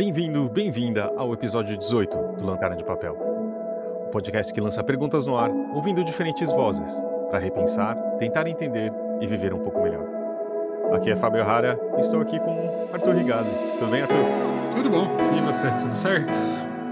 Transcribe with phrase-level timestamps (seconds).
[0.00, 3.12] Bem-vindo, bem-vinda ao episódio 18 do Lanterna de Papel.
[4.06, 6.90] O podcast que lança perguntas no ar, ouvindo diferentes vozes,
[7.28, 8.90] para repensar, tentar entender
[9.20, 10.06] e viver um pouco melhor.
[10.94, 13.50] Aqui é Fábio Rara e estou aqui com Arthur Rigazzi.
[13.78, 14.24] Tudo bem, Arthur?
[14.74, 15.06] Tudo bom.
[15.36, 16.38] E você, tudo certo?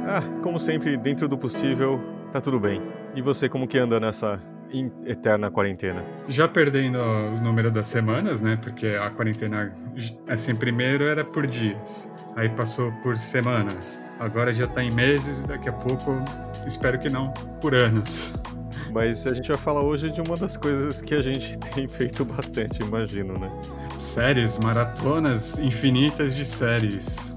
[0.07, 1.99] Ah, como sempre, dentro do possível,
[2.31, 2.83] tá tudo bem.
[3.15, 4.39] E você, como que anda nessa
[5.07, 6.05] eterna quarentena?
[6.29, 8.59] Já perdendo o número das semanas, né?
[8.62, 9.73] Porque a quarentena,
[10.27, 15.48] assim, primeiro era por dias, aí passou por semanas, agora já tá em meses e
[15.48, 16.16] daqui a pouco,
[16.66, 18.34] espero que não, por anos.
[18.93, 22.24] Mas a gente vai falar hoje de uma das coisas que a gente tem feito
[22.24, 23.51] bastante, imagino, né?
[23.98, 27.37] Séries, maratonas infinitas de séries.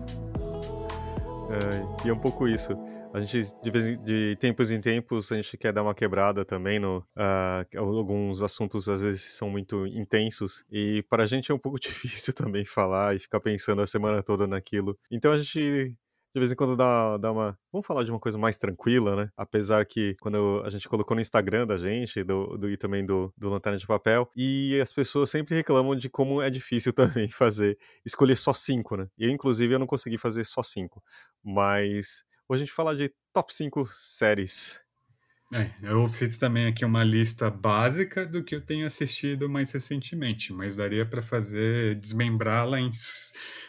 [1.50, 2.78] É, e é um pouco isso.
[3.14, 6.80] A gente, de, vez, de tempos em tempos, a gente quer dar uma quebrada também
[6.80, 7.00] no.
[7.16, 11.78] Uh, alguns assuntos às vezes são muito intensos e para a gente é um pouco
[11.82, 14.98] difícil também falar e ficar pensando a semana toda naquilo.
[15.12, 15.94] Então a gente
[16.34, 17.60] de vez em quando dá, dá uma.
[17.74, 19.30] Vamos falar de uma coisa mais tranquila, né?
[19.36, 23.34] Apesar que quando a gente colocou no Instagram da gente do, do, e também do,
[23.38, 26.94] do Lanterna de Papel, e as pessoas sempre reclamam de como é difícil
[27.28, 29.08] também fazer, escolher só cinco, né?
[29.18, 31.04] Eu, inclusive, eu não consegui fazer só cinco.
[31.44, 34.78] Mas Hoje a gente fala de top 5 séries.
[35.54, 40.52] É, eu fiz também aqui uma lista básica do que eu tenho assistido mais recentemente,
[40.52, 42.92] mas daria para fazer, desmembrá-la em,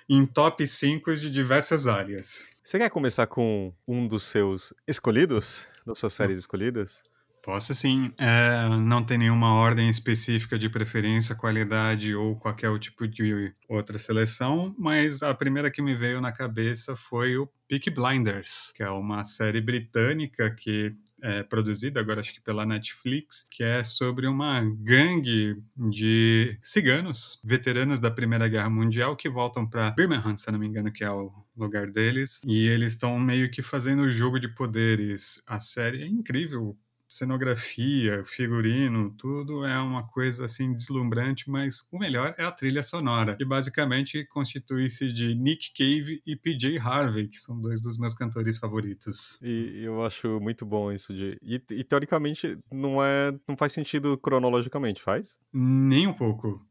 [0.09, 2.51] em top 5 de diversas áreas.
[2.65, 5.69] Você quer começar com um dos seus escolhidos?
[5.87, 7.05] Das suas séries escolhidas?
[7.43, 8.12] Posso sim.
[8.19, 14.73] É, não tem nenhuma ordem específica de preferência, qualidade ou qualquer tipo de outra seleção,
[14.79, 19.25] mas a primeira que me veio na cabeça foi o Peak Blinders, que é uma
[19.25, 25.57] série britânica que é produzida agora acho que pela Netflix, que é sobre uma gangue
[25.91, 30.93] de ciganos, veteranos da Primeira Guerra Mundial, que voltam para Birmingham, se não me engano,
[30.93, 35.43] que é o lugar deles, e eles estão meio que fazendo o jogo de poderes.
[35.47, 36.77] A série é incrível
[37.12, 43.36] cenografia, figurino, tudo é uma coisa assim deslumbrante, mas o melhor é a trilha sonora,
[43.36, 48.56] que basicamente constitui-se de Nick Cave e PJ Harvey, que são dois dos meus cantores
[48.56, 49.39] favoritos.
[49.42, 54.17] E eu acho muito bom isso de e, e teoricamente não é não faz sentido
[54.17, 55.39] cronologicamente, faz?
[55.52, 56.64] Nem um pouco.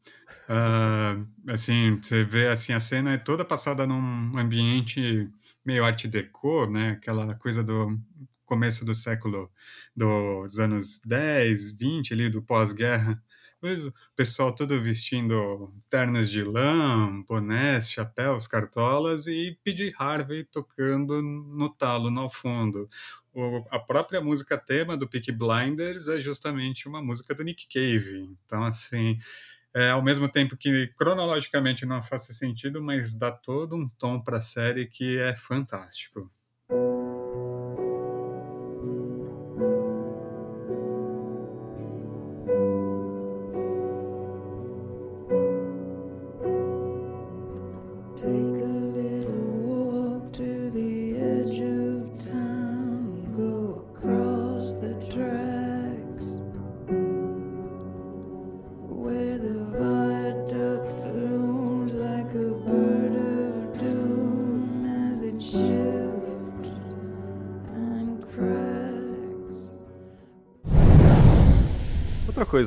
[0.50, 1.24] Uh,
[1.54, 5.30] assim, você vê assim a cena é toda passada num ambiente
[5.64, 6.92] meio art deco, né?
[6.92, 7.96] Aquela coisa do
[8.52, 9.50] começo do século
[9.96, 13.24] dos anos 10, 20, ali do pós-guerra.
[13.64, 19.94] O pessoal todo vestindo ternos de lã, bonés, chapéus, cartolas e P.J.
[19.98, 22.90] Harvey tocando no talo, no fundo.
[23.34, 28.36] O, a própria música tema do Peaky Blinders é justamente uma música do Nick Cave.
[28.46, 29.18] Então, assim,
[29.74, 34.40] é, ao mesmo tempo que cronologicamente não faz sentido, mas dá todo um tom para
[34.40, 36.30] a série que é fantástico.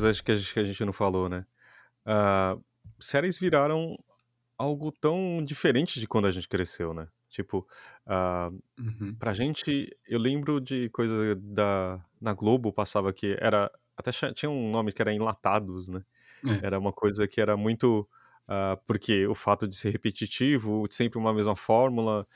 [0.04, 1.46] Coisa que a gente, que a gente não falou, né?
[2.06, 2.62] Uh,
[3.00, 3.96] séries viraram
[4.58, 7.08] algo tão diferente de quando a gente cresceu, né?
[7.28, 7.66] Tipo,
[8.06, 9.14] uh, uhum.
[9.18, 12.04] pra gente, eu lembro de coisa da.
[12.20, 13.70] Na Globo passava que era.
[13.96, 16.04] Até tinha um nome que era Enlatados, né?
[16.62, 16.66] É.
[16.66, 18.08] Era uma coisa que era muito.
[18.46, 22.26] Uh, porque o fato de ser repetitivo, sempre uma mesma fórmula,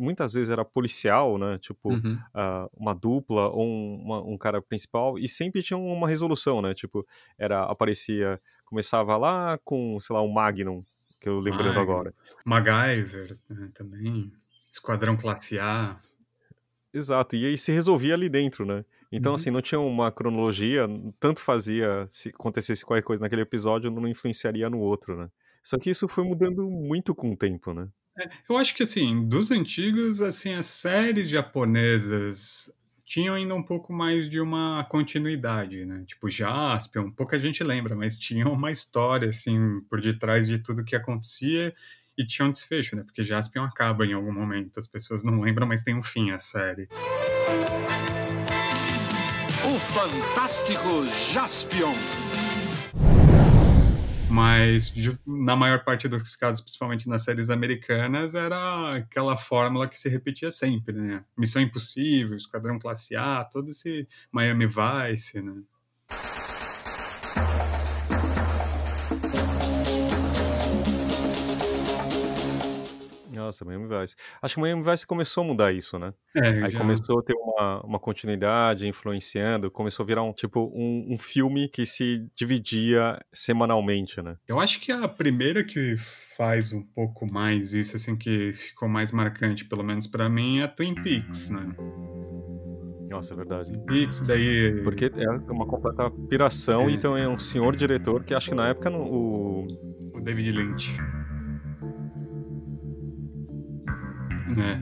[0.00, 1.58] muitas vezes era policial, né?
[1.58, 2.18] Tipo, uhum.
[2.34, 6.74] uh, uma dupla ou um, uma, um, cara principal, e sempre tinha uma resolução, né?
[6.74, 7.06] Tipo,
[7.38, 10.84] era, aparecia, começava lá com, sei lá, um Magnum,
[11.20, 12.14] que eu lembrando Ai, agora.
[12.44, 14.32] MacGyver né, também,
[14.70, 15.96] Esquadrão Classe A.
[16.94, 18.84] Exato, e aí se resolvia ali dentro, né?
[19.10, 19.36] Então, uhum.
[19.36, 20.88] assim, não tinha uma cronologia,
[21.20, 25.28] tanto fazia, se acontecesse qualquer coisa naquele episódio, não influenciaria no outro, né?
[25.62, 27.88] Só que isso foi mudando muito com o tempo, né?
[28.18, 32.70] É, eu acho que assim, dos antigos, assim, as séries japonesas
[33.04, 36.04] tinham ainda um pouco mais de uma continuidade, né?
[36.06, 40.96] Tipo Jaspion, pouca gente lembra, mas tinha uma história assim por detrás de tudo que
[40.96, 41.74] acontecia
[42.16, 43.02] e tinha um desfecho, né?
[43.04, 46.38] Porque Jaspion acaba em algum momento, as pessoas não lembram, mas tem um fim a
[46.38, 46.88] série.
[49.64, 51.94] O fantástico Jaspion.
[54.32, 54.90] Mas
[55.26, 60.50] na maior parte dos casos, principalmente nas séries americanas, era aquela fórmula que se repetia
[60.50, 61.22] sempre, né?
[61.36, 65.52] Missão Impossível, Esquadrão Classe A, todo esse Miami Vice, né?
[73.42, 74.14] Nossa, Miami Vice.
[74.40, 76.14] Acho que Miami Vice começou a mudar isso, né?
[76.34, 76.78] É, Aí já...
[76.78, 81.68] começou a ter uma, uma continuidade, influenciando, começou a virar um tipo um, um filme
[81.68, 84.36] que se dividia semanalmente, né?
[84.46, 85.96] Eu acho que a primeira que
[86.36, 90.64] faz um pouco mais isso, assim, que ficou mais marcante, pelo menos para mim, é
[90.64, 91.74] a Twin Peaks, né?
[93.10, 93.72] Nossa, é verdade.
[93.72, 94.80] Twin Peaks, daí...
[94.82, 96.92] Porque é uma completa piração, é.
[96.92, 99.92] então é um senhor diretor que acho que na época no, o...
[100.14, 100.96] O David Lynch.
[104.56, 104.80] Né?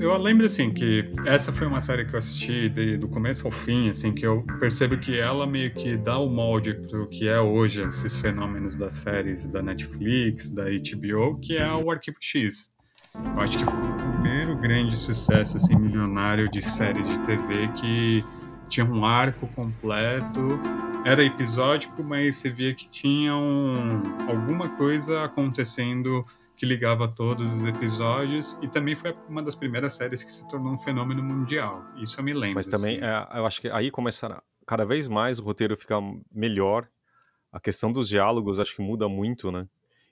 [0.00, 3.52] Eu lembro, assim, que essa foi uma série que eu assisti de, do começo ao
[3.52, 7.40] fim, assim, que eu percebo que ela meio que dá o molde pro que é
[7.40, 12.74] hoje esses fenômenos das séries da Netflix, da HBO, que é o Arquivo X.
[13.14, 18.24] Eu acho que foi o primeiro grande sucesso, assim, milionário de séries de TV que
[18.68, 20.58] tinha um arco completo,
[21.04, 26.24] era episódico, mas você via que tinha um, alguma coisa acontecendo
[26.56, 30.72] que ligava todos os episódios e também foi uma das primeiras séries que se tornou
[30.72, 31.84] um fenômeno mundial.
[31.96, 32.56] Isso eu me lembro.
[32.56, 33.34] Mas também, assim.
[33.34, 35.96] é, eu acho que aí começaram cada vez mais o roteiro fica
[36.32, 36.88] melhor.
[37.52, 39.68] A questão dos diálogos acho que muda muito, né?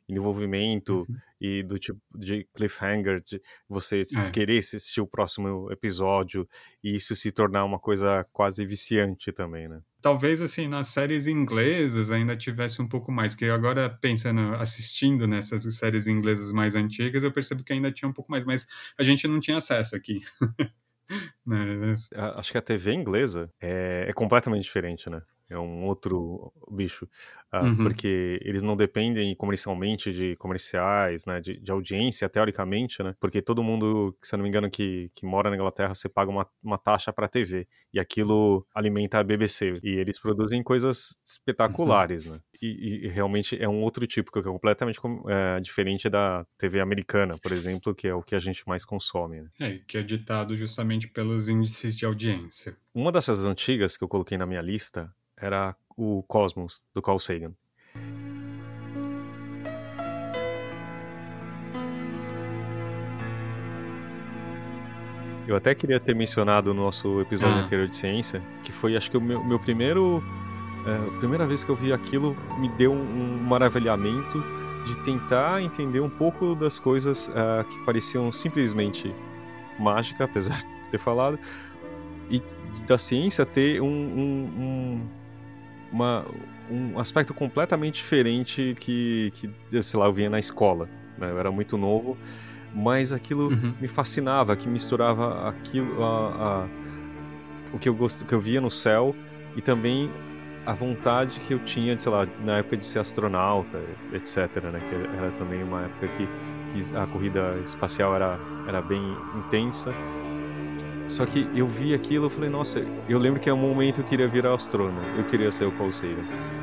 [0.08, 1.16] envolvimento uhum.
[1.40, 4.30] e do tipo de cliffhanger, de você é.
[4.30, 6.48] querer assistir o próximo episódio
[6.82, 9.80] e isso se tornar uma coisa quase viciante também, né?
[10.02, 15.62] Talvez assim nas séries inglesas ainda tivesse um pouco mais, que agora pensando, assistindo nessas
[15.76, 18.66] séries inglesas mais antigas, eu percebo que ainda tinha um pouco mais, mas
[18.98, 20.20] a gente não tinha acesso aqui.
[21.46, 21.94] né?
[22.36, 25.22] Acho que a TV inglesa é, é completamente diferente, né?
[25.50, 27.06] É um outro bicho,
[27.52, 27.76] uh, uhum.
[27.76, 33.62] porque eles não dependem comercialmente de comerciais, né, de, de, audiência, teoricamente, né, porque todo
[33.62, 36.78] mundo, se eu não me engano, que, que mora na Inglaterra, você paga uma, uma
[36.78, 42.34] taxa para TV, e aquilo alimenta a BBC, e eles produzem coisas espetaculares, uhum.
[42.34, 46.80] né, e, e, realmente é um outro tipo, que é completamente é, diferente da TV
[46.80, 49.42] americana, por exemplo, que é o que a gente mais consome.
[49.42, 49.48] Né.
[49.60, 52.76] É, que é ditado justamente pelos índices de audiência.
[52.94, 55.12] Uma dessas antigas que eu coloquei na minha lista
[55.42, 57.52] era o Cosmos, do Carl Sagan.
[65.46, 67.62] Eu até queria ter mencionado no nosso episódio ah.
[67.62, 70.22] anterior de ciência, que foi, acho que, o meu, meu primeiro.
[70.86, 74.42] É, a primeira vez que eu vi aquilo me deu um, um maravilhamento
[74.84, 79.14] de tentar entender um pouco das coisas uh, que pareciam simplesmente
[79.78, 81.38] mágica, apesar de ter falado,
[82.30, 82.42] e
[82.86, 85.08] da ciência ter um, um,
[85.92, 86.24] uma,
[86.70, 90.88] um aspecto completamente diferente que, que, sei lá, eu vinha na escola.
[91.18, 91.30] Né?
[91.30, 92.16] Eu era muito novo,
[92.74, 93.74] mas aquilo uhum.
[93.80, 96.68] me fascinava, que misturava aquilo, a, a,
[97.74, 99.14] o que eu, gost, que eu via no céu
[99.54, 100.10] e também
[100.64, 103.80] a vontade que eu tinha, de, sei lá, na época de ser astronauta,
[104.12, 104.80] etc, né?
[104.88, 106.26] Que era também uma época que,
[106.72, 109.02] que a corrida espacial era, era bem
[109.36, 109.92] intensa
[111.08, 114.04] só que eu vi aquilo e falei, nossa, eu lembro que é um momento eu
[114.04, 116.62] queria virar astrônomo, eu queria ser o Sagan.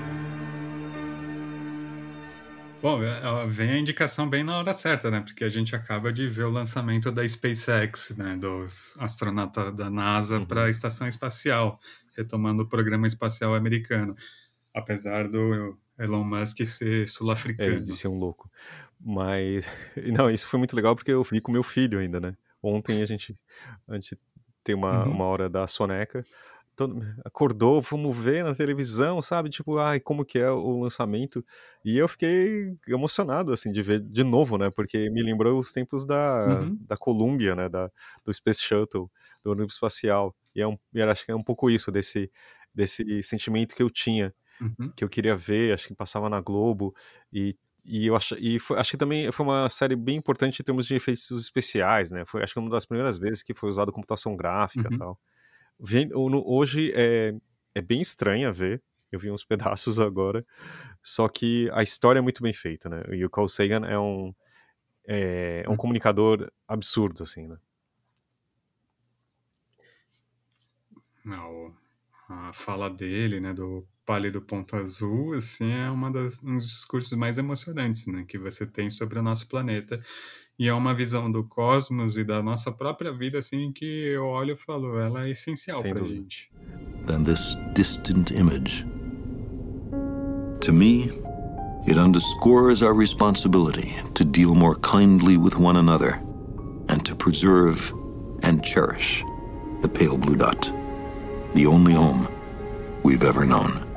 [2.81, 5.19] Bom, ela vem a indicação bem na hora certa, né?
[5.19, 8.37] Porque a gente acaba de ver o lançamento da SpaceX, né?
[8.37, 10.45] Dos astronautas da NASA uhum.
[10.45, 11.77] para a estação espacial,
[12.15, 14.15] retomando o programa espacial americano.
[14.73, 17.77] Apesar do Elon Musk ser sul-africano.
[17.77, 18.49] É, de ser um louco.
[18.97, 19.69] Mas,
[20.17, 22.37] não, isso foi muito legal porque eu vi com meu filho ainda, né?
[22.63, 23.37] Ontem a gente,
[23.87, 24.17] a gente
[24.69, 25.13] tem uma, uhum.
[25.13, 26.23] uma hora da soneca.
[26.75, 29.49] Todo, acordou, vamos ver na televisão, sabe?
[29.49, 31.43] Tipo, ai, como que é o lançamento.
[31.83, 34.69] E eu fiquei emocionado, assim, de ver de novo, né?
[34.69, 36.77] Porque me lembrou os tempos da, uhum.
[36.81, 37.67] da Columbia, né?
[37.67, 37.91] Da,
[38.23, 39.09] do Space Shuttle,
[39.43, 40.35] do ônibus espacial.
[40.55, 42.31] E, é um, e acho que é um pouco isso, desse,
[42.73, 44.33] desse sentimento que eu tinha.
[44.61, 44.91] Uhum.
[44.95, 46.93] Que eu queria ver, acho que passava na Globo.
[47.33, 47.57] E
[47.89, 50.85] e eu acho, e foi, acho que também foi uma série bem importante em termos
[50.85, 52.23] de efeitos especiais, né?
[52.23, 54.99] Foi acho que uma das primeiras vezes que foi usado computação gráfica e uhum.
[54.99, 55.19] tal.
[56.45, 57.33] Hoje é,
[57.73, 59.43] é bem estranha ver, eu vi uns
[59.73, 60.45] pedaços agora,
[61.01, 63.01] só que a história é muito bem feita, né?
[63.11, 64.35] E o Carl Sagan é um,
[65.07, 65.77] é, é um uhum.
[65.77, 67.57] comunicador absurdo, assim, né?
[71.25, 71.75] Não,
[72.29, 77.15] a fala dele, né, do Pálido Ponto Azul, assim, é uma das, um dos discursos
[77.15, 80.01] mais emocionantes, né, que você tem sobre o nosso planeta.
[80.57, 84.53] E é uma visão do cosmos e da nossa própria vida, assim, que eu olho
[84.53, 86.51] e falo, ela é essencial para gente.
[87.05, 88.83] Than this distant image.
[90.61, 91.11] To me,
[91.87, 96.19] It underscores our responsibility to deal more kindly with one another
[96.89, 97.93] and to preserve
[98.41, 99.23] and cherish
[99.81, 100.69] the pale blue dot,
[101.53, 102.27] the only home
[103.03, 103.88] we've ever known.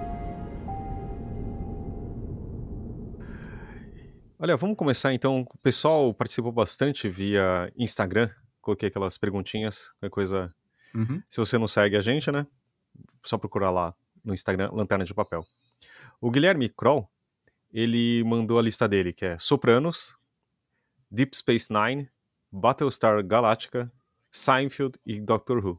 [4.42, 5.46] Olha, vamos começar então.
[5.54, 8.28] O pessoal participou bastante via Instagram.
[8.60, 10.54] Coloquei aquelas perguntinhas, qualquer coisa.
[10.92, 11.22] Uhum.
[11.30, 12.44] Se você não segue a gente, né?
[13.22, 13.94] Só procurar lá
[14.24, 15.46] no Instagram, Lanterna de Papel.
[16.20, 17.08] O Guilherme Kroll,
[17.72, 20.16] ele mandou a lista dele, que é Sopranos,
[21.08, 22.10] Deep Space Nine,
[22.50, 23.92] Battlestar Galactica,
[24.28, 25.78] Seinfeld e Doctor Who.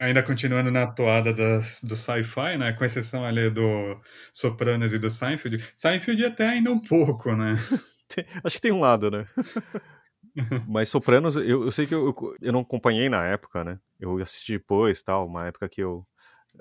[0.00, 2.72] Ainda continuando na toada das, do sci-fi, né?
[2.72, 4.00] Com exceção ali do
[4.32, 5.72] Sopranos e do Seinfeld.
[5.74, 7.56] Seinfeld até ainda um pouco, né?
[8.44, 9.26] Acho que tem um lado, né?
[10.68, 13.78] Mas Sopranos, eu, eu sei que eu, eu não acompanhei na época, né?
[13.98, 16.06] Eu assisti depois, tal, uma época que eu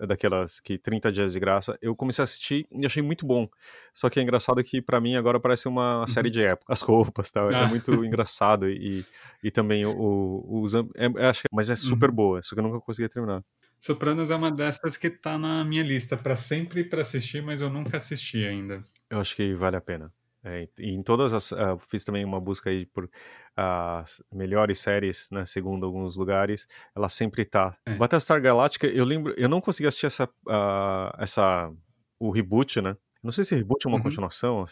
[0.05, 3.49] daquelas que 30 dias de graça, eu comecei a assistir e achei muito bom.
[3.93, 6.07] Só que é engraçado que para mim agora parece uma uhum.
[6.07, 7.63] série de época, as roupas, tal, é ah.
[7.63, 9.05] é muito engraçado e,
[9.43, 12.15] e também o, o os, é, acho que, mas é super uhum.
[12.15, 13.43] boa, só que eu nunca consegui terminar.
[13.79, 17.69] Sopranos é uma dessas que tá na minha lista para sempre para assistir, mas eu
[17.69, 18.81] nunca assisti ainda.
[19.09, 20.11] Eu acho que vale a pena.
[20.47, 21.51] É, e em todas as.
[21.51, 23.09] Uh, fiz também uma busca aí por
[23.55, 25.43] as uh, melhores séries, né?
[25.45, 26.67] Segundo alguns lugares.
[26.95, 27.75] Ela sempre tá.
[27.85, 27.95] É.
[27.95, 29.33] Battlestar Galactica, eu lembro.
[29.37, 30.25] Eu não consegui assistir essa.
[30.25, 31.71] Uh, essa
[32.19, 32.95] o reboot, né?
[33.21, 34.03] Não sei se reboot é uma uhum.
[34.03, 34.65] continuação,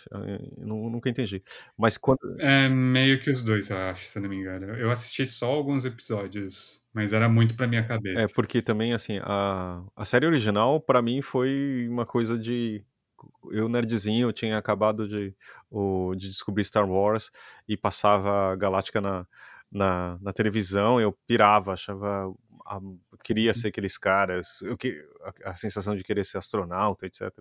[0.58, 1.44] nunca entendi.
[1.78, 2.20] Mas quando.
[2.40, 4.68] É meio que os dois, eu acho, se não me engano.
[4.76, 8.24] Eu assisti só alguns episódios, mas era muito pra minha cabeça.
[8.24, 12.82] É, porque também, assim, a, a série original, para mim, foi uma coisa de
[13.52, 15.34] eu nerdzinho, eu tinha acabado de,
[15.70, 17.32] o, de descobrir Star Wars
[17.68, 19.28] e passava Galáctica na,
[19.72, 22.34] na, na televisão, eu pirava, achava
[22.66, 22.80] a,
[23.24, 24.78] queria ser aqueles caras, eu,
[25.44, 27.32] a, a sensação de querer ser astronauta, etc.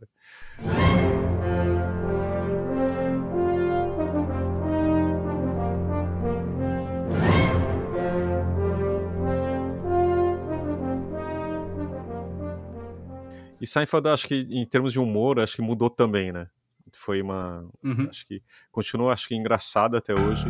[13.60, 16.48] E Seinfeld, acho que em termos de humor, acho que mudou também, né?
[16.96, 17.68] Foi uma.
[17.82, 18.08] Uhum.
[18.08, 20.44] Acho que continua, acho que engraçada até hoje.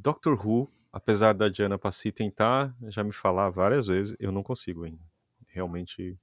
[0.00, 4.84] Doctor Who, apesar da Diana Passi tentar já me falar várias vezes, eu não consigo
[4.84, 5.02] ainda.
[5.48, 6.18] Realmente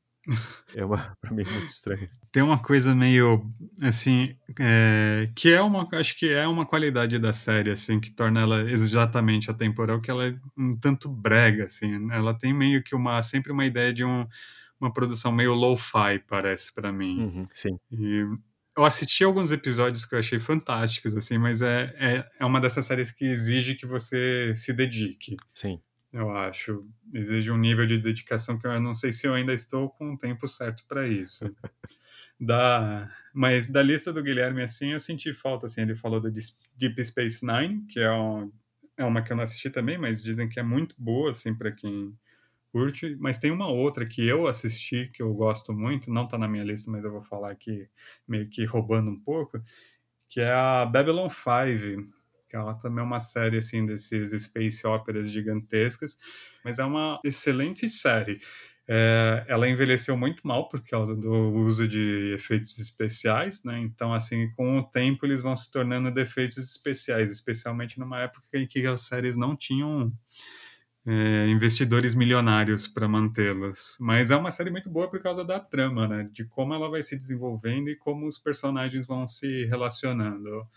[0.75, 2.09] é uma, pra mim, é muito estranho.
[2.31, 3.47] Tem uma coisa meio,
[3.81, 8.41] assim, é, que é uma, acho que é uma qualidade da série, assim, que torna
[8.41, 12.15] ela exatamente atemporal, que ela é um tanto brega, assim, né?
[12.15, 14.25] ela tem meio que uma, sempre uma ideia de um,
[14.79, 17.19] uma produção meio lo-fi, parece para mim.
[17.19, 17.77] Uhum, sim.
[17.91, 18.25] E
[18.75, 22.85] eu assisti alguns episódios que eu achei fantásticos, assim, mas é, é, é uma dessas
[22.85, 25.35] séries que exige que você se dedique.
[25.53, 25.79] Sim
[26.13, 26.87] eu acho.
[27.11, 30.17] Exige um nível de dedicação que eu não sei se eu ainda estou com o
[30.17, 31.53] tempo certo para isso.
[32.39, 36.29] da, mas da lista do Guilherme, assim, eu senti falta, assim, ele falou da
[36.77, 38.51] Deep Space Nine, que é, um,
[38.95, 41.71] é uma que eu não assisti também, mas dizem que é muito boa, assim, para
[41.71, 42.15] quem
[42.71, 43.17] curte.
[43.19, 46.63] Mas tem uma outra que eu assisti, que eu gosto muito, não está na minha
[46.63, 47.89] lista, mas eu vou falar aqui
[48.27, 49.59] meio que roubando um pouco,
[50.29, 52.22] que é a Babylon 5,
[52.53, 56.19] que ela também é uma série assim desses space operas gigantescas,
[56.63, 58.39] mas é uma excelente série.
[58.87, 63.79] É, ela envelheceu muito mal por causa do uso de efeitos especiais, né?
[63.79, 68.67] Então, assim, com o tempo eles vão se tornando defeitos especiais, especialmente numa época em
[68.67, 70.13] que as séries não tinham
[71.07, 73.97] é, investidores milionários para mantê-las.
[73.99, 76.29] Mas é uma série muito boa por causa da trama, né?
[76.31, 80.67] De como ela vai se desenvolvendo e como os personagens vão se relacionando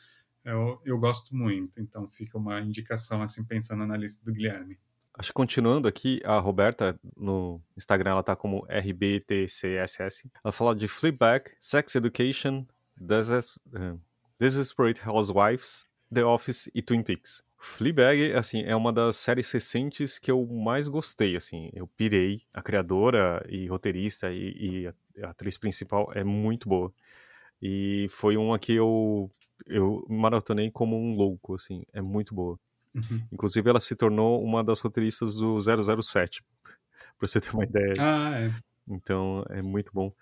[0.47, 4.79] eu, eu gosto muito, então fica uma indicação, assim, pensando na lista do Guilherme.
[5.19, 10.31] Acho que continuando aqui, a Roberta no Instagram ela tá como RBTCSS.
[10.45, 12.65] Ela fala de Fleabag, Sex Education,
[12.97, 14.01] Deses uh,
[14.39, 17.43] Desperate Housewives, The Office e Twin Peaks.
[17.59, 21.71] Fleabag, assim, é uma das séries recentes que eu mais gostei, assim.
[21.73, 22.43] Eu pirei.
[22.55, 26.93] A criadora e roteirista e, e a atriz principal é muito boa.
[27.61, 29.31] E foi uma que eu
[29.67, 32.59] eu maratonei como um louco, assim, é muito boa.
[32.95, 33.23] Uhum.
[33.33, 36.43] Inclusive, ela se tornou uma das roteiristas do 007,
[37.19, 37.93] pra você ter uma ideia.
[37.99, 38.55] Ah, é.
[38.89, 40.13] Então, é muito bom.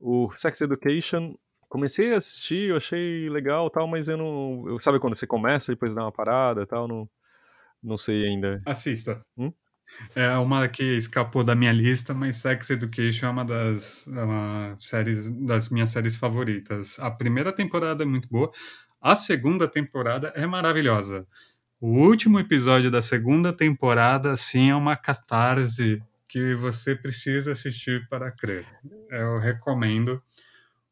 [0.00, 1.34] O Sex Education
[1.74, 4.64] comecei a assistir, eu achei legal tal, mas eu não.
[4.68, 6.86] Eu, sabe quando você começa e depois dá uma parada tal?
[6.86, 7.10] Não,
[7.82, 8.62] não sei ainda.
[8.64, 9.20] Assista.
[9.36, 9.52] Hum?
[10.14, 14.76] É uma que escapou da minha lista, mas Sex Education é uma das é uma
[14.78, 17.00] séries das minhas séries favoritas.
[17.00, 18.52] A primeira temporada é muito boa,
[19.00, 21.26] A segunda temporada é maravilhosa.
[21.80, 28.30] O último episódio da segunda temporada, sim, é uma catarse que você precisa assistir para
[28.30, 28.64] crer.
[29.10, 30.22] Eu recomendo.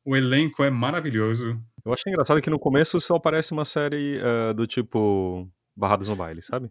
[0.04, 1.60] O elenco é maravilhoso.
[1.84, 6.16] Eu achei engraçado que no começo só aparece uma série uh, do tipo Barrados no
[6.16, 6.70] Baile, sabe?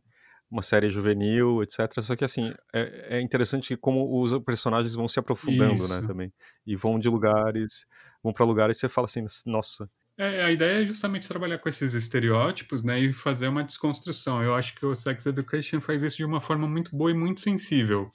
[0.50, 2.02] Uma série juvenil, etc.
[2.02, 6.02] Só que assim, é, é interessante como os personagens vão se aprofundando, né, Isso.
[6.02, 6.34] né, também.
[6.66, 7.86] E vão de lugares,
[8.22, 11.68] vão para lugares e você fala assim, nossa, é, a ideia é justamente trabalhar com
[11.68, 14.44] esses estereótipos, né, e fazer uma desconstrução.
[14.44, 17.42] Eu acho que o Sex Education faz isso de uma forma muito boa e muito
[17.42, 18.12] sensível.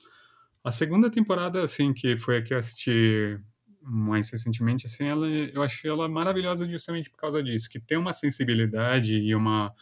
[0.62, 3.40] A segunda temporada, assim, que foi a que eu assisti
[3.86, 8.12] mais recentemente, assim, ela, eu achei ela maravilhosa justamente por causa disso, que tem uma
[8.12, 9.72] sensibilidade e uma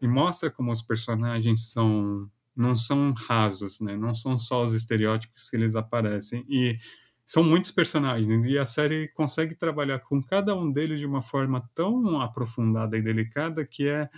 [0.00, 3.96] e mostra como os personagens são não são rasos, né?
[3.96, 6.76] Não são só os estereótipos que eles aparecem e
[7.24, 11.66] são muitos personagens e a série consegue trabalhar com cada um deles de uma forma
[11.74, 14.08] tão aprofundada e delicada que é,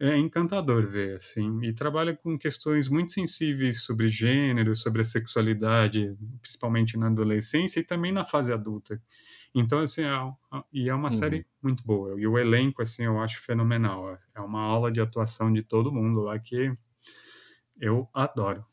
[0.00, 6.16] é encantador ver assim e trabalha com questões muito sensíveis sobre gênero, sobre a sexualidade,
[6.40, 9.00] principalmente na adolescência e também na fase adulta.
[9.54, 10.32] Então assim, é,
[10.72, 11.12] e é uma uhum.
[11.12, 14.18] série muito boa e o elenco assim eu acho fenomenal.
[14.34, 16.72] É uma aula de atuação de todo mundo lá que
[17.78, 18.64] eu adoro.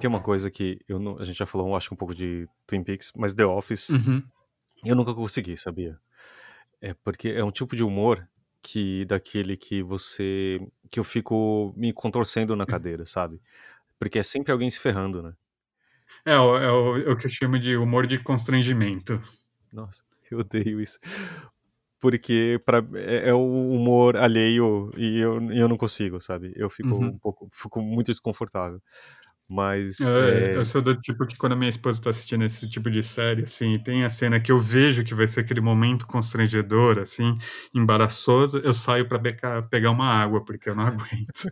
[0.00, 2.82] Tem uma coisa que eu não, a gente já falou, acho um pouco de Twin
[2.82, 4.22] Peaks, mas The Office uhum.
[4.84, 5.98] eu nunca consegui, sabia?
[6.80, 8.26] É porque é um tipo de humor
[8.62, 13.40] que daquele que você que eu fico me contorcendo na cadeira, sabe?
[13.98, 15.34] Porque é sempre alguém se ferrando, né?
[16.24, 19.20] É, é, o, é o, é o que eu chamo de humor de constrangimento.
[19.72, 20.98] Nossa, eu odeio isso
[22.00, 26.52] porque pra, é, é, o humor alheio e eu, eu não consigo, sabe?
[26.56, 27.08] Eu fico uhum.
[27.08, 28.82] um pouco, fico muito desconfortável.
[29.50, 30.00] Mas.
[30.00, 30.56] É, é...
[30.56, 33.42] Eu sou do tipo que quando a minha esposa tá assistindo esse tipo de série,
[33.42, 37.36] assim, tem a cena que eu vejo que vai ser aquele momento constrangedor, assim,
[37.74, 39.18] embaraçoso, eu saio para
[39.62, 41.50] pegar uma água, porque eu não aguento.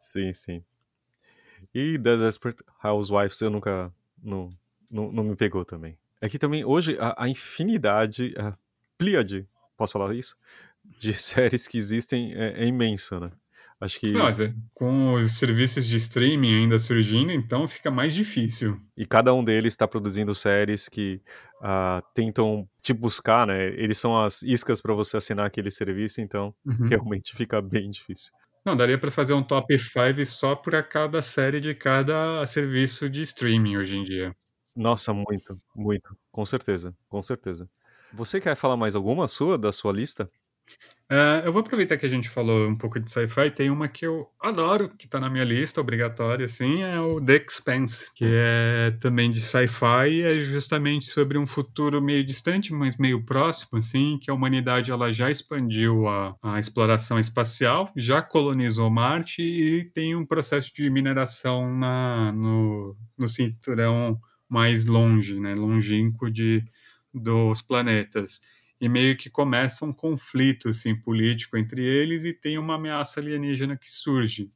[0.00, 0.64] sim, sim.
[1.72, 3.94] E The Desperate Housewives eu nunca.
[4.20, 4.50] Não,
[4.90, 5.96] não, não me pegou também.
[6.20, 8.58] É que também hoje a, a infinidade, a
[8.98, 10.36] pleiade, posso falar isso?
[10.98, 13.30] De séries que existem é, é imenso, né?
[13.80, 14.10] Acho que.
[14.10, 18.78] Não, é, com os serviços de streaming ainda surgindo, então fica mais difícil.
[18.96, 21.20] E cada um deles está produzindo séries que
[21.60, 23.68] uh, tentam te buscar, né?
[23.68, 26.88] Eles são as iscas para você assinar aquele serviço, então uhum.
[26.88, 28.32] realmente fica bem difícil.
[28.64, 33.22] Não, daria para fazer um top 5 só para cada série de cada serviço de
[33.22, 34.36] streaming hoje em dia.
[34.74, 36.16] Nossa, muito, muito.
[36.30, 37.68] Com certeza, com certeza.
[38.12, 40.30] Você quer falar mais alguma sua, da sua lista?
[41.10, 44.04] Uh, eu vou aproveitar que a gente falou um pouco de sci-fi, tem uma que
[44.04, 48.90] eu adoro, que está na minha lista, obrigatória, assim, é o The Expanse, que é
[49.00, 54.30] também de sci-fi é justamente sobre um futuro meio distante, mas meio próximo, assim, que
[54.30, 60.26] a humanidade ela já expandiu a, a exploração espacial, já colonizou Marte e tem um
[60.26, 66.62] processo de mineração na, no, no cinturão mais longe, né, longínquo de,
[67.14, 68.42] dos planetas
[68.80, 73.76] e meio que começa um conflito assim, político entre eles e tem uma ameaça alienígena
[73.76, 74.50] que surge.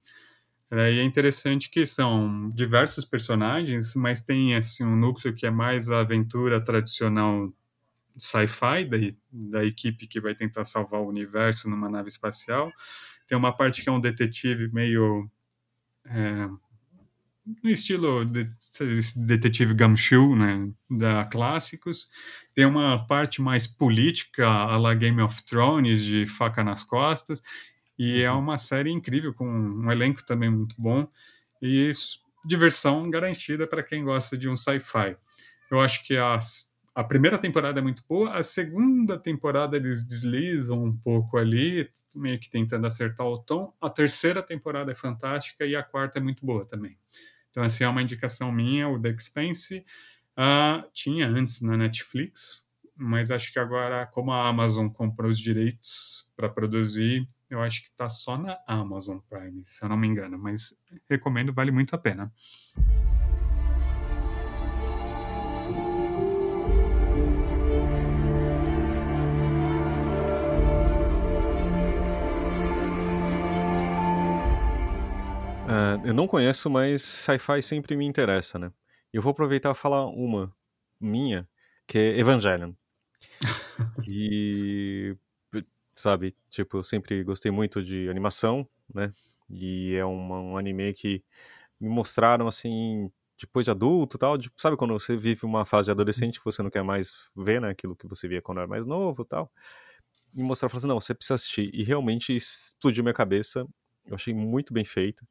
[0.71, 5.51] É, e é interessante que são diversos personagens, mas tem assim, um núcleo que é
[5.51, 7.53] mais a aventura tradicional
[8.17, 8.97] sci-fi da,
[9.31, 12.73] da equipe que vai tentar salvar o universo numa nave espacial.
[13.27, 15.31] Tem uma parte que é um detetive meio
[16.07, 16.49] é,
[17.63, 18.49] no estilo de,
[19.27, 22.09] detetive Gumshoe, né, da clássicos.
[22.55, 27.43] Tem uma parte mais política, a la Game of Thrones, de faca nas costas.
[27.99, 28.37] E é uhum.
[28.37, 31.09] é uma série incrível, com um elenco também muito bom.
[31.61, 31.93] E
[32.45, 35.17] diversão garantida para quem gosta de um sci-fi.
[35.71, 36.39] Eu acho que a,
[36.95, 42.39] a primeira temporada é muito boa, a segunda temporada eles deslizam um pouco ali, meio
[42.39, 43.73] que tentando acertar o tom.
[43.81, 46.99] A terceira temporada é fantástica e a quarta é muito boa também.
[47.53, 49.85] Então, assim, é uma indicação minha, o The Expense.
[50.33, 52.65] Uh, tinha antes na Netflix,
[52.97, 57.88] mas acho que agora, como a Amazon comprou os direitos para produzir, eu acho que
[57.88, 60.38] está só na Amazon Prime, se eu não me engano.
[60.38, 60.75] Mas
[61.09, 62.33] recomendo, vale muito a pena.
[75.73, 78.71] Uh, eu não conheço, mas sci-fi sempre me interessa, né?
[79.11, 80.55] Eu vou aproveitar e falar uma
[81.01, 81.49] minha,
[81.87, 82.75] que é Evangelion.
[84.07, 85.17] e,
[85.95, 89.15] sabe, tipo, eu sempre gostei muito de animação, né?
[89.49, 91.25] E é uma, um anime que
[91.81, 96.39] me mostraram, assim, depois de adulto tal, de, sabe quando você vive uma fase adolescente
[96.39, 99.25] que você não quer mais ver, né, aquilo que você via quando era mais novo
[99.25, 99.51] tal,
[100.35, 103.67] e mostrar, falar assim, não, você precisa assistir, e realmente explodiu minha cabeça,
[104.07, 105.27] eu achei muito bem feito,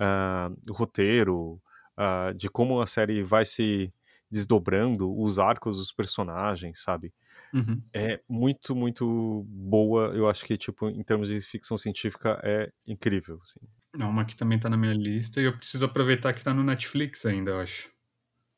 [0.00, 1.60] uh, o roteiro,
[1.98, 3.92] uh, de como a série vai se
[4.30, 7.12] desdobrando, os arcos dos personagens, sabe,
[7.52, 7.82] uhum.
[7.92, 13.40] é muito, muito boa, eu acho que, tipo, em termos de ficção científica, é incrível,
[13.42, 13.60] assim.
[13.98, 16.62] É uma que também tá na minha lista e eu preciso aproveitar que tá no
[16.62, 17.90] Netflix ainda, eu acho.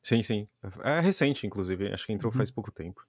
[0.03, 0.47] Sim, sim.
[0.83, 1.91] É recente, inclusive.
[1.91, 2.37] Acho que entrou uhum.
[2.37, 3.01] faz pouco tempo.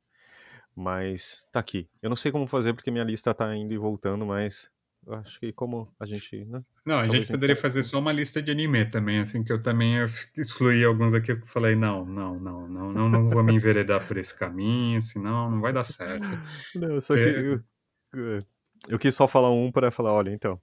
[0.75, 1.88] Mas tá aqui.
[2.01, 4.70] Eu não sei como fazer porque minha lista tá indo e voltando, mas
[5.08, 6.44] acho que como a gente.
[6.44, 6.62] Né?
[6.84, 9.96] Não, a gente poderia fazer só uma lista de anime também, assim, que eu também
[10.36, 14.16] excluí alguns aqui eu falei, não, não, não, não, não, não vou me enveredar por
[14.16, 16.24] esse caminho, senão não vai dar certo.
[16.74, 18.44] Não, só que eu,
[18.88, 20.60] eu quis só falar um para falar, olha, então.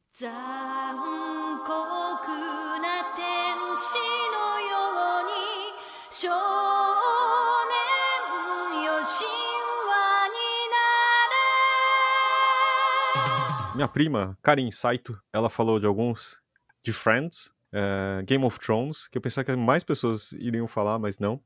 [13.74, 16.40] Minha prima, Karin Saito, ela falou de alguns,
[16.84, 21.18] de Friends, uh, Game of Thrones, que eu pensava que mais pessoas iriam falar, mas
[21.20, 21.42] não.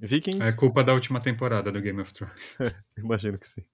[0.00, 0.48] Vikings.
[0.48, 2.56] É culpa da última temporada do Game of Thrones.
[2.98, 3.64] Imagino que sim.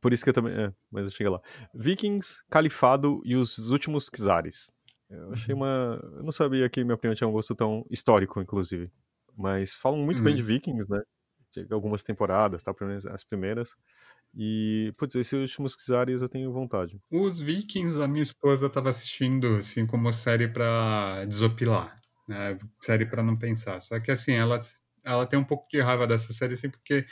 [0.00, 0.52] Por isso que eu também.
[0.52, 1.40] É, mas eu cheguei lá.
[1.72, 4.70] Vikings, Califado e os últimos Czares.
[5.08, 5.60] Eu achei uhum.
[5.60, 6.00] uma.
[6.16, 8.90] Eu não sabia que minha prima tinha um gosto tão histórico, inclusive.
[9.36, 10.24] Mas falam muito uhum.
[10.24, 11.02] bem de Vikings, né?
[11.52, 12.72] De algumas temporadas, tá?
[13.12, 13.76] As primeiras.
[14.36, 17.00] E, putz, esses últimos Kizaris eu tenho vontade.
[17.10, 21.96] Os Vikings, a minha esposa estava assistindo, assim, como série para desopilar,
[22.28, 22.58] né?
[22.80, 23.80] Série para não pensar.
[23.80, 24.58] Só que, assim, ela,
[25.04, 27.06] ela tem um pouco de raiva dessa série, assim, porque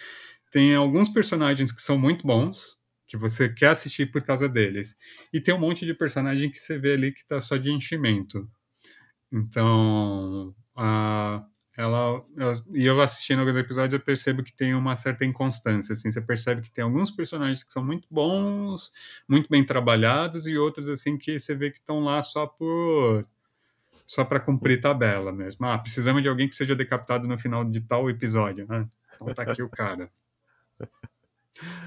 [0.51, 4.97] tem alguns personagens que são muito bons, que você quer assistir por causa deles.
[5.33, 8.49] E tem um monte de personagem que você vê ali que tá só de enchimento.
[9.33, 11.45] Então, a
[11.77, 16.11] ela eu, e eu assistindo alguns episódios eu percebo que tem uma certa inconstância assim.
[16.11, 18.93] Você percebe que tem alguns personagens que são muito bons
[19.27, 23.27] muito bem trabalhados e outros assim que você vê que estão lá só por
[24.07, 25.65] só para cumprir tabela mesmo.
[25.67, 28.87] Ah precisamos de alguém que seja decapitado no final de tal episódio né?
[29.15, 30.11] Então tá aqui o cara.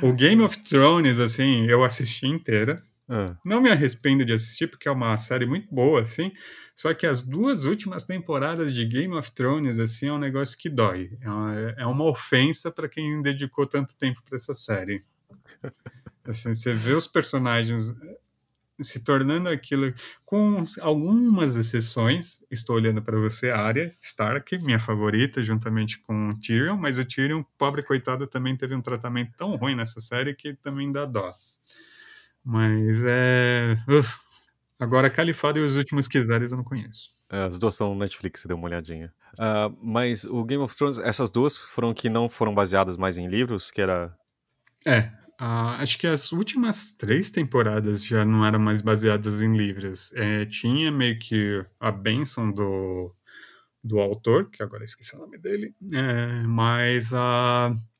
[0.01, 3.35] O Game of Thrones assim eu assisti inteira ah.
[3.45, 6.31] Não me arrependo de assistir, porque é uma série muito boa, assim.
[6.75, 10.69] Só que as duas últimas temporadas de Game of Thrones, assim, é um negócio que
[10.69, 11.15] dói.
[11.21, 15.03] É uma, é uma ofensa para quem dedicou tanto tempo para essa série.
[16.27, 18.17] Assim, você vê os personagens eh,
[18.81, 19.93] se tornando aquilo,
[20.25, 22.43] com algumas exceções.
[22.49, 27.43] Estou olhando para você, Arya Stark, minha favorita, juntamente com o Tyrion, mas o Tyrion,
[27.59, 31.31] pobre coitado, também teve um tratamento tão ruim nessa série que também dá dó.
[32.45, 33.77] Mas é.
[33.89, 34.17] Uf.
[34.79, 37.09] Agora, Califado e os últimos Kizares eu não conheço.
[37.29, 39.11] É, as duas estão no Netflix, você deu uma olhadinha.
[39.33, 43.27] Uh, mas o Game of Thrones, essas duas foram que não foram baseadas mais em
[43.27, 44.15] livros, que era.
[44.85, 44.99] É,
[45.41, 50.13] uh, acho que as últimas três temporadas já não eram mais baseadas em livros.
[50.13, 53.15] É, tinha meio que a bênção do,
[53.83, 57.71] do autor, que agora esqueci o nome dele, é, mas a.
[57.73, 57.94] Uh,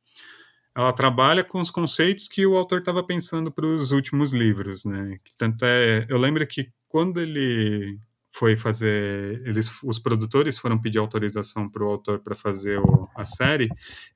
[0.75, 5.17] ela trabalha com os conceitos que o autor estava pensando para os últimos livros, né?
[5.37, 7.97] Tanto é, eu lembro que quando ele
[8.35, 13.23] foi fazer, eles, os produtores foram pedir autorização para o autor para fazer o, a
[13.23, 13.69] série,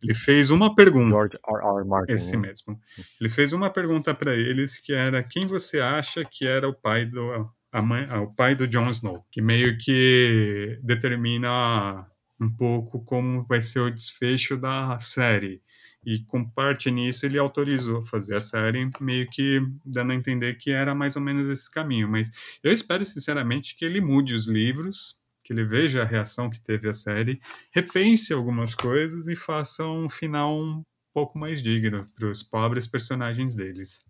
[0.03, 1.11] ele fez uma pergunta.
[1.11, 1.79] George R.
[1.79, 1.87] R.
[1.87, 2.11] Martin.
[2.11, 2.49] Esse né?
[2.49, 2.77] mesmo.
[3.19, 7.05] Ele fez uma pergunta para eles que era quem você acha que era o pai
[7.05, 12.05] do a mãe, o pai do Jon Snow, que meio que determina
[12.41, 15.61] um pouco como vai ser o desfecho da série.
[16.05, 20.71] E com parte nisso ele autorizou fazer a série, meio que dando a entender que
[20.71, 22.09] era mais ou menos esse caminho.
[22.09, 22.31] Mas
[22.63, 26.87] eu espero sinceramente que ele mude os livros, que ele veja a reação que teve
[26.87, 30.83] a série, repense algumas coisas e faça um final um
[31.13, 34.08] pouco mais digno para os pobres personagens deles.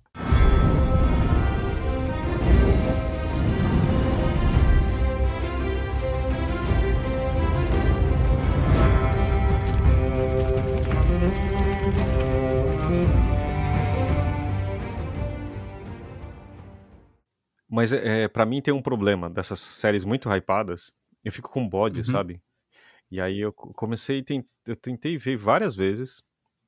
[17.79, 20.93] Mas é, para mim tem um problema dessas séries muito hypadas.
[21.23, 22.03] Eu fico com bode, uhum.
[22.03, 22.41] sabe?
[23.09, 24.21] E aí eu comecei,
[24.67, 26.21] eu tentei ver várias vezes.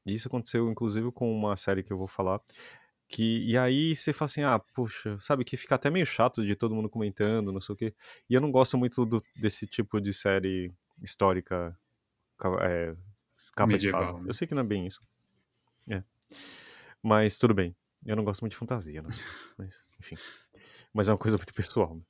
[0.05, 2.39] E isso aconteceu inclusive com uma série que eu vou falar.
[3.09, 6.55] Que, e aí você fala assim, ah, puxa, sabe, que fica até meio chato de
[6.55, 7.93] todo mundo comentando, não sei o quê.
[8.29, 10.71] E eu não gosto muito do, desse tipo de série
[11.01, 11.77] histórica
[12.61, 12.95] é,
[13.53, 14.21] capa Medieval.
[14.21, 14.29] Né?
[14.29, 15.01] Eu sei que não é bem isso.
[15.89, 16.01] É.
[17.03, 17.75] Mas tudo bem.
[18.05, 19.09] Eu não gosto muito de fantasia, né?
[19.59, 20.15] Mas, enfim.
[20.93, 21.95] Mas é uma coisa muito pessoal.
[21.95, 22.01] Né?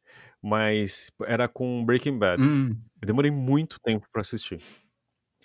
[0.41, 2.41] Mas era com Breaking Bad.
[2.41, 2.75] Hum.
[3.01, 4.61] Eu demorei muito tempo para assistir.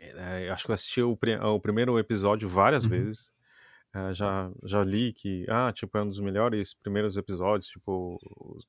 [0.00, 2.90] É, acho que eu assisti o, o primeiro episódio várias uhum.
[2.90, 3.34] vezes.
[3.96, 8.18] É, já, já li que, ah, tipo, é um dos melhores primeiros episódios, tipo,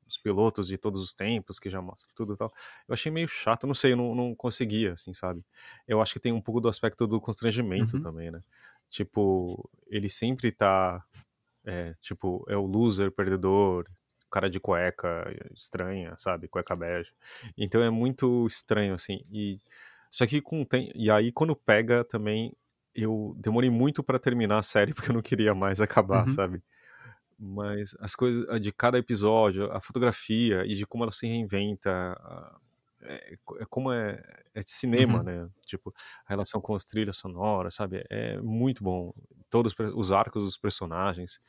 [0.08, 2.50] os pilotos de todos os tempos, que já mostra tudo e tal.
[2.88, 5.44] Eu achei meio chato, não sei, eu não, não conseguia, assim, sabe?
[5.86, 8.04] Eu acho que tem um pouco do aspecto do constrangimento uhum.
[8.04, 8.42] também, né?
[8.90, 11.04] Tipo, ele sempre tá,
[11.66, 13.86] é, tipo, é o loser, perdedor,
[14.32, 16.48] cara de cueca estranha, sabe?
[16.48, 17.12] Cueca bege.
[17.58, 19.24] Então é muito estranho, assim.
[19.32, 19.60] E,
[20.10, 22.54] só que com tem, e aí quando pega também
[22.96, 26.34] eu demorei muito para terminar a série porque eu não queria mais acabar, uhum.
[26.34, 26.64] sabe?
[27.40, 32.18] Mas as coisas de cada episódio, a fotografia e de como ela se reinventa,
[33.02, 34.20] é, é como é,
[34.56, 35.24] é cinema, uhum.
[35.24, 35.50] né?
[35.66, 35.94] Tipo,
[36.26, 38.04] a relação com as trilhas sonoras, sabe?
[38.10, 39.14] É muito bom.
[39.52, 41.40] Todos os arcos dos personagens.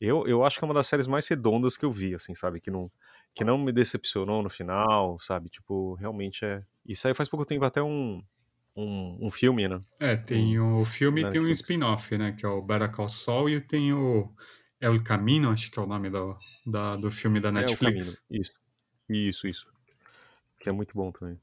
[0.00, 2.60] Eu, eu acho que é uma das séries mais redondas que eu vi, assim, sabe?
[2.60, 2.90] Que não,
[3.34, 5.48] que não me decepcionou no final, sabe?
[5.48, 6.62] Tipo, realmente é.
[6.84, 8.22] Isso aí faz pouco tempo até um,
[8.76, 9.80] um, um filme, né?
[9.98, 12.32] É, tem o filme e tem um spin-off, né?
[12.32, 14.30] Que é o Better Call Saul e tem o
[14.80, 18.24] El Camino, acho que é o nome do, da, do filme da Netflix.
[18.30, 18.52] É, isso.
[19.08, 19.66] Isso, isso.
[20.60, 21.40] Que é muito bom também.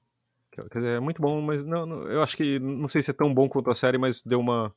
[0.51, 3.13] Quer dizer, é muito bom, mas não, não, eu acho que não sei se é
[3.13, 4.73] tão bom quanto a série, mas deu uma,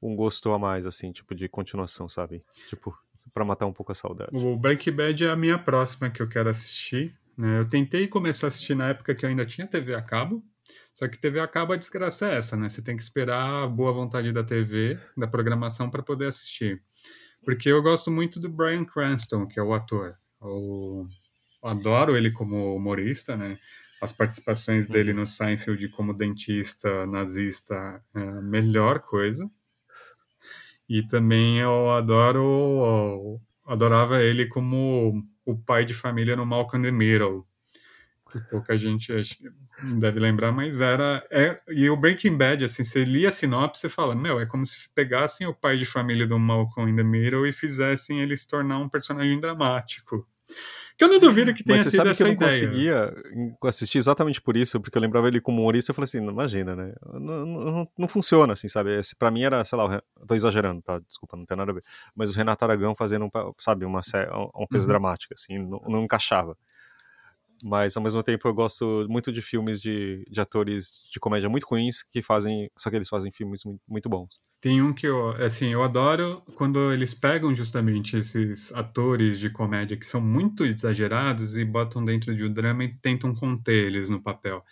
[0.00, 2.42] um gosto a mais, assim, tipo, de continuação, sabe?
[2.68, 2.96] Tipo,
[3.32, 4.30] para matar um pouco a saudade.
[4.32, 7.14] O Breaking Bad é a minha próxima que eu quero assistir.
[7.36, 7.60] Né?
[7.60, 10.42] Eu tentei começar a assistir na época que eu ainda tinha TV a cabo,
[10.94, 12.68] só que TV acaba a desgraça é essa, né?
[12.68, 16.82] Você tem que esperar a boa vontade da TV, da programação, para poder assistir.
[17.44, 20.16] Porque eu gosto muito do Brian Cranston, que é o ator.
[20.42, 21.06] Eu
[21.62, 23.56] adoro ele como humorista, né?
[24.02, 29.48] As participações dele no Seinfeld como dentista nazista é a melhor coisa.
[30.88, 36.90] E também eu adoro, eu adorava ele como o pai de família no Malcolm in
[36.90, 37.46] the Middle,
[38.32, 39.12] que pouca gente
[39.98, 41.26] deve lembrar, mas era.
[41.30, 44.64] É, e o Breaking Bad, assim, você lia a sinopse e fala: Meu, é como
[44.64, 48.48] se pegassem o pai de família do Malcolm in the Middle e fizessem ele se
[48.48, 50.26] tornar um personagem dramático.
[50.98, 52.50] Que eu não duvido que tenha Mas você sido sabe que eu não ideia.
[52.50, 53.14] conseguia
[53.62, 56.92] assistir exatamente por isso, porque eu lembrava ele como humorista, eu falei assim, imagina, né?
[57.14, 58.98] Não, não, não funciona assim, sabe?
[58.98, 60.98] Esse, pra mim era, sei lá, tô exagerando, tá?
[60.98, 61.84] Desculpa, não tem nada a ver.
[62.16, 63.30] Mas o Renato Aragão fazendo,
[63.60, 64.00] sabe, uma,
[64.54, 64.88] uma coisa uhum.
[64.88, 66.56] dramática, assim, não, não encaixava
[67.62, 71.66] mas ao mesmo tempo eu gosto muito de filmes de, de atores de comédia muito
[71.66, 74.28] ruins que fazem, só que eles fazem filmes muito, bons.
[74.60, 79.96] Tem um que eu, assim, eu adoro quando eles pegam justamente esses atores de comédia
[79.96, 84.20] que são muito exagerados e botam dentro de um drama e tentam conter eles no
[84.20, 84.64] papel.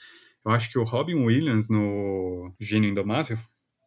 [0.45, 3.39] Eu acho que o Robin Williams no Gênio Indomável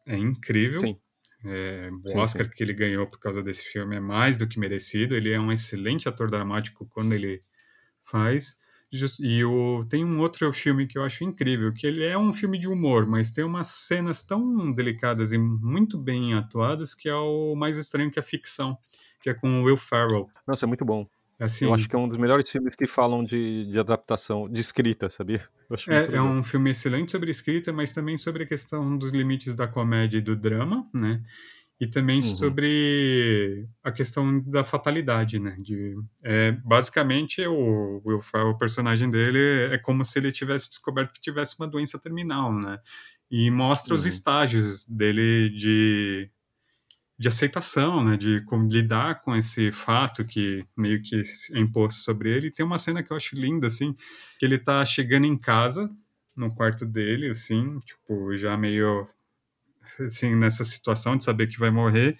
[0.05, 0.79] é incrível.
[0.79, 0.97] Sim.
[1.45, 2.51] É, o sim, Oscar sim.
[2.51, 5.15] que ele ganhou por causa desse filme é mais do que merecido.
[5.15, 7.41] Ele é um excelente ator dramático quando ele
[8.03, 8.59] faz.
[9.19, 12.57] E o, tem um outro filme que eu acho incrível, que ele é um filme
[12.57, 17.55] de humor, mas tem umas cenas tão delicadas e muito bem atuadas que é o
[17.55, 18.77] mais estranho que a ficção,
[19.21, 20.27] que é com o Will Ferrell.
[20.47, 21.07] Nossa, é muito bom.
[21.39, 24.59] Assim, eu acho que é um dos melhores filmes que falam de, de adaptação, de
[24.59, 25.47] escrita, sabia?
[25.87, 29.67] é, é um filme excelente sobre escrita, mas também sobre a questão dos limites da
[29.67, 31.21] comédia e do drama, né?
[31.79, 32.35] E também uhum.
[32.35, 35.55] sobre a questão da fatalidade, né?
[35.59, 39.39] De, é, basicamente, o Will Ferrell, o personagem dele,
[39.71, 42.79] é como se ele tivesse descoberto que tivesse uma doença terminal, né?
[43.31, 43.95] E mostra uhum.
[43.99, 46.29] os estágios dele de,
[47.17, 48.17] de aceitação, né?
[48.17, 52.47] De como lidar com esse fato que meio que é imposto sobre ele.
[52.47, 53.95] E tem uma cena que eu acho linda, assim,
[54.37, 55.89] que ele tá chegando em casa,
[56.35, 59.07] no quarto dele, assim, tipo, já meio
[60.05, 62.17] assim, nessa situação de saber que vai morrer,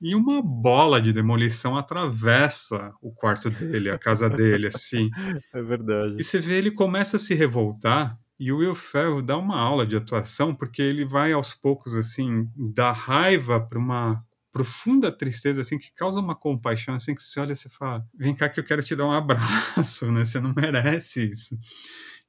[0.00, 5.10] e uma bola de demolição atravessa o quarto dele, a casa dele, assim.
[5.52, 6.16] É verdade.
[6.18, 9.84] E você vê ele começa a se revoltar, e o Will Ferrell dá uma aula
[9.84, 15.78] de atuação, porque ele vai aos poucos, assim, da raiva para uma profunda tristeza, assim,
[15.78, 18.64] que causa uma compaixão, assim, que você olha e você fala, vem cá que eu
[18.64, 20.24] quero te dar um abraço, né?
[20.24, 21.58] Você não merece isso.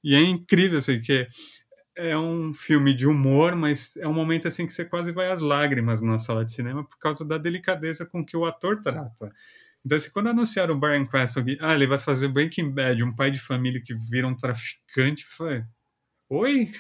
[0.04, 1.28] E é incrível, assim, que
[2.00, 5.42] é um filme de humor, mas é um momento assim que você quase vai às
[5.42, 9.32] lágrimas na sala de cinema por causa da delicadeza com que o ator trata.
[9.86, 13.32] Então, assim, quando anunciaram o Brian Cranston, ah, ele vai fazer Breaking Bad, um pai
[13.32, 15.64] de família que vira um traficante, foi,
[16.30, 16.72] oi?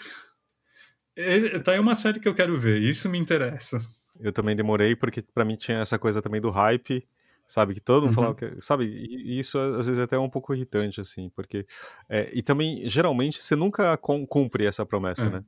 [1.63, 3.81] Tá aí uma série que eu quero ver, isso me interessa.
[4.19, 7.07] Eu também demorei, porque para mim tinha essa coisa também do hype,
[7.49, 7.73] sabe?
[7.73, 8.13] Que todo mundo uhum.
[8.13, 8.85] falava que, sabe?
[8.85, 11.65] E isso às vezes é até um pouco irritante, assim, porque.
[12.07, 15.29] É, e também, geralmente, você nunca cumpre essa promessa, é.
[15.29, 15.43] né?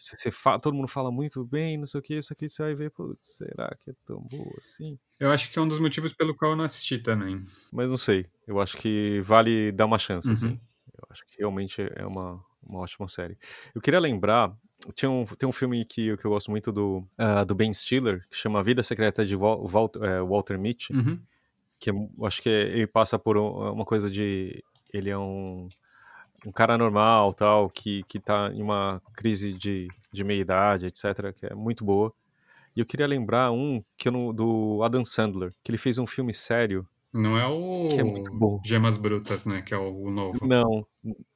[0.00, 2.74] você fala, todo mundo fala muito bem, não sei o que, isso aqui você vai
[2.74, 4.98] ver, será que é tão boa assim?
[5.18, 7.42] Eu acho que é um dos motivos pelo qual eu não assisti também.
[7.70, 10.46] Mas não sei, eu acho que vale dar uma chance, assim.
[10.46, 10.52] uhum.
[10.54, 10.60] assim.
[10.96, 13.36] Eu acho que realmente é uma, uma ótima série.
[13.74, 14.56] Eu queria lembrar,
[14.94, 18.26] tinha um, tem um filme que, que eu gosto muito do, uh, do Ben Stiller,
[18.30, 21.20] que chama Vida Secreta de Wal, Walter, uh, Walter Mitty, uhum.
[21.80, 24.62] Que é, acho que é, ele passa por uma coisa de...
[24.92, 25.68] Ele é um
[26.46, 31.46] um cara normal, tal, que, que tá em uma crise de, de meia-idade, etc., que
[31.46, 32.12] é muito boa.
[32.74, 36.06] E eu queria lembrar um que eu não, do Adam Sandler, que ele fez um
[36.06, 36.86] filme sério.
[37.12, 38.60] Não é o que é muito bom.
[38.64, 39.62] Gemas Brutas, né?
[39.62, 40.38] Que é o, novo.
[40.46, 40.86] Não,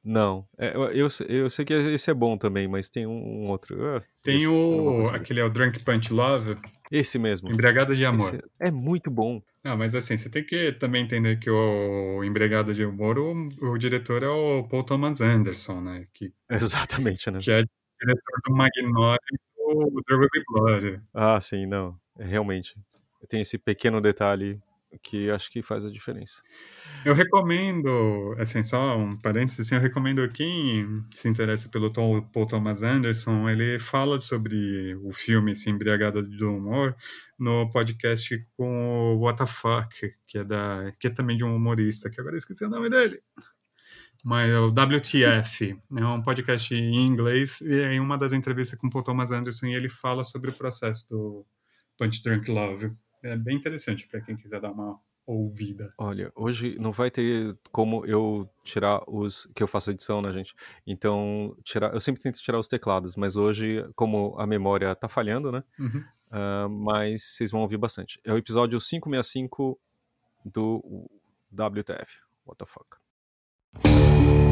[0.01, 0.47] não.
[0.57, 4.01] É, eu, eu sei que esse é bom também, mas tem um, um outro.
[4.23, 5.03] Tem o.
[5.13, 6.57] Aquele é o Drunk Punch Love.
[6.91, 7.51] Esse mesmo.
[7.51, 8.35] Embriagada de Amor.
[8.35, 9.41] Esse é muito bom.
[9.63, 13.77] Não, mas assim, você tem que também entender que o Embriagado de Amor, o, o
[13.77, 16.07] diretor é o Paul Thomas Anderson, né?
[16.13, 17.39] Que, Exatamente, né?
[17.39, 17.63] Que é
[17.99, 21.01] diretor do Magnolia e do There Will Be Blood.
[21.13, 21.97] Ah, sim, não.
[22.19, 22.75] Realmente.
[23.27, 24.61] Tem esse pequeno detalhe
[25.01, 26.41] que acho que faz a diferença.
[27.03, 32.45] Eu recomendo, assim, só um parênteses, assim, eu recomendo quem se interessa pelo Tom, Paul
[32.45, 36.95] Thomas Anderson, ele fala sobre o filme assim, Embriagada do Humor
[37.37, 42.19] no podcast com o Fuck, que é, da, que é também de um humorista, que
[42.19, 43.21] agora esqueci o nome dele.
[44.23, 48.87] Mas é o WTF, é um podcast em inglês, e em uma das entrevistas com
[48.87, 51.45] o Paul Thomas Anderson, ele fala sobre o processo do
[51.97, 52.91] Punch Drunk Love
[53.25, 55.89] é bem interessante para quem quiser dar uma ouvida.
[55.97, 60.53] Olha, hoje não vai ter como eu tirar os que eu faço edição, né, gente?
[60.85, 65.51] Então, tirar, eu sempre tento tirar os teclados, mas hoje, como a memória tá falhando,
[65.51, 65.63] né?
[65.79, 66.03] Uhum.
[66.31, 68.19] Uh, mas vocês vão ouvir bastante.
[68.23, 69.79] É o episódio 565
[70.43, 71.09] do
[71.51, 72.19] WTF.
[72.45, 74.44] What the fuck?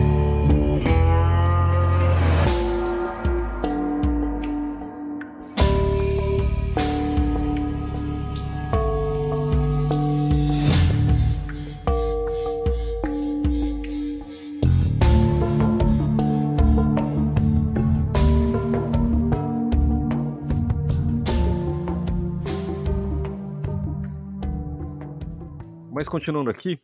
[25.93, 26.79] Mas continuando aqui,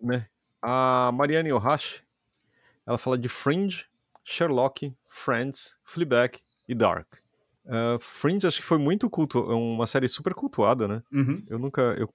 [0.00, 0.28] né?
[0.62, 2.04] A Marianne Ohashi,
[2.86, 3.84] ela fala de Fringe,
[4.22, 7.14] Sherlock, Friends, Fleabag e Dark.
[7.64, 11.02] Uh, Fringe acho que foi muito culto, é uma série super cultuada, né?
[11.12, 11.44] Uhum.
[11.48, 12.08] Eu nunca, eu,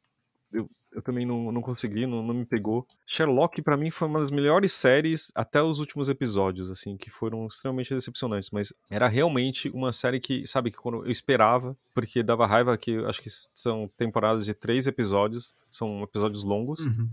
[0.96, 2.86] eu, também não, não consegui, não, não me pegou.
[3.08, 7.48] Sherlock para mim foi uma das melhores séries até os últimos episódios, assim, que foram
[7.48, 12.46] extremamente decepcionantes, mas era realmente uma série que, sabe, que quando eu esperava, porque dava
[12.46, 17.10] raiva que acho que são temporadas de três episódios, são episódios longos uhum.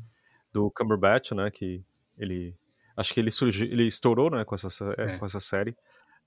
[0.52, 1.50] do Cumberbatch, né?
[1.50, 1.82] Que
[2.18, 2.54] ele
[2.96, 4.44] acho que ele surgiu, ele estourou, né?
[4.44, 5.18] Com essa é.
[5.18, 5.74] com essa série,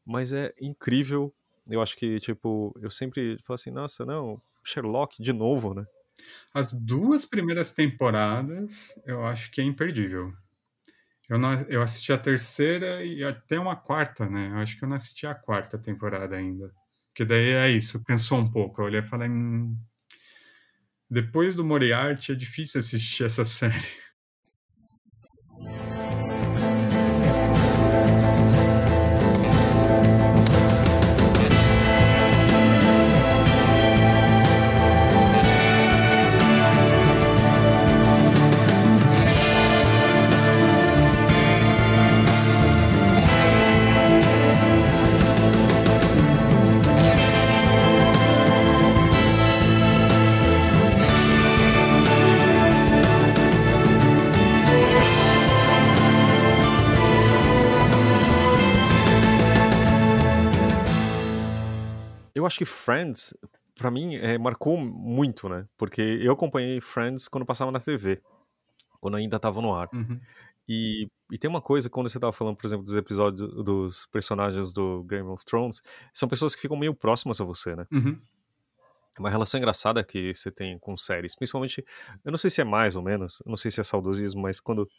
[0.05, 1.33] mas é incrível.
[1.67, 5.85] Eu acho que tipo eu sempre falo assim, nossa, não, Sherlock de novo, né?
[6.53, 10.33] As duas primeiras temporadas eu acho que é imperdível.
[11.29, 14.49] Eu, não, eu assisti a terceira e até uma quarta, né?
[14.51, 16.73] Eu acho que eu não assisti a quarta temporada ainda.
[17.13, 18.81] Que daí é isso, pensou um pouco.
[18.81, 19.77] Eu olhei e falei, hum,
[21.09, 23.85] depois do Moriarty é difícil assistir essa série.
[62.43, 63.33] Eu acho que Friends,
[63.75, 65.67] para mim, é, marcou muito, né?
[65.77, 68.21] Porque eu acompanhei Friends quando passava na TV,
[68.99, 69.89] quando ainda tava no ar.
[69.93, 70.19] Uhum.
[70.67, 74.71] E, e, tem uma coisa, quando você tava falando, por exemplo, dos episódios dos personagens
[74.71, 75.81] do Game of Thrones,
[76.13, 77.85] são pessoas que ficam meio próximas a você, né?
[77.91, 78.19] Uhum.
[79.19, 81.85] Uma relação engraçada que você tem com séries, principalmente,
[82.23, 84.89] eu não sei se é mais ou menos, não sei se é saudosismo, mas quando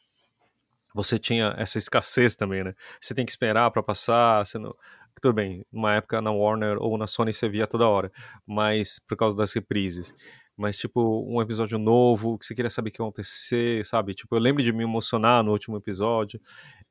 [0.95, 2.75] você tinha essa escassez também, né?
[3.01, 4.75] Você tem que esperar para passar, você não
[5.21, 8.13] tudo bem, numa época na Warner ou na Sony você via toda hora,
[8.47, 10.15] mas por causa das reprises.
[10.57, 14.15] Mas, tipo, um episódio novo, que você queria saber o que ia acontecer, sabe?
[14.15, 16.41] Tipo, eu lembro de me emocionar no último episódio.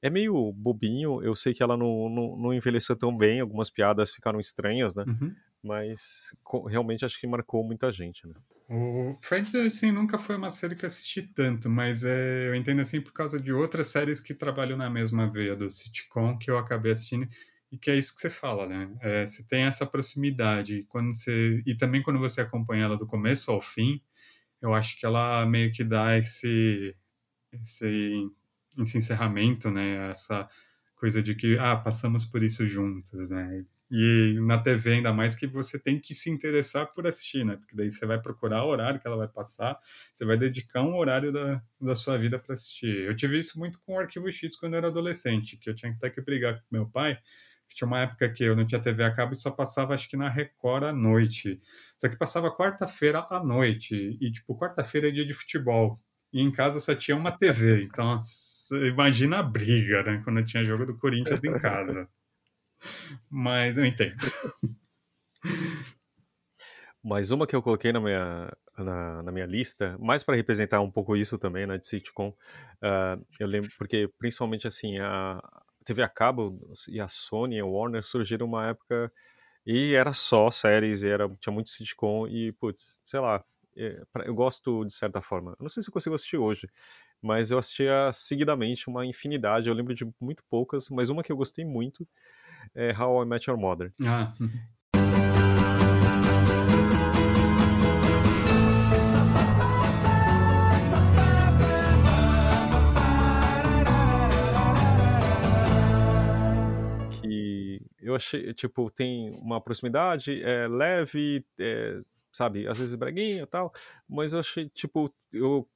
[0.02, 4.12] É meio bobinho, eu sei que ela não, não, não envelheceu tão bem, algumas piadas
[4.12, 5.06] ficaram estranhas, né?
[5.08, 5.34] Uhum.
[5.64, 6.36] Mas
[6.68, 8.34] realmente acho que marcou muita gente, né?
[8.70, 12.82] O Friends, assim, nunca foi uma série que eu assisti tanto, mas é, eu entendo,
[12.82, 16.58] assim, por causa de outras séries que trabalham na mesma veia do sitcom que eu
[16.58, 17.28] acabei assistindo
[17.74, 18.96] e que é isso que você fala, né?
[19.02, 23.50] É, você tem essa proximidade quando você e também quando você acompanha ela do começo
[23.52, 24.00] ao fim,
[24.62, 26.96] eu acho que ela meio que dá esse
[27.52, 28.30] esse,
[28.80, 30.10] esse encerramento, né?
[30.12, 30.48] Essa
[30.96, 33.66] coisa de que ah passamos por isso juntos, né?
[33.90, 37.58] E na TV ainda mais que você tem que se interessar por assistir, né?
[37.58, 39.80] Porque daí você vai procurar o horário que ela vai passar,
[40.14, 43.06] você vai dedicar um horário da, da sua vida para assistir.
[43.08, 45.92] Eu tive isso muito com o Arquivo X quando eu era adolescente, que eu tinha
[45.92, 47.18] que ter que brigar com meu pai.
[47.76, 50.18] Tinha uma época que eu não tinha TV a cabo e só passava, acho que
[50.18, 51.60] na Record à noite.
[51.98, 54.18] Só que passava quarta-feira à noite.
[54.20, 55.98] E, tipo, quarta-feira é dia de futebol
[56.32, 57.84] e em casa só tinha uma TV.
[57.84, 58.20] Então,
[58.88, 60.22] imagina a briga, né?
[60.24, 62.10] Quando eu tinha jogo do Corinthians em casa.
[63.30, 64.16] Mas eu entendo.
[67.04, 70.90] Mais uma que eu coloquei na minha, na, na minha lista, mais para representar um
[70.90, 75.42] pouco isso também, né, de sitcom, uh, eu lembro, porque principalmente assim, a
[75.84, 76.60] TV a cabo
[76.90, 79.12] e a Sony e a Warner surgiram uma época
[79.66, 83.44] e era só séries, era, tinha muito sitcom e, putz, sei lá,
[83.78, 85.56] é, eu gosto de certa forma.
[85.60, 86.68] Não sei se eu consigo assistir hoje,
[87.22, 89.70] mas eu assistia seguidamente uma infinidade.
[89.70, 92.08] Eu lembro de muito poucas, mas uma que eu gostei muito
[92.76, 93.94] é How I Met Your Mother.
[94.04, 94.32] Ah.
[108.04, 112.02] Eu achei, tipo, tem uma proximidade, é leve, é,
[112.32, 113.72] sabe, às vezes breguinha e tal,
[114.08, 115.68] mas eu achei, tipo, eu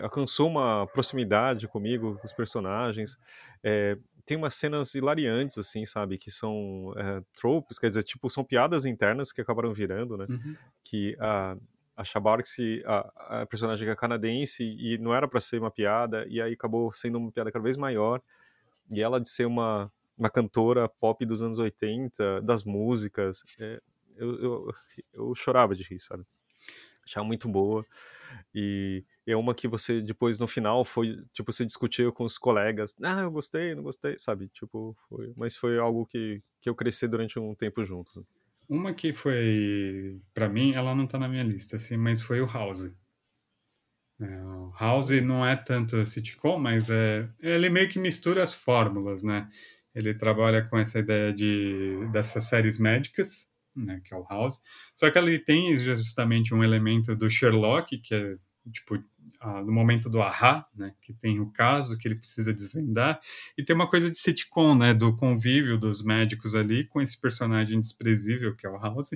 [0.00, 3.16] alcançou uma proximidade comigo, com os personagens,
[3.62, 3.96] é,
[4.26, 8.84] tem umas cenas hilariantes, assim, sabe, que são é, tropes, quer dizer, tipo, são piadas
[8.84, 10.56] internas que acabaram virando, né, uhum.
[10.84, 11.56] que a,
[11.96, 16.42] a Shabarks, a, a personagem é canadense e não era para ser uma piada, e
[16.42, 18.20] aí acabou sendo uma piada cada vez maior,
[18.90, 23.80] e ela de ser uma, uma cantora pop dos anos 80, das músicas, é,
[24.16, 24.72] eu, eu,
[25.14, 26.24] eu chorava de rir, sabe?
[27.06, 27.86] Achava muito boa.
[28.54, 32.94] E é uma que você depois no final foi, tipo, você discutiu com os colegas,
[33.02, 34.48] ah, eu gostei, não gostei, sabe?
[34.48, 38.26] Tipo, foi, mas foi algo que, que eu cresci durante um tempo junto.
[38.68, 42.46] Uma que foi, para mim, ela não tá na minha lista, assim, mas foi o
[42.46, 42.94] House.
[44.20, 49.22] É, o House não é tanto sitcom, mas é, ele meio que mistura as fórmulas,
[49.22, 49.48] né?
[49.94, 54.62] Ele trabalha com essa ideia de dessas séries médicas, né, que é o House.
[54.96, 58.36] Só que ele tem justamente um elemento do Sherlock, que é
[58.72, 59.02] tipo
[59.64, 63.20] no momento do ahá, né, que tem o caso que ele precisa desvendar,
[63.56, 67.80] e tem uma coisa de sitcom, né, do convívio dos médicos ali com esse personagem
[67.80, 69.10] desprezível que é o House,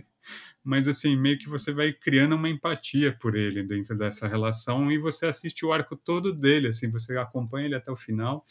[0.63, 4.99] mas assim, meio que você vai criando uma empatia por ele dentro dessa relação e
[4.99, 8.45] você assiste o arco todo dele, assim, você acompanha ele até o final,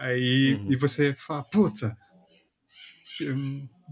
[0.00, 0.72] aí uhum.
[0.72, 1.96] e você fala, puta,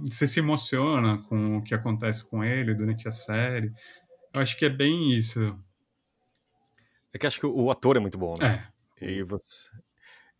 [0.00, 3.72] você se emociona com o que acontece com ele durante a série.
[4.34, 5.58] Eu acho que é bem isso.
[7.12, 8.68] É que acho que o ator é muito bom, né?
[9.00, 9.10] É.
[9.10, 9.70] E você,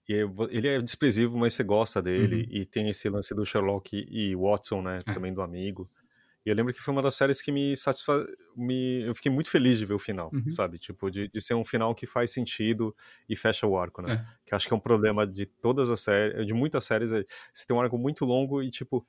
[0.09, 0.15] e
[0.51, 2.45] ele é desprezível, mas você gosta dele.
[2.45, 2.49] Uhum.
[2.51, 4.99] E tem esse lance do Sherlock e Watson, né?
[5.07, 5.13] É.
[5.13, 5.89] Também do amigo.
[6.49, 8.27] E eu lembro que foi uma das séries que me satisfaz.
[8.57, 9.03] Me...
[9.03, 10.51] Eu fiquei muito feliz de ver o final, uhum.
[10.51, 10.79] sabe?
[10.79, 12.97] Tipo, de, de ser um final que faz sentido
[13.29, 14.15] e fecha o arco, né?
[14.15, 14.39] É.
[14.47, 17.13] Que acho que é um problema de todas as séries, de muitas séries.
[17.13, 17.23] É,
[17.53, 19.07] você tem um arco muito longo e, tipo,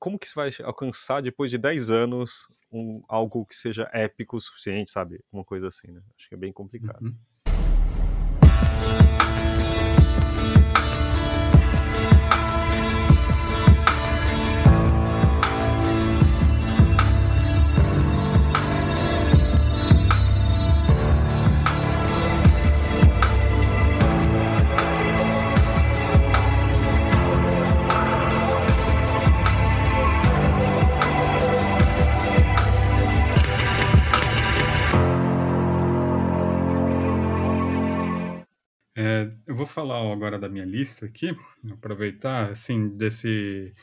[0.00, 4.40] como que você vai alcançar depois de 10 anos um, algo que seja épico o
[4.40, 5.24] suficiente, sabe?
[5.32, 6.02] Uma coisa assim, né?
[6.18, 7.04] Acho que é bem complicado.
[7.04, 7.16] Uhum.
[39.64, 41.34] Vou falar agora da minha lista aqui,
[41.72, 43.74] aproveitar, assim, desse,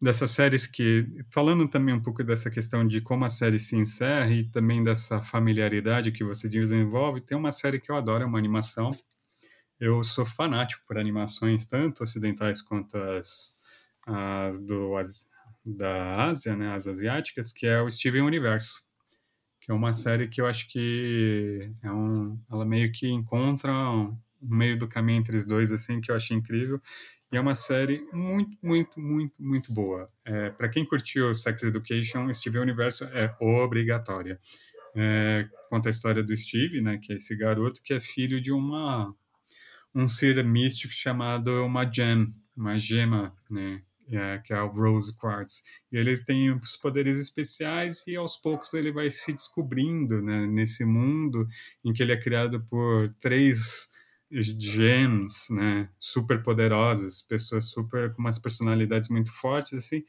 [0.00, 4.30] dessas séries que, falando também um pouco dessa questão de como a série se encerra
[4.30, 8.38] e também dessa familiaridade que você desenvolve, tem uma série que eu adoro, é uma
[8.38, 8.90] animação.
[9.78, 13.54] Eu sou fanático por animações, tanto ocidentais quanto as,
[14.06, 15.28] as do, as,
[15.64, 18.88] da Ásia, né, as asiáticas, que é o Steven Universo
[19.60, 24.18] que é uma série que eu acho que é um, ela meio que encontra um,
[24.40, 26.80] meio do caminho entre os dois, assim, que eu achei incrível.
[27.30, 30.10] E é uma série muito, muito, muito, muito boa.
[30.24, 34.38] É, para quem curtiu Sex Education, Steve Universo é obrigatória.
[34.94, 38.50] É, conta a história do Steve, né, que é esse garoto que é filho de
[38.50, 39.14] uma
[39.94, 42.26] um ser místico chamado uma gem,
[42.56, 45.62] uma gema, né, é, que é o Rose Quartz.
[45.92, 50.84] E ele tem os poderes especiais e aos poucos ele vai se descobrindo né, nesse
[50.84, 51.46] mundo
[51.84, 53.90] em que ele é criado por três
[54.30, 60.04] gems, né, super poderosas, pessoas super com umas personalidades muito fortes assim.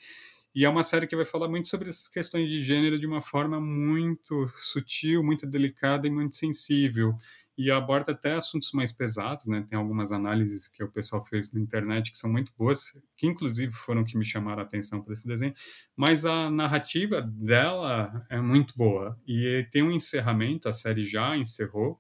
[0.54, 3.22] E é uma série que vai falar muito sobre essas questões de gênero de uma
[3.22, 7.16] forma muito sutil, muito delicada e muito sensível
[7.58, 9.66] e aborda até assuntos mais pesados, né?
[9.70, 13.72] Tem algumas análises que o pessoal fez na internet que são muito boas, que inclusive
[13.74, 15.54] foram que me chamaram a atenção para esse desenho,
[15.96, 22.00] mas a narrativa dela é muito boa e tem um encerramento, a série já encerrou.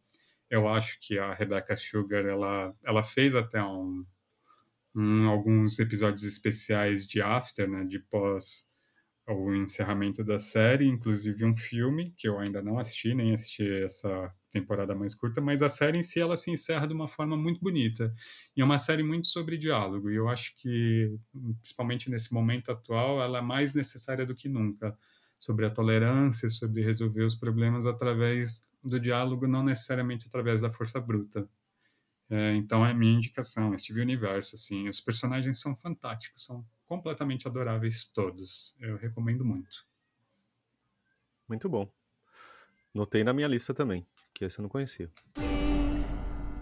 [0.49, 4.05] Eu acho que a Rebecca Sugar ela ela fez até um,
[4.95, 8.69] um alguns episódios especiais de after, né, de pós
[9.27, 14.33] o encerramento da série, inclusive um filme que eu ainda não assisti, nem assisti essa
[14.51, 17.59] temporada mais curta, mas a série em si ela se encerra de uma forma muito
[17.61, 18.11] bonita.
[18.57, 21.15] E é uma série muito sobre diálogo, e eu acho que,
[21.61, 24.97] principalmente nesse momento atual, ela é mais necessária do que nunca.
[25.37, 30.99] Sobre a tolerância, sobre resolver os problemas através do diálogo, não necessariamente através da força
[30.99, 31.49] bruta.
[32.29, 38.05] É, então é minha indicação, Steve Universo, assim, os personagens são fantásticos, são completamente adoráveis
[38.05, 38.75] todos.
[38.79, 39.85] Eu recomendo muito.
[41.47, 41.91] Muito bom.
[42.93, 45.11] Notei na minha lista também, que esse eu não conhecia.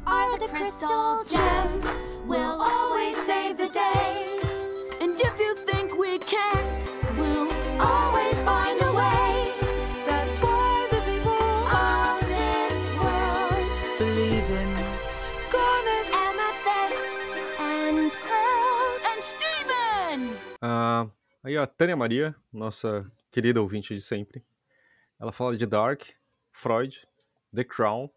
[0.06, 1.67] Are the crystal gems
[21.48, 24.44] aí a Tânia Maria, nossa querida ouvinte de sempre.
[25.20, 26.04] Ela fala de Dark,
[26.52, 27.02] Freud,
[27.56, 28.10] The Crown,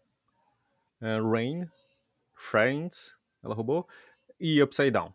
[1.01, 1.65] uh, Rain,
[2.35, 3.87] Friends, ela roubou,
[4.39, 5.13] e Upside Down.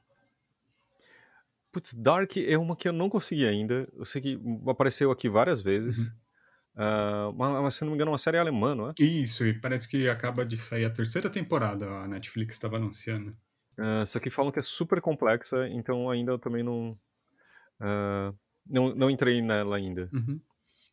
[1.70, 3.86] Putz, Dark é uma que eu não consegui ainda.
[3.94, 6.08] Eu sei que apareceu aqui várias vezes.
[6.08, 6.16] Uhum.
[7.28, 8.94] Uh, mas, se não me engano, é uma série alemã, não é?
[8.98, 13.36] Isso, e parece que acaba de sair a terceira temporada, a Netflix estava anunciando.
[13.78, 16.98] Uh, só que falam que é super complexa, então ainda eu também não.
[17.80, 18.36] Uh,
[18.68, 20.08] não, não entrei nela ainda.
[20.12, 20.40] Uhum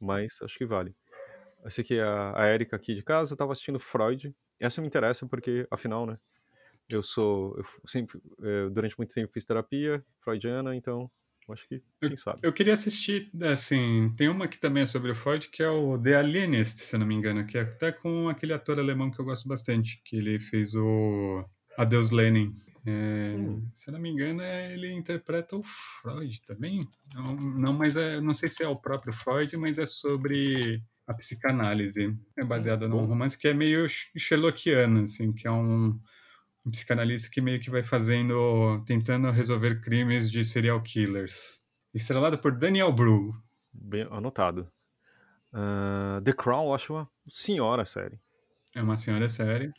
[0.03, 0.93] mas acho que vale.
[1.63, 4.35] Eu sei que a, a Erika aqui de casa estava assistindo Freud.
[4.59, 6.17] Essa me interessa porque, afinal, né?
[6.89, 7.57] Eu sou.
[7.57, 11.09] Eu sempre, eu, durante muito tempo fiz terapia freudiana, então
[11.49, 12.39] acho que, quem sabe.
[12.43, 15.69] Eu, eu, queria assistir, assim, tem uma que também é sobre o Freud, que é
[15.69, 19.19] o The Alienist, se não me engano, que é até com aquele ator alemão que
[19.19, 21.41] eu gosto bastante, que ele fez o
[21.77, 22.53] Adeus Lenin.
[22.85, 23.65] É, hum.
[23.73, 26.87] Se não me engano, é, ele interpreta o Freud também.
[27.13, 31.13] Não, não, mas é, não sei se é o próprio Freud, mas é sobre a
[31.13, 32.15] psicanálise.
[32.37, 35.97] É baseada num romance que é meio Sherlockiano, assim, que é um,
[36.65, 41.61] um psicanalista que meio que vai fazendo, tentando resolver crimes de serial killers.
[41.93, 43.33] Estrelado por Daniel Bru.
[43.71, 44.67] Bem anotado.
[45.53, 48.19] Uh, The Crown, eu acho uma senhora série.
[48.75, 49.71] É uma senhora série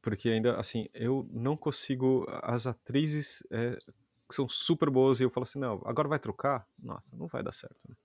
[0.00, 2.26] porque ainda, assim, eu não consigo.
[2.42, 3.78] As atrizes é,
[4.30, 6.66] são super boas e eu falo assim: não, agora vai trocar?
[6.78, 7.88] Nossa, não vai dar certo.
[7.88, 7.96] Né?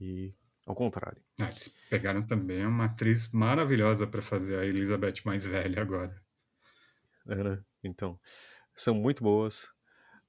[0.00, 0.34] E
[0.66, 1.22] ao contrário.
[1.40, 6.22] Ah, eles pegaram também uma atriz maravilhosa para fazer a Elizabeth mais velha agora.
[7.26, 7.62] É, né?
[7.82, 8.18] Então,
[8.74, 9.64] são muito boas.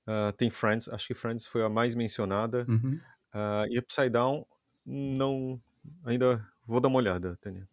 [0.08, 2.66] Uh, tem Friends, acho que Friends foi a mais mencionada.
[2.68, 3.00] Uhum.
[3.34, 4.46] Uh, e Upside Down,
[4.86, 5.62] não.
[6.04, 7.68] Ainda vou dar uma olhada, Tânia.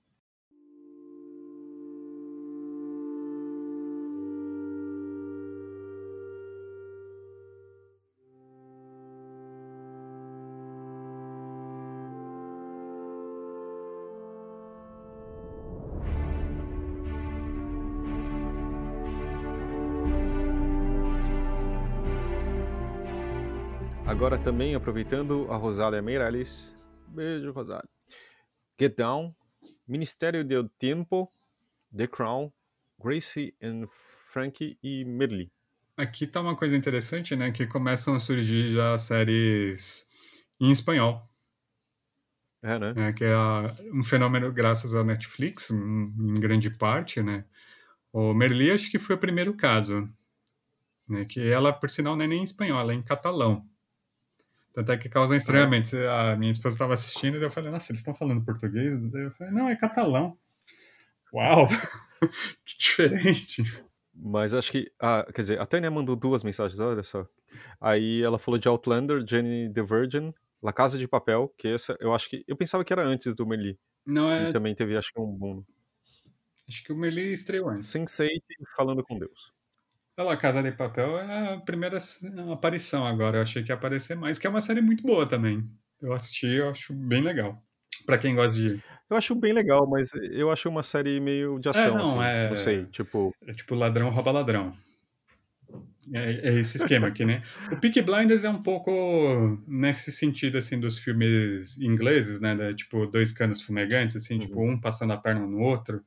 [24.22, 26.76] Agora também aproveitando a Rosália Meirelles.
[27.08, 27.88] Beijo, Rosália.
[28.78, 29.34] Get Down,
[29.84, 31.28] Ministério del Tempo,
[31.92, 32.52] The Crown,
[33.02, 33.86] Gracie and
[34.30, 35.50] Frankie e Merli.
[35.96, 37.50] Aqui tá uma coisa interessante, né?
[37.50, 40.08] Que começam a surgir já séries
[40.60, 41.28] em espanhol.
[42.62, 42.94] É, né?
[43.08, 43.36] É, que é
[43.92, 47.44] um fenômeno graças à Netflix, em grande parte, né?
[48.12, 50.08] O Merli acho que foi o primeiro caso.
[51.08, 53.68] Né, que ela, por sinal, não é nem em espanhol, ela é em catalão.
[54.72, 55.96] Tanto é que causa estranhamento.
[56.08, 59.00] A minha esposa estava assistindo e eu falei, nossa, eles estão falando português?
[59.14, 60.36] eu falei, não, é catalão.
[61.32, 61.68] Uau!
[62.64, 63.64] que diferente.
[64.14, 64.92] Mas acho que.
[65.00, 67.26] Ah, quer dizer, a Tânia mandou duas mensagens, olha só.
[67.80, 72.14] Aí ela falou de Outlander, Jenny the Virgin, La Casa de Papel, que essa eu
[72.14, 72.44] acho que.
[72.46, 73.78] Eu pensava que era antes do Merli.
[74.06, 74.48] Não é.
[74.48, 75.64] E também teve, acho que, um boom.
[76.68, 77.88] Acho que o Merli estreou antes.
[77.88, 78.42] Sense8
[78.76, 79.51] falando com Deus.
[80.16, 81.98] Olha Casa de Papel é a primeira
[82.52, 83.38] aparição agora.
[83.38, 85.66] Eu achei que ia aparecer mais, que é uma série muito boa também.
[86.00, 87.62] Eu assisti, eu acho bem legal.
[88.04, 88.82] Para quem gosta de.
[89.08, 91.94] Eu acho bem legal, mas eu acho uma série meio de é, ação.
[91.94, 92.50] É, não, assim, é.
[92.50, 93.34] Não sei, tipo.
[93.46, 94.72] É tipo ladrão rouba ladrão.
[96.12, 97.42] É, é, esse esquema aqui, né?
[97.70, 102.54] O Peaky Blinders é um pouco nesse sentido, assim, dos filmes ingleses, né?
[102.54, 104.66] Da, tipo, dois canos fumegantes, assim, tipo, uhum.
[104.66, 106.04] tipo, um passando a perna no outro.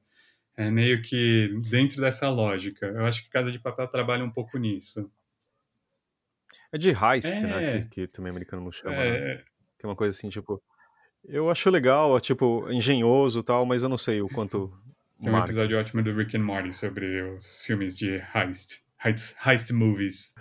[0.58, 2.86] É meio que dentro dessa lógica.
[2.86, 5.12] Eu acho que Casa de Papel trabalha um pouco nisso.
[6.72, 7.42] É de heist, é...
[7.42, 7.82] né?
[7.82, 9.08] Que, que, também americano não chama, né?
[9.08, 9.36] é...
[9.36, 9.44] né?
[9.78, 10.62] Que é uma coisa assim, tipo...
[11.28, 14.72] Eu acho legal, tipo, engenhoso e tal, mas eu não sei o quanto...
[15.22, 19.72] Tem um episódio ótimo do Rick and Morty sobre os filmes de heist heist, heist
[19.72, 20.34] movies.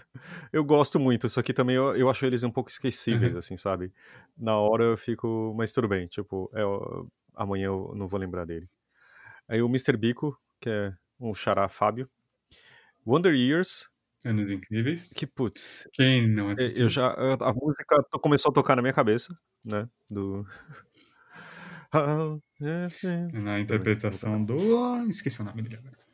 [0.52, 3.38] Eu gosto muito, só que também eu, eu acho eles um pouco esquecíveis, uhum.
[3.38, 3.92] assim, sabe?
[4.36, 6.62] Na hora eu fico, mas tudo bem, tipo, é,
[7.34, 8.68] amanhã eu não vou lembrar dele.
[9.48, 9.96] Aí o Mr.
[9.96, 12.08] Bico, que é um xará Fábio.
[13.06, 13.88] Wonder Years.
[14.24, 15.12] Anos Incríveis.
[15.14, 15.86] Que putz.
[15.92, 16.82] Quem não assistiu?
[16.82, 19.88] Eu já, a música começou a tocar na minha cabeça, né?
[20.10, 20.46] Do.
[23.32, 24.56] Na interpretação do.
[25.08, 26.04] Esqueci o nome dele agora.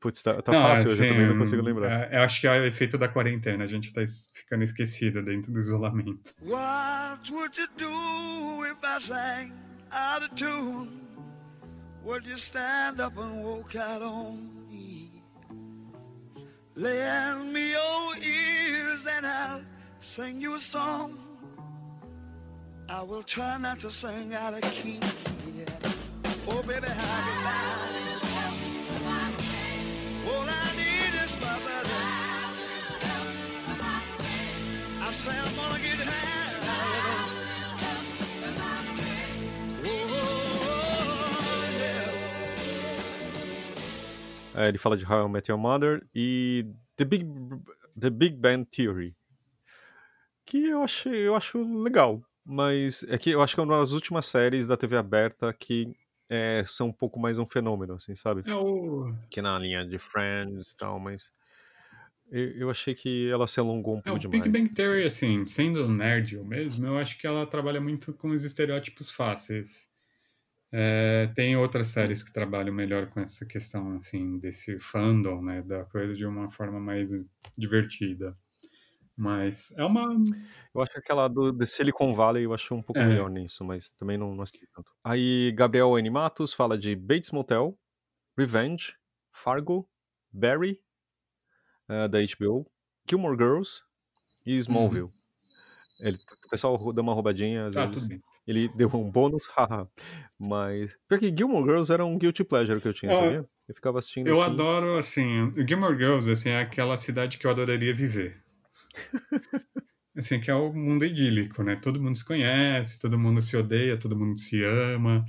[0.00, 2.12] Putz, tá, tá não, fácil, assim, eu também não consigo lembrar.
[2.12, 4.02] É, eu acho que é o efeito da quarentena, a gente tá
[4.34, 6.34] ficando esquecido dentro do isolamento.
[6.42, 9.52] What would you do if I sang
[9.90, 11.03] out of tune?
[12.04, 15.10] Would you stand up and walk out on me?
[16.76, 19.62] Lend me your ears and I'll
[20.00, 21.18] sing you a song.
[22.90, 25.00] I will try not to sing out of key.
[25.56, 25.64] Yeah.
[26.46, 27.44] Oh, baby, how you
[44.54, 47.26] É, ele fala de How I Met Your Mother e The Big,
[47.98, 49.14] The Big Bang Theory.
[50.46, 53.92] Que eu, achei, eu acho legal, mas é que eu acho que é uma das
[53.92, 55.96] últimas séries da TV aberta que
[56.28, 58.42] é, são um pouco mais um fenômeno, assim, sabe?
[58.46, 59.14] É o...
[59.30, 61.32] Que na linha de Friends e tal, mas
[62.30, 64.42] eu, achei que ela se alongou um pouco é, demais.
[64.42, 68.30] Big Bang Theory, assim, sendo nerd eu mesmo, eu acho que ela trabalha muito com
[68.30, 69.88] os estereótipos fáceis.
[70.76, 75.84] É, tem outras séries que trabalham melhor com essa questão, assim, desse fandom, né, da
[75.84, 77.10] coisa de uma forma mais
[77.56, 78.36] divertida.
[79.16, 80.12] Mas é uma.
[80.74, 83.06] Eu acho que aquela do The Silicon Valley eu acho um pouco é.
[83.06, 84.90] melhor nisso, mas também não, não assisti tanto.
[85.04, 87.78] Aí Gabriel Animatos fala de Bates Motel,
[88.36, 88.94] Revenge,
[89.30, 89.88] Fargo,
[90.32, 90.82] Barry,
[91.88, 92.68] uh, da HBO,
[93.08, 93.82] Gilmore Girls
[94.44, 95.04] e Smallville.
[95.04, 95.12] Uhum.
[96.00, 98.08] Ele, o pessoal deu uma roubadinha, às ah, vezes.
[98.46, 99.88] Ele deu um bônus, haha.
[100.38, 100.96] Mas.
[101.08, 103.48] Porque Gilmore Girls era um guilty pleasure que eu tinha, sabia?
[103.68, 104.52] Eu ficava assistindo Eu assim.
[104.52, 105.52] adoro, assim.
[105.66, 108.42] Gilmore Girls, assim, é aquela cidade que eu adoraria viver.
[110.16, 111.76] assim, que é o mundo idílico, né?
[111.76, 115.24] Todo mundo se conhece, todo mundo se odeia, todo mundo se ama,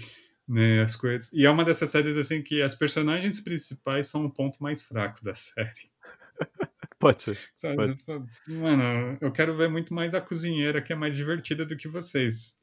[0.48, 0.82] né?
[0.82, 1.32] As coisas.
[1.32, 5.24] E é uma dessas séries, assim, que as personagens principais são o ponto mais fraco
[5.24, 5.90] da série.
[7.00, 7.38] Pode ser.
[8.06, 8.30] Pode.
[8.48, 12.58] Mano, eu quero ver muito mais a cozinheira, que é mais divertida do que vocês.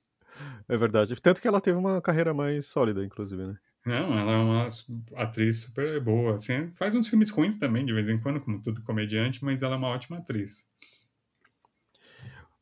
[0.68, 1.14] É verdade.
[1.20, 3.56] Tanto que ela teve uma carreira mais sólida, inclusive, né?
[3.84, 4.68] Não, ela é uma
[5.16, 6.34] atriz super boa.
[6.34, 9.74] Assim, faz uns filmes ruins também, de vez em quando, como tudo comediante, mas ela
[9.74, 10.68] é uma ótima atriz.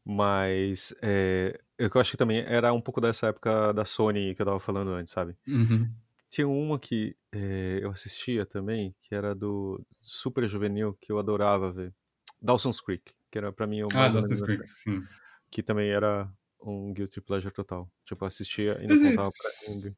[0.04, 4.46] Mas é, eu acho que também era um pouco dessa época da Sony que eu
[4.46, 5.36] tava falando antes, sabe?
[5.46, 5.88] Uhum.
[6.30, 11.70] Tinha uma que é, eu assistia também, que era do Super Juvenil, que eu adorava
[11.70, 11.92] ver.
[12.40, 15.02] Dawson's Creek, que era pra mim o Ah, Dawson's Creek, sim.
[15.50, 16.32] Que também era
[16.62, 17.90] um guilty pleasure total.
[18.04, 19.92] Tipo, assistia e não contava pra ninguém.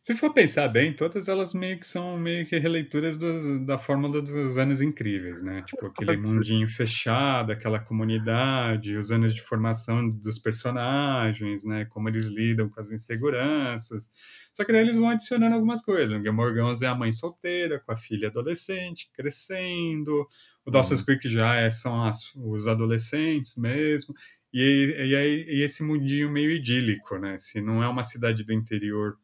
[0.00, 4.22] Se for pensar bem, todas elas meio que são meio que releituras dos, da fórmula
[4.22, 5.62] dos anos incríveis, né?
[5.66, 11.84] Tipo, aquele mundinho fechado, aquela comunidade, os anos de formação dos personagens, né?
[11.86, 14.10] Como eles lidam com as inseguranças.
[14.54, 16.16] Só que daí eles vão adicionando algumas coisas.
[16.16, 20.26] O Gilmore Girls é a mãe solteira, com a filha adolescente, crescendo.
[20.64, 21.06] O Dawson's uhum.
[21.06, 24.14] Creek já é, são as, os adolescentes mesmo.
[24.52, 27.36] E, e, e, esse mundinho meio idílico, né?
[27.38, 29.18] Se não é uma cidade do interior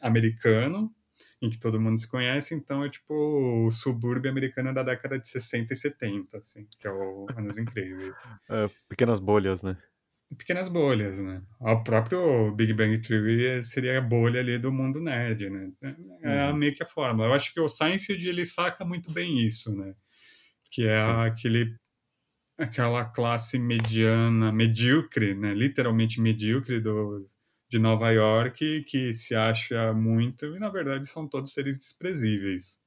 [0.00, 0.92] americano,
[1.42, 5.28] em que todo mundo se conhece, então é tipo o subúrbio americano da década de
[5.28, 8.12] 60 e 70, assim, que é o Anos Incríveis.
[8.48, 9.76] É, pequenas bolhas, né?
[10.36, 11.42] Pequenas bolhas, né?
[11.60, 15.70] O próprio Big Bang Theory seria a bolha ali do mundo nerd, né?
[16.22, 16.56] É uhum.
[16.56, 17.28] meio que a fórmula.
[17.28, 19.94] Eu acho que o Seinfeld, ele saca muito bem isso, né?
[20.70, 21.06] Que é Sim.
[21.20, 21.76] aquele
[22.58, 25.54] aquela classe mediana, medíocre, né?
[25.54, 27.36] Literalmente medíocre dos
[27.74, 32.80] de Nova York que se acha muito e na verdade são todos seres desprezíveis.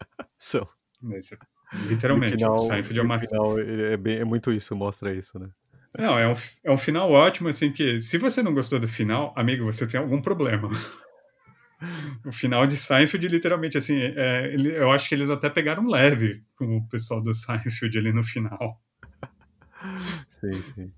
[0.36, 0.66] São.
[1.12, 1.38] Esse,
[1.86, 2.32] literalmente.
[2.32, 3.18] final, o Seinfeld é uma...
[3.18, 5.48] Final, é, bem, é muito isso, mostra isso, né?
[5.96, 6.32] Não, é um,
[6.64, 9.98] é um final ótimo, assim, que se você não gostou do final, amigo, você tem
[9.98, 10.68] algum problema.
[12.24, 16.42] o final de Seinfeld, literalmente, assim, é, ele, eu acho que eles até pegaram leve
[16.56, 18.80] com o pessoal do Seinfeld ali no final.
[20.28, 20.92] sim, sim.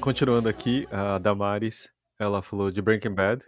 [0.00, 3.44] Continuando aqui, a Damaris, ela falou de Breaking Bad.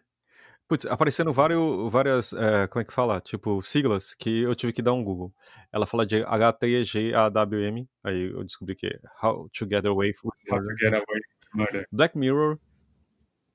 [0.68, 3.20] Putz, aparecendo vários, várias, é, como é que fala?
[3.20, 5.32] Tipo, siglas que eu tive que dar um Google.
[5.72, 10.60] Ela fala de H-T-G-A-W-M, aí eu descobri que é How to Get Away with How
[10.60, 11.20] to Get Away
[11.54, 11.88] Murder.
[11.90, 12.58] Black Mirror,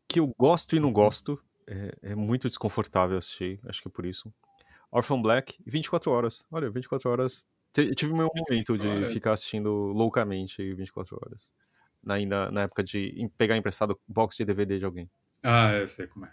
[0.07, 4.05] que eu gosto e não gosto, é, é muito desconfortável assistir, acho que é por
[4.05, 4.33] isso.
[4.91, 6.45] Orphan Black, 24 horas.
[6.51, 7.47] Olha, 24 horas.
[7.75, 11.51] Eu tive meu momento de ficar assistindo loucamente 24 horas
[12.07, 15.09] ainda na época de pegar emprestado box de DVD de alguém.
[15.41, 16.31] Ah, eu sei como é.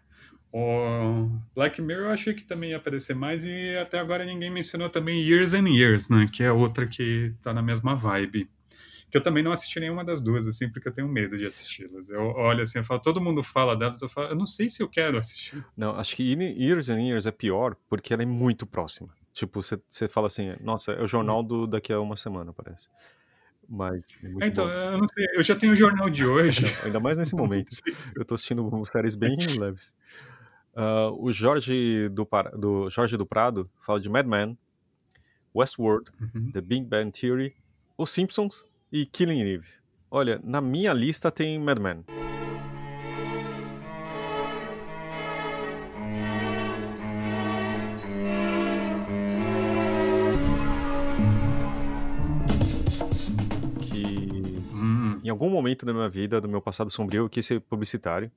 [0.53, 4.89] O Black Mirror eu achei que também ia aparecer mais e até agora ninguém mencionou
[4.89, 6.29] também Years and Years, né?
[6.33, 8.51] Que é outra que tá na mesma vibe.
[9.11, 12.11] Que eu também não assisti nenhuma das duas, assim, porque eu tenho medo de assisti-las.
[12.11, 14.83] Eu olho assim, eu falo, todo mundo fala delas, eu falo, eu não sei se
[14.83, 15.65] eu quero assistir.
[15.77, 19.09] Não, acho que Years and Years é pior porque ela é muito próxima.
[19.33, 22.89] Tipo, você fala assim, nossa, é o jornal do daqui a uma semana, parece.
[23.69, 24.05] Mas.
[24.43, 24.73] É então, bom.
[24.73, 26.63] eu não sei, eu já tenho o jornal de hoje.
[26.63, 27.69] Não, ainda mais nesse momento.
[28.17, 29.95] eu tô assistindo séries bem leves.
[30.75, 34.57] Uh, o Jorge do, do, Jorge do Prado fala de Mad Men,
[35.55, 36.53] Westworld, uhum.
[36.53, 37.55] The Big Bang Theory,
[37.99, 39.67] Os Simpsons e Killing Eve.
[40.11, 42.05] Olha, na minha lista tem Mad Men.
[55.23, 58.31] em algum momento da minha vida, do meu passado sombrio, eu quis ser publicitário.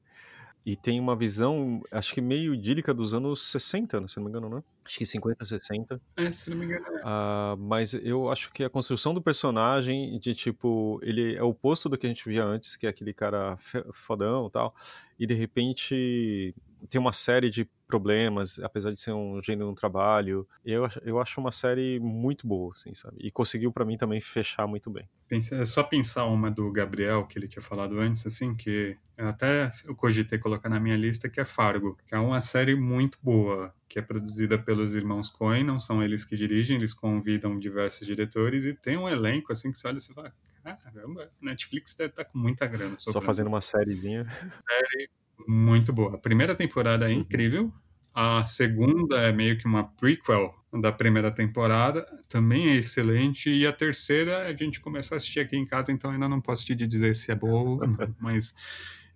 [0.66, 4.49] E tem uma visão, acho que meio idílica dos anos 60, se não me engano,
[4.49, 4.64] né?
[4.86, 6.01] Acho que 50, 60.
[6.16, 6.86] É, se não me engano.
[6.86, 11.89] Uh, mas eu acho que a construção do personagem, de tipo, ele é o oposto
[11.89, 13.57] do que a gente via antes, que é aquele cara
[13.91, 14.74] fodão e tal.
[15.20, 16.55] E de repente
[16.89, 20.48] tem uma série de problemas, apesar de ser um gênero no trabalho.
[20.66, 23.18] Eu, eu acho uma série muito boa, assim, sabe?
[23.20, 25.08] E conseguiu para mim também fechar muito bem.
[25.30, 29.96] É só pensar uma do Gabriel, que ele tinha falado antes, assim, que até eu
[29.96, 34.00] cogitei colocar na minha lista, que é Fargo, que é uma série muito boa, que
[34.00, 38.74] é produzida pelos irmãos Coen, não são eles que dirigem, eles convidam diversos diretores e
[38.74, 40.34] tem um elenco, assim, que você olha e você fala,
[40.64, 42.96] caramba, Netflix deve estar tá com muita grana.
[42.98, 44.26] Só fazendo uma sériezinha.
[44.26, 45.10] Série
[45.48, 46.16] muito boa.
[46.16, 47.22] A primeira temporada é uhum.
[47.22, 47.74] incrível.
[48.14, 53.49] A segunda é meio que uma prequel da primeira temporada, também é excelente.
[53.49, 56.66] E a terceira a gente começou a assistir aqui em casa, então ainda não posso
[56.66, 57.86] te dizer se é boa,
[58.20, 58.55] mas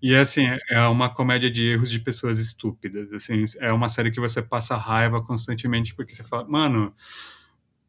[0.02, 3.12] e assim, é uma comédia de erros de pessoas estúpidas.
[3.14, 6.94] Assim, é uma série que você passa raiva constantemente porque você fala, mano,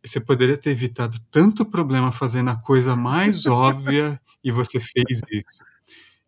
[0.04, 5.64] você poderia ter evitado tanto problema fazendo a coisa mais óbvia e você fez isso.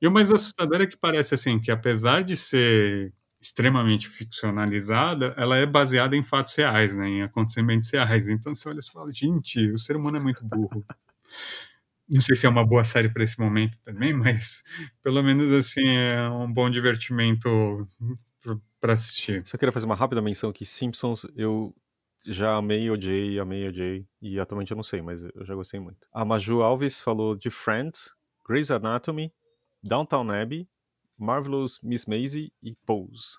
[0.03, 5.57] E o mais assustador é que parece assim que apesar de ser extremamente ficcionalizada, ela
[5.57, 8.29] é baseada em fatos reais, né, em acontecimentos reais.
[8.29, 10.85] Então você olha e fala, gente, o ser humano é muito burro.
[12.09, 14.63] Não sei se é uma boa série para esse momento também, mas
[15.03, 17.89] pelo menos assim é um bom divertimento
[18.81, 19.47] para assistir.
[19.47, 21.75] Só queria fazer uma rápida menção que Simpsons eu
[22.27, 26.07] já amei, odiei, amei, odiei e atualmente eu não sei, mas eu já gostei muito.
[26.13, 28.15] A Maju Alves falou de Friends,
[28.47, 29.33] Grey's Anatomy,
[29.83, 30.69] Downtown Abbey,
[31.21, 33.37] Marvelous Miss Maisie e Pose.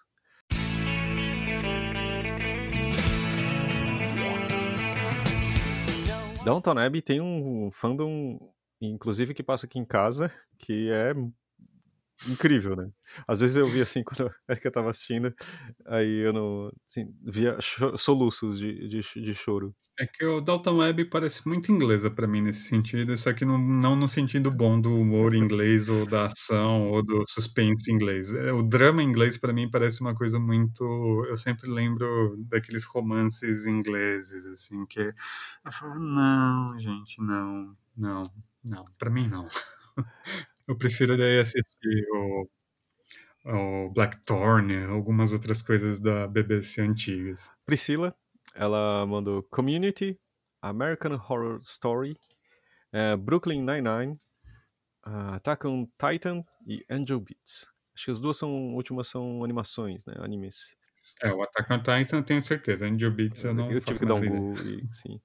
[6.46, 8.38] Downtown Abbey tem um fandom,
[8.80, 11.14] inclusive, que passa aqui em casa, que é
[12.30, 12.92] incrível, né?
[13.28, 15.34] Às vezes eu via assim, quando a Erika tava assistindo,
[15.86, 16.72] aí eu não.
[16.88, 17.58] Assim, via
[17.98, 19.76] soluços de, de, de, choro.
[20.02, 23.60] É que o Dalton Web parece muito inglesa para mim nesse sentido, só que não,
[23.60, 28.34] não no sentido bom do humor inglês ou da ação ou do suspense inglês.
[28.34, 30.84] É, o drama inglês para mim parece uma coisa muito.
[31.30, 38.24] Eu sempre lembro daqueles romances ingleses, assim, que eu falo, não, gente, não, não,
[38.66, 39.48] não, para mim não.
[40.68, 42.50] Eu prefiro daí assistir o,
[43.46, 47.52] o Blackthorn, algumas outras coisas da BBC antigas.
[47.66, 48.16] Priscila,
[48.56, 50.20] ela mandou Community,
[50.62, 52.18] American Horror Story,
[52.94, 54.20] uh, Brooklyn Nine-Nine,
[55.08, 57.68] uh, Attack on Titan e Angel Beats.
[57.96, 60.16] Acho que as duas são, últimas são animações, né?
[60.20, 60.76] Animes.
[61.22, 62.88] É, o Attack on Titan eu tenho certeza.
[62.88, 64.56] Angel Beats eu não Eu tive que dar um Google,
[64.92, 65.20] sim.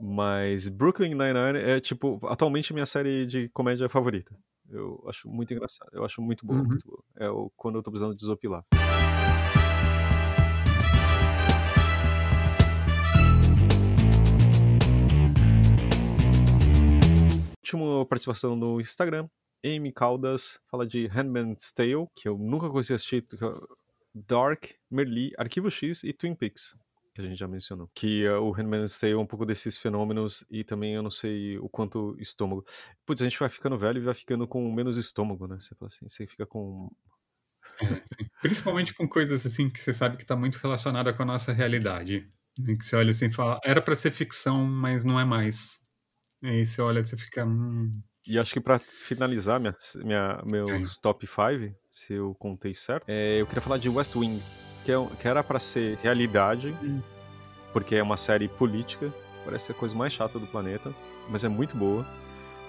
[0.00, 4.34] Mas Brooklyn Nine-Nine é, tipo, atualmente minha série de comédia favorita.
[4.68, 5.90] Eu acho muito engraçado.
[5.92, 6.66] Eu acho muito boa, uhum.
[6.66, 7.04] muito boa.
[7.16, 8.64] É o, quando eu tô precisando desopilar.
[17.72, 19.28] Última participação no Instagram.
[19.64, 23.36] Amy Caldas fala de Handmaid's Tale, que eu nunca conheci assistir, é
[24.14, 26.76] Dark, Merli, Arquivo X e Twin Peaks
[27.14, 27.90] que a gente já mencionou.
[27.94, 31.58] Que uh, o Handmaid's Tale é um pouco desses fenômenos e também eu não sei
[31.58, 32.64] o quanto estômago.
[33.04, 35.56] Putz, a gente vai ficando velho e vai ficando com menos estômago, né?
[35.60, 36.90] Você fala assim, você fica com.
[37.82, 38.02] É,
[38.40, 42.26] Principalmente com coisas assim que você sabe que está muito relacionada com a nossa realidade.
[42.66, 45.81] E que você olha assim e fala, era para ser ficção, mas não é mais.
[46.42, 47.44] E aí você olha e você fica.
[47.44, 48.02] Hum...
[48.26, 49.74] E acho que para finalizar minha,
[50.04, 54.40] minha, meus top 5, se eu contei certo, é, eu queria falar de West Wing
[54.84, 57.00] que, é, que era para ser realidade, hum.
[57.72, 59.12] porque é uma série política,
[59.44, 60.94] parece ser a coisa mais chata do planeta,
[61.28, 62.06] mas é muito boa.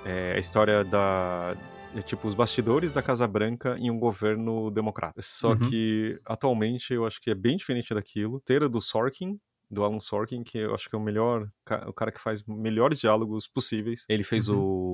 [0.05, 1.55] É a história da.
[1.95, 5.21] É tipo os bastidores da Casa Branca em um governo democrata.
[5.21, 5.69] Só uhum.
[5.69, 8.41] que atualmente eu acho que é bem diferente daquilo.
[8.41, 9.39] Teira do Sorkin,
[9.73, 11.49] do Alan Sorkin, que eu acho que é o melhor,
[11.87, 14.05] o cara que faz melhores diálogos possíveis.
[14.07, 14.59] Ele fez uhum.
[14.59, 14.93] o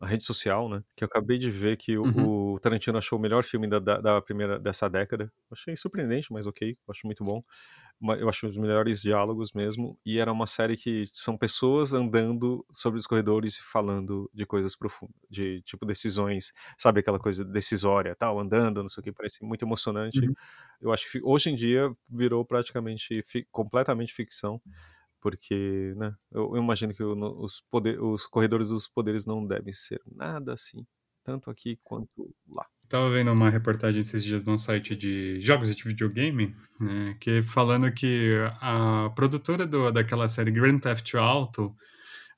[0.00, 0.82] a rede social, né?
[0.96, 2.54] Que eu acabei de ver que uhum.
[2.54, 5.32] o Tarantino achou o melhor filme da, da, da primeira dessa década.
[5.50, 7.42] Achei surpreendente, mas ok, acho muito bom
[8.18, 12.98] eu acho os melhores diálogos mesmo, e era uma série que são pessoas andando sobre
[12.98, 18.38] os corredores e falando de coisas profundas, de tipo decisões, sabe aquela coisa decisória, tal,
[18.38, 20.20] andando, não sei o que, parece muito emocionante.
[20.20, 20.34] Uhum.
[20.80, 24.60] Eu acho que hoje em dia virou praticamente fi completamente ficção,
[25.20, 29.72] porque, né, eu, eu imagino que o, os, poder, os corredores dos poderes não devem
[29.72, 30.86] ser nada assim,
[31.24, 32.66] tanto aqui quanto lá.
[32.88, 37.90] Tava vendo uma reportagem esses dias num site de jogos de videogame, né, que falando
[37.92, 41.74] que a produtora do, daquela série Grand Theft Auto,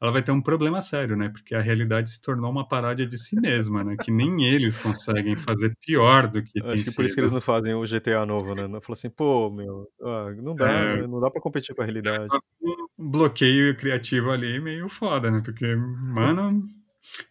[0.00, 1.28] ela vai ter um problema sério, né?
[1.28, 3.96] Porque a realidade se tornou uma paródia de si mesma, né?
[4.00, 7.40] Que nem eles conseguem fazer pior do que Acho que por isso que eles não
[7.40, 8.68] fazem o GTA novo, né?
[8.68, 11.06] Não fala assim, pô, meu, ah, não dá, é, né?
[11.08, 12.28] não dá para competir com a realidade.
[12.62, 15.42] Um bloqueio criativo ali meio foda, né?
[15.44, 16.62] Porque, mano,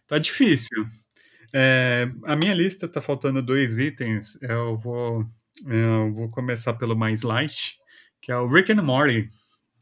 [0.06, 0.84] tá difícil.
[1.54, 4.40] É, a minha lista está faltando dois itens.
[4.42, 5.24] Eu vou,
[5.66, 7.78] eu vou começar pelo mais light,
[8.20, 9.28] que é o Rick and Morty,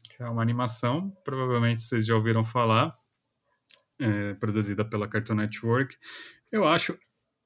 [0.09, 2.91] que é uma animação, provavelmente vocês já ouviram falar,
[3.99, 5.95] é, produzida pela Cartoon Network.
[6.51, 6.97] Eu acho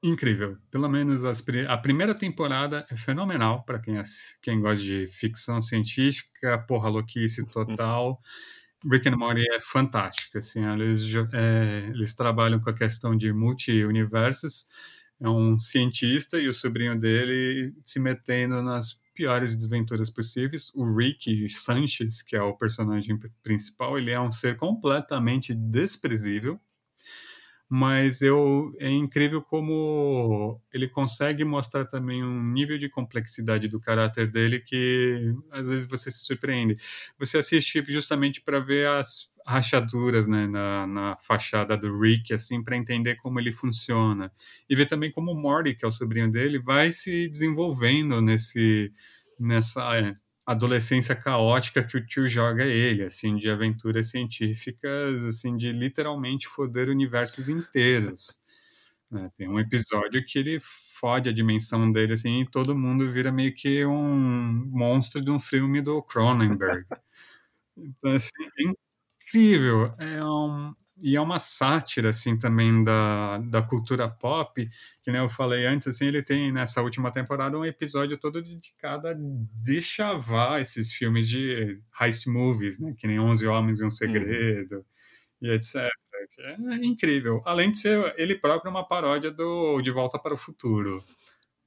[0.02, 0.56] incrível.
[0.70, 4.00] Pelo menos as, a primeira temporada é fenomenal para quem,
[4.42, 8.20] quem gosta de ficção científica, porra louquice total.
[8.90, 11.02] Rick and Morty é fantástico, assim, eles,
[11.32, 14.66] é, eles trabalham com a questão de multi-universos,
[15.20, 20.72] é um cientista e o sobrinho dele se metendo nas piores desventuras possíveis.
[20.74, 26.60] O Rick Sanchez, que é o personagem principal, ele é um ser completamente desprezível,
[27.74, 34.30] mas eu é incrível como ele consegue mostrar também um nível de complexidade do caráter
[34.30, 36.76] dele que às vezes você se surpreende.
[37.18, 42.76] Você assiste justamente para ver as rachaduras né, na, na fachada do Rick, assim, para
[42.76, 44.30] entender como ele funciona.
[44.68, 48.92] E ver também como o Morty, que é o sobrinho dele, vai se desenvolvendo nesse,
[49.40, 50.14] nessa é,
[50.46, 56.88] adolescência caótica que o tio joga ele, assim, de aventuras científicas, assim, de literalmente foder
[56.88, 58.42] universos inteiros.
[59.10, 59.30] Né?
[59.36, 63.54] Tem um episódio que ele fode a dimensão dele, assim, e todo mundo vira meio
[63.54, 66.86] que um monstro de um filme do Cronenberg.
[67.74, 68.72] Então, assim, é
[69.24, 69.94] incrível.
[69.98, 74.68] É um, e é uma sátira, assim, também da, da cultura pop,
[75.02, 79.08] que nem eu falei antes, assim, ele tem nessa última temporada um episódio todo dedicado
[79.08, 84.76] a deschavar esses filmes de heist movies, né, que nem Onze Homens e um Segredo,
[84.76, 84.84] uhum.
[85.42, 85.90] e etc.
[86.38, 87.42] É incrível.
[87.44, 91.04] Além de ser ele próprio uma paródia do De Volta para o Futuro.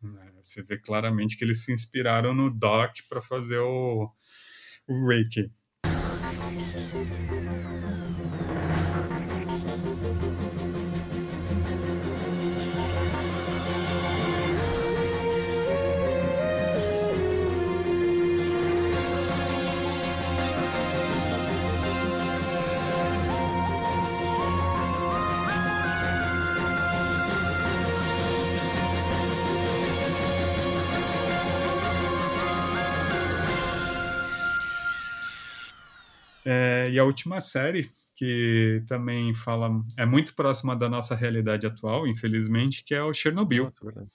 [0.01, 0.31] Né.
[0.41, 4.09] Você vê claramente que eles se inspiraram no Doc para fazer o,
[4.87, 5.51] o Rick.
[36.95, 42.85] E a última série, que também fala, é muito próxima da nossa realidade atual, infelizmente,
[42.85, 43.65] que é o Chernobyl.
[43.65, 44.07] Nossa,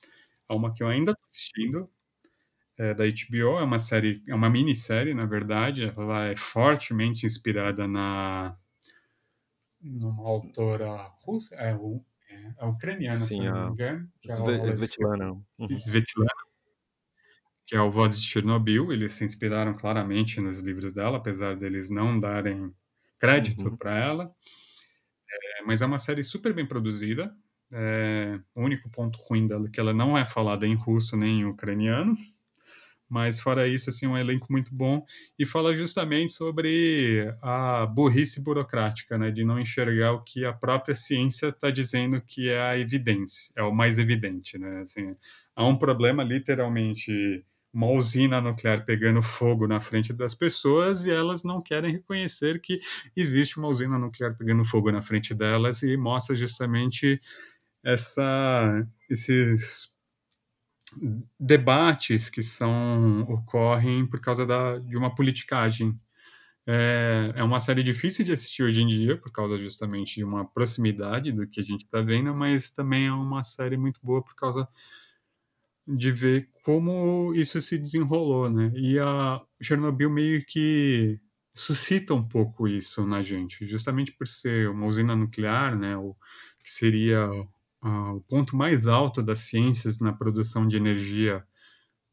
[0.48, 1.90] é uma que eu ainda estou assistindo.
[2.78, 7.86] é da HBO, é uma série, é uma minissérie, na verdade, ela é fortemente inspirada
[7.86, 8.56] na
[9.82, 14.10] numa autora russa, é, é, é ucraniana, Sim, se não me engano.
[14.26, 15.32] É Svetlana.
[15.32, 15.78] Uhum.
[15.78, 16.30] Svetlana,
[17.70, 18.92] que é o Voz de Chernobyl.
[18.92, 22.74] Eles se inspiraram claramente nos livros dela, apesar deles não darem
[23.16, 23.76] crédito uhum.
[23.76, 24.34] para ela.
[25.30, 27.32] É, mas é uma série super bem produzida.
[27.72, 31.42] É, o único ponto ruim dela é que ela não é falada em russo nem
[31.42, 32.16] em ucraniano.
[33.08, 35.04] Mas fora isso, assim, um elenco muito bom
[35.38, 40.94] e fala justamente sobre a burrice burocrática, né, de não enxergar o que a própria
[40.94, 44.80] ciência está dizendo que é a evidência, é o mais evidente, né?
[44.80, 45.14] Assim,
[45.54, 51.44] há um problema literalmente uma usina nuclear pegando fogo na frente das pessoas e elas
[51.44, 52.80] não querem reconhecer que
[53.16, 57.20] existe uma usina nuclear pegando fogo na frente delas e mostra justamente
[57.84, 59.90] essa esses
[61.38, 65.98] debates que são ocorrem por causa da, de uma politicagem.
[66.66, 70.44] É, é uma série difícil de assistir hoje em dia, por causa justamente de uma
[70.44, 74.34] proximidade do que a gente está vendo, mas também é uma série muito boa por
[74.34, 74.68] causa
[75.96, 78.72] de ver como isso se desenrolou, né?
[78.74, 81.20] E a Chernobyl meio que
[81.52, 85.96] suscita um pouco isso na gente, justamente por ser uma usina nuclear, né?
[85.96, 86.16] O
[86.62, 91.44] que seria uh, o ponto mais alto das ciências na produção de energia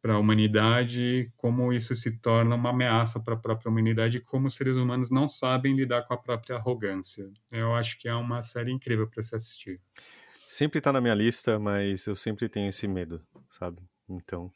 [0.01, 4.55] para a humanidade, como isso se torna uma ameaça para a própria humanidade, como os
[4.55, 7.30] seres humanos não sabem lidar com a própria arrogância.
[7.51, 9.82] Eu acho que é uma série incrível para se assistir.
[10.47, 13.21] Sempre está na minha lista, mas eu sempre tenho esse medo,
[13.51, 13.81] sabe?
[14.09, 14.51] Então.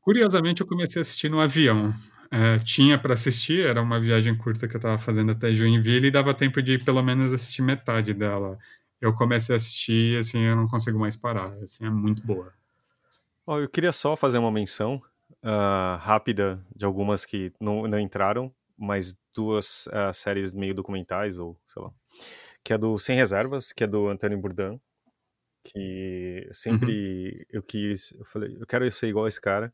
[0.00, 1.94] Curiosamente, eu comecei a assistir no avião.
[2.30, 6.10] É, tinha para assistir, era uma viagem curta que eu estava fazendo até Joinville e
[6.10, 8.58] dava tempo de pelo menos assistir metade dela
[9.00, 11.52] eu comecei a assistir e assim, eu não consigo mais parar.
[11.62, 12.52] Assim, é muito boa.
[13.46, 15.00] Oh, eu queria só fazer uma menção
[15.42, 21.58] uh, rápida de algumas que não, não entraram, mas duas uh, séries meio documentais, ou
[21.64, 21.90] sei lá.
[22.68, 24.78] Que é do Sem Reservas, que é do Antônio Bourdain.
[25.64, 27.44] Que sempre uhum.
[27.50, 28.12] eu quis.
[28.12, 29.72] Eu falei, eu quero ser igual a esse cara,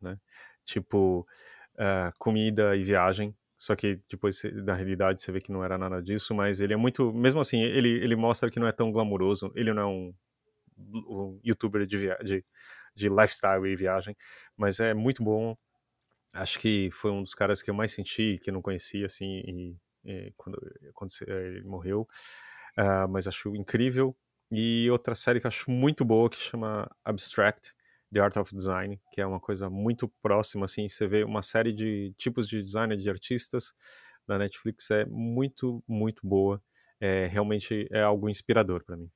[0.00, 0.18] né?
[0.64, 1.26] Tipo,
[1.74, 6.02] uh, comida e viagem só que depois da realidade você vê que não era nada
[6.02, 9.52] disso, mas ele é muito, mesmo assim, ele, ele mostra que não é tão glamouroso,
[9.54, 10.14] ele não é um,
[10.78, 12.44] um youtuber de, via, de,
[12.92, 14.16] de lifestyle e viagem,
[14.56, 15.56] mas é muito bom,
[16.32, 19.42] acho que foi um dos caras que eu mais senti, que eu não conhecia, assim,
[19.46, 19.76] e, e
[20.36, 20.58] quando,
[20.94, 22.08] quando ele morreu,
[22.78, 24.16] uh, mas acho incrível,
[24.50, 27.72] e outra série que eu acho muito boa, que chama Abstract,
[28.12, 31.72] The Art of Design, que é uma coisa muito próxima, assim, você vê uma série
[31.72, 33.72] de tipos de design de artistas
[34.26, 36.62] na Netflix é muito, muito boa.
[37.00, 39.10] É, realmente é algo inspirador para mim.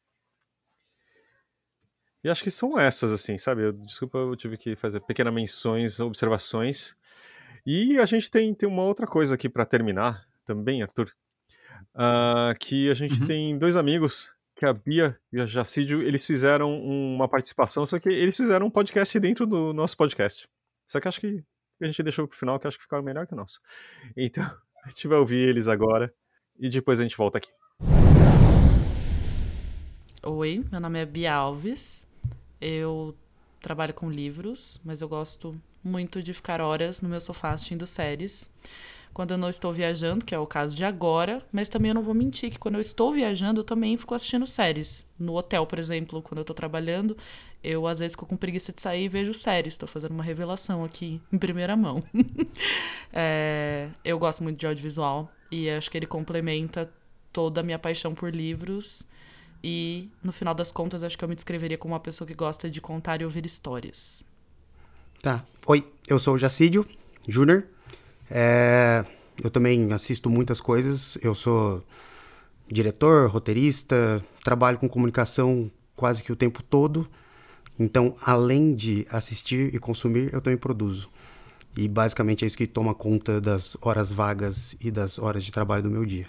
[2.24, 3.62] E acho que são essas, assim, sabe?
[3.62, 6.96] Eu, desculpa, eu tive que fazer pequenas menções, observações.
[7.64, 11.12] E a gente tem, tem uma outra coisa aqui para terminar também, Arthur.
[11.94, 13.26] Uh, que a gente uhum.
[13.26, 18.08] tem dois amigos que a Bia e a Jacídio, eles fizeram uma participação, só que
[18.08, 20.48] eles fizeram um podcast dentro do nosso podcast.
[20.86, 21.44] Só que acho que
[21.82, 23.60] a gente deixou pro final, que acho que ficaram melhor que o nosso.
[24.16, 24.44] Então,
[24.82, 26.12] a gente vai ouvir eles agora
[26.58, 27.50] e depois a gente volta aqui.
[30.22, 32.06] Oi, meu nome é Bia Alves.
[32.58, 33.14] Eu
[33.60, 38.50] trabalho com livros, mas eu gosto muito de ficar horas no meu sofá assistindo séries
[39.16, 42.02] quando eu não estou viajando, que é o caso de agora, mas também eu não
[42.02, 45.06] vou mentir que quando eu estou viajando, eu também fico assistindo séries.
[45.18, 47.16] No hotel, por exemplo, quando eu estou trabalhando,
[47.64, 49.72] eu às vezes fico com preguiça de sair e vejo séries.
[49.72, 52.02] Estou fazendo uma revelação aqui em primeira mão.
[53.10, 56.92] é, eu gosto muito de audiovisual e acho que ele complementa
[57.32, 59.08] toda a minha paixão por livros.
[59.64, 62.68] E, no final das contas, acho que eu me descreveria como uma pessoa que gosta
[62.68, 64.22] de contar e ouvir histórias.
[65.22, 65.42] Tá.
[65.66, 66.86] Oi, eu sou o Jacídio
[67.26, 67.64] Júnior.
[68.30, 69.04] É,
[69.42, 71.18] eu também assisto muitas coisas.
[71.22, 71.84] Eu sou
[72.68, 77.08] diretor, roteirista, trabalho com comunicação quase que o tempo todo.
[77.78, 81.10] Então, além de assistir e consumir, eu também produzo.
[81.76, 85.82] E basicamente é isso que toma conta das horas vagas e das horas de trabalho
[85.82, 86.26] do meu dia.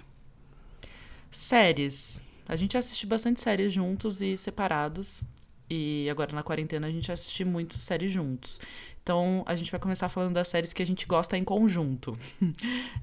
[1.31, 2.21] Séries.
[2.47, 5.23] A gente assiste bastante séries juntos e separados.
[5.69, 8.59] E agora na quarentena a gente assiste muito séries juntos.
[9.03, 12.17] Então a gente vai começar falando das séries que a gente gosta em conjunto.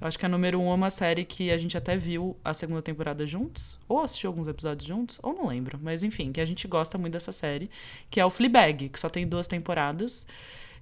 [0.01, 2.55] Eu acho que a número um é uma série que a gente até viu a
[2.55, 5.79] segunda temporada juntos, ou assistiu alguns episódios juntos, ou não lembro.
[5.83, 7.71] Mas enfim, que a gente gosta muito dessa série,
[8.11, 10.27] que é o Fleabag, que só tem duas temporadas.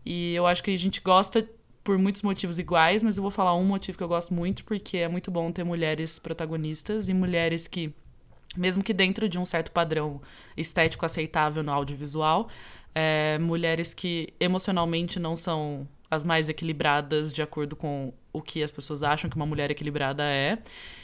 [0.04, 1.48] E eu acho que a gente gosta
[1.84, 4.98] por muitos motivos iguais, mas eu vou falar um motivo que eu gosto muito, porque
[4.98, 7.92] é muito bom ter mulheres protagonistas e mulheres que
[8.56, 10.20] mesmo que dentro de um certo padrão
[10.56, 12.48] estético aceitável no audiovisual,
[12.94, 18.70] é, mulheres que emocionalmente não são as mais equilibradas de acordo com o que as
[18.70, 20.58] pessoas acham que uma mulher equilibrada é.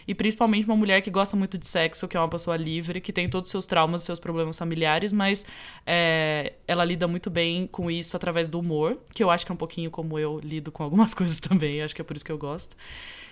[0.07, 3.11] E principalmente uma mulher que gosta muito de sexo, que é uma pessoa livre, que
[3.11, 5.47] tem todos os seus traumas, seus problemas familiares, mas
[5.87, 9.55] é, ela lida muito bem com isso através do humor, que eu acho que é
[9.55, 12.33] um pouquinho como eu lido com algumas coisas também, acho que é por isso que
[12.33, 12.77] eu gosto.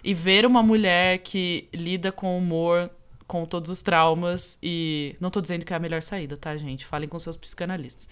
[0.02, 2.90] E ver uma mulher que lida com humor
[3.26, 6.86] com todos os traumas e não tô dizendo que é a melhor saída, tá, gente?
[6.86, 8.08] Falem com seus psicanalistas.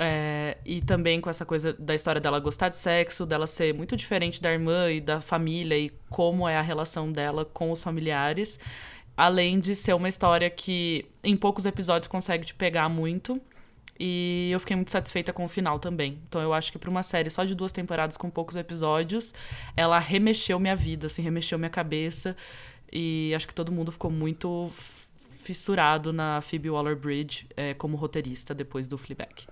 [0.00, 3.96] É, e também com essa coisa da história dela gostar de sexo, dela ser muito
[3.96, 8.58] diferente da irmã e da família e como é a relação dela com os familiares.
[9.16, 13.40] Além de ser uma história que em poucos episódios consegue te pegar muito.
[14.00, 16.20] E eu fiquei muito satisfeita com o final também.
[16.28, 19.34] Então eu acho que para uma série só de duas temporadas com poucos episódios,
[19.76, 22.36] ela remexeu minha vida, assim, remexeu minha cabeça.
[22.92, 24.70] E acho que todo mundo ficou muito
[25.30, 29.46] fissurado na Phoebe Waller-Bridge é, como roteirista depois do Fleabag.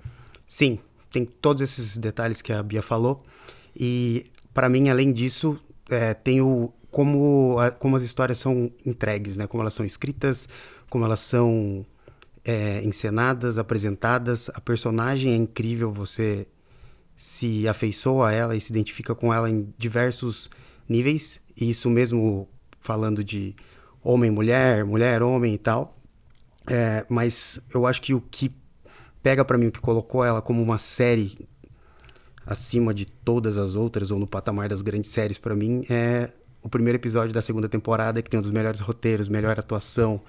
[0.47, 0.79] Sim,
[1.11, 3.25] tem todos esses detalhes que a Bia falou.
[3.75, 5.59] E para mim, além disso,
[5.91, 9.47] é, tem o como, como as histórias são entregues, né?
[9.47, 10.49] Como elas são escritas,
[10.89, 11.85] como elas são
[12.45, 14.49] é, encenadas, apresentadas.
[14.55, 16.47] A personagem é incrível, você
[17.15, 20.49] se afeiçoa a ela e se identifica com ela em diversos
[20.89, 21.41] níveis.
[21.55, 22.49] E isso mesmo
[22.87, 23.55] falando de
[24.03, 25.99] homem, mulher, mulher, homem e tal.
[26.69, 28.55] É, mas eu acho que o que
[29.23, 31.49] pega para mim o que colocou ela como uma série
[32.47, 36.31] acima de todas as outras ou no patamar das grandes séries para mim é
[36.63, 40.23] o primeiro episódio da segunda temporada que tem um dos melhores roteiros, melhor atuação,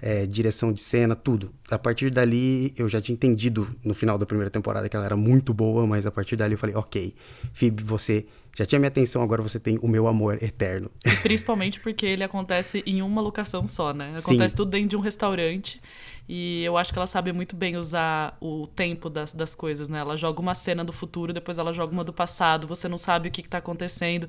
[0.00, 1.52] é, direção de cena, tudo.
[1.70, 5.16] A partir dali eu já tinha entendido no final da primeira temporada que ela era
[5.16, 7.14] muito boa, mas a partir dali eu falei, ok,
[7.52, 10.90] Phoebe, você já tinha minha atenção, agora você tem o meu amor eterno.
[11.22, 14.12] Principalmente porque ele acontece em uma locação só, né?
[14.16, 14.56] Acontece Sim.
[14.56, 15.80] tudo dentro de um restaurante.
[16.28, 19.98] E eu acho que ela sabe muito bem usar o tempo das, das coisas, né?
[19.98, 23.28] Ela joga uma cena do futuro, depois ela joga uma do passado, você não sabe
[23.28, 24.28] o que, está acontecendo.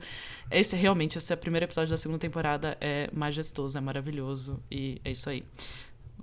[0.49, 4.99] Esse, realmente, esse é o primeiro episódio da segunda temporada, é majestoso, é maravilhoso, e
[5.03, 5.43] é isso aí.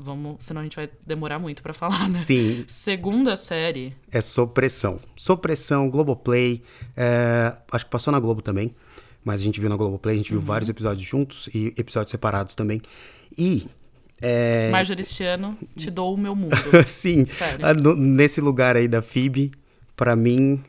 [0.03, 2.18] Vamos, senão a gente vai demorar muito para falar, né?
[2.20, 2.64] Sim.
[2.66, 3.94] Segunda série.
[4.11, 4.98] É Sopressão.
[5.14, 6.62] Sopressão, Globoplay.
[6.96, 8.74] É, acho que passou na Globo também.
[9.22, 10.46] Mas a gente viu na Globoplay, a gente viu uhum.
[10.46, 12.80] vários episódios juntos e episódios separados também.
[13.36, 13.66] E.
[14.22, 14.70] É...
[14.70, 16.57] Marjorie este ano, te dou o meu mundo.
[16.86, 17.26] Sim.
[17.26, 17.64] Sério.
[17.64, 19.51] Ah, nesse lugar aí da Phoebe,
[19.94, 20.62] para mim,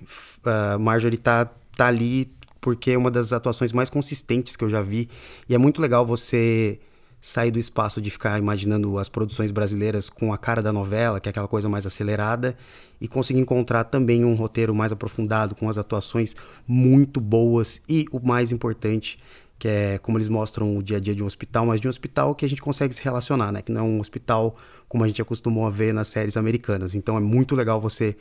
[0.46, 2.30] uh, Marjorie tá, tá ali
[2.60, 5.10] porque é uma das atuações mais consistentes que eu já vi.
[5.48, 6.80] E é muito legal você
[7.22, 11.30] sair do espaço de ficar imaginando as produções brasileiras com a cara da novela, que
[11.30, 12.58] é aquela coisa mais acelerada,
[13.00, 16.36] e conseguir encontrar também um roteiro mais aprofundado, com as atuações
[16.68, 19.20] muito boas e o mais importante,
[19.60, 21.92] que é como eles mostram o dia a dia de um hospital, mas de um
[21.92, 23.62] hospital que a gente consegue se relacionar, né?
[23.62, 24.58] Que não é um hospital
[24.90, 26.96] como a gente acostumou a ver nas séries americanas.
[26.96, 28.18] Então é muito legal você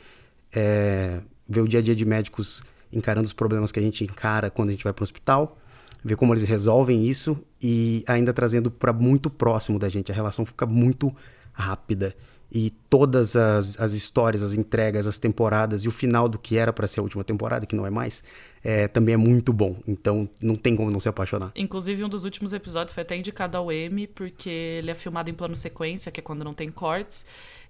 [0.53, 4.51] é, ver o dia a dia de médicos encarando os problemas que a gente encara
[4.51, 5.57] quando a gente vai para o hospital
[6.03, 10.11] ver como eles resolvem isso e ainda trazendo para muito próximo da gente.
[10.11, 11.15] A relação fica muito
[11.53, 12.15] rápida.
[12.53, 16.73] E todas as, as histórias, as entregas, as temporadas e o final do que era
[16.73, 18.25] para ser a última temporada, que não é mais,
[18.61, 19.77] é, também é muito bom.
[19.87, 21.53] Então não tem como não se apaixonar.
[21.55, 25.33] Inclusive, um dos últimos episódios foi até indicado ao Emmy, porque ele é filmado em
[25.33, 27.25] plano sequência, que é quando não tem cortes.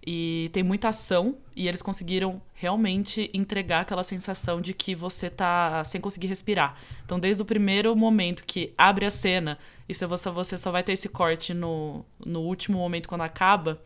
[0.05, 5.83] E tem muita ação e eles conseguiram realmente entregar aquela sensação de que você tá
[5.83, 6.75] sem conseguir respirar.
[7.05, 10.83] Então, desde o primeiro momento que abre a cena e se você, você só vai
[10.83, 13.79] ter esse corte no, no último momento quando acaba,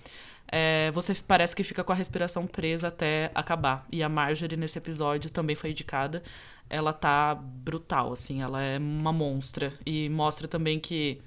[0.47, 3.85] é, você parece que fica com a respiração presa até acabar.
[3.91, 6.23] E a Marjorie nesse episódio também foi indicada.
[6.69, 9.73] Ela tá brutal, assim, ela é uma monstra.
[9.85, 11.19] E mostra também que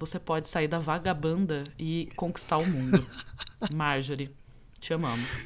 [0.00, 3.06] você pode sair da vagabanda e conquistar o mundo.
[3.74, 4.34] Marjorie,
[4.80, 5.44] te amamos.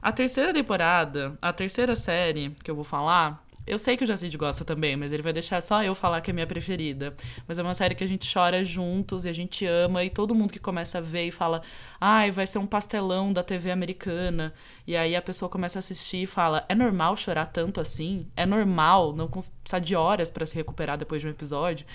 [0.00, 4.36] A terceira temporada, a terceira série que eu vou falar, eu sei que o Jacid
[4.36, 7.14] gosta também, mas ele vai deixar só eu falar que é minha preferida.
[7.46, 10.34] Mas é uma série que a gente chora juntos e a gente ama, e todo
[10.34, 11.62] mundo que começa a ver e fala,
[12.00, 14.52] ai, vai ser um pastelão da TV americana.
[14.86, 18.26] E aí a pessoa começa a assistir e fala, é normal chorar tanto assim?
[18.36, 21.86] É normal não precisar de horas para se recuperar depois de um episódio?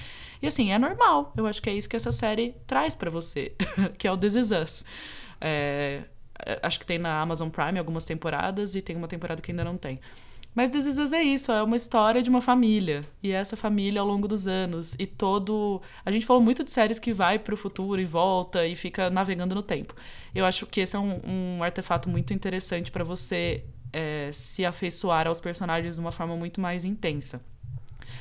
[0.41, 1.33] E assim, é normal.
[1.35, 3.53] Eu acho que é isso que essa série traz para você,
[3.97, 4.85] que é o This Is Us.
[5.41, 6.03] É,
[6.63, 9.77] acho que tem na Amazon Prime algumas temporadas e tem uma temporada que ainda não
[9.77, 9.99] tem.
[10.57, 13.03] Mas This Is é isso, é uma história de uma família.
[13.21, 14.95] E essa família ao longo dos anos.
[14.97, 15.83] E todo.
[16.03, 19.53] A gente falou muito de séries que vai pro futuro e volta e fica navegando
[19.53, 19.93] no tempo.
[20.33, 25.27] Eu acho que esse é um, um artefato muito interessante para você é, se afeiçoar
[25.27, 27.39] aos personagens de uma forma muito mais intensa.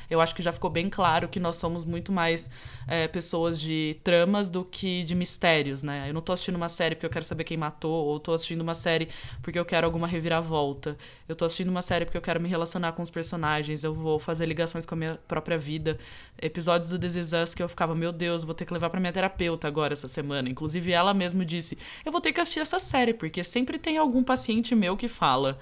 [0.09, 2.49] Eu acho que já ficou bem claro que nós somos muito mais
[2.87, 6.09] é, pessoas de tramas do que de mistérios, né?
[6.09, 8.61] Eu não tô assistindo uma série porque eu quero saber quem matou, ou tô assistindo
[8.61, 9.09] uma série
[9.41, 10.97] porque eu quero alguma reviravolta.
[11.27, 14.19] Eu tô assistindo uma série porque eu quero me relacionar com os personagens, eu vou
[14.19, 15.97] fazer ligações com a minha própria vida.
[16.41, 18.99] Episódios do This Is Us que eu ficava, meu Deus, vou ter que levar pra
[18.99, 20.49] minha terapeuta agora essa semana.
[20.49, 24.23] Inclusive, ela mesmo disse: eu vou ter que assistir essa série, porque sempre tem algum
[24.23, 25.59] paciente meu que fala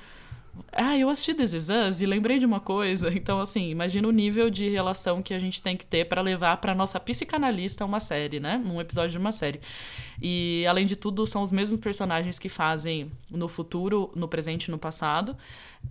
[0.72, 3.12] ah, eu assisti This Is Us e lembrei de uma coisa.
[3.26, 6.58] Então, assim, imagina o nível de relação que a gente tem que ter para levar
[6.58, 8.62] para nossa psicanalista uma série, né?
[8.70, 9.60] Um episódio de uma série.
[10.22, 14.72] E, além de tudo, são os mesmos personagens que fazem no futuro, no presente e
[14.72, 15.36] no passado.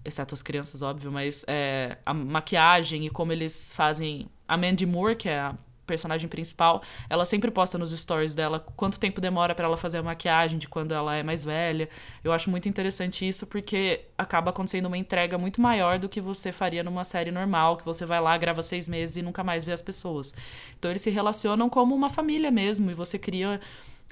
[0.04, 4.28] Exceto as crianças, óbvio, mas é, a maquiagem e como eles fazem.
[4.46, 8.98] A Mandy Moore, que é a personagem principal, ela sempre posta nos stories dela quanto
[8.98, 11.88] tempo demora para ela fazer a maquiagem de quando ela é mais velha.
[12.22, 16.52] Eu acho muito interessante isso porque acaba acontecendo uma entrega muito maior do que você
[16.52, 19.72] faria numa série normal, que você vai lá, grava seis meses e nunca mais vê
[19.72, 20.34] as pessoas.
[20.78, 23.60] Então eles se relacionam como uma família mesmo e você cria.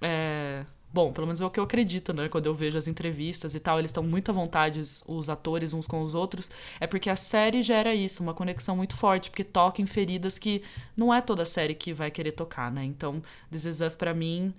[0.01, 2.29] É Bom, pelo menos é o que eu acredito, né?
[2.29, 5.87] Quando eu vejo as entrevistas e tal, eles estão muito à vontade, os atores uns
[5.87, 6.51] com os outros.
[6.79, 10.63] É porque a série gera isso, uma conexão muito forte, porque toca em feridas que
[10.95, 12.85] não é toda série que vai querer tocar, né?
[12.85, 14.53] Então, This Is Us, pra mim,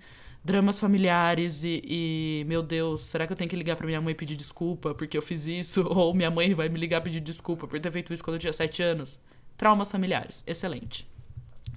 [0.44, 4.10] dramas familiares e, e, meu Deus, será que eu tenho que ligar pra minha mãe
[4.10, 5.86] e pedir desculpa porque eu fiz isso?
[5.88, 8.52] Ou minha mãe vai me ligar pedir desculpa por ter feito isso quando eu tinha
[8.52, 9.20] sete anos?
[9.56, 11.08] Traumas familiares, excelente.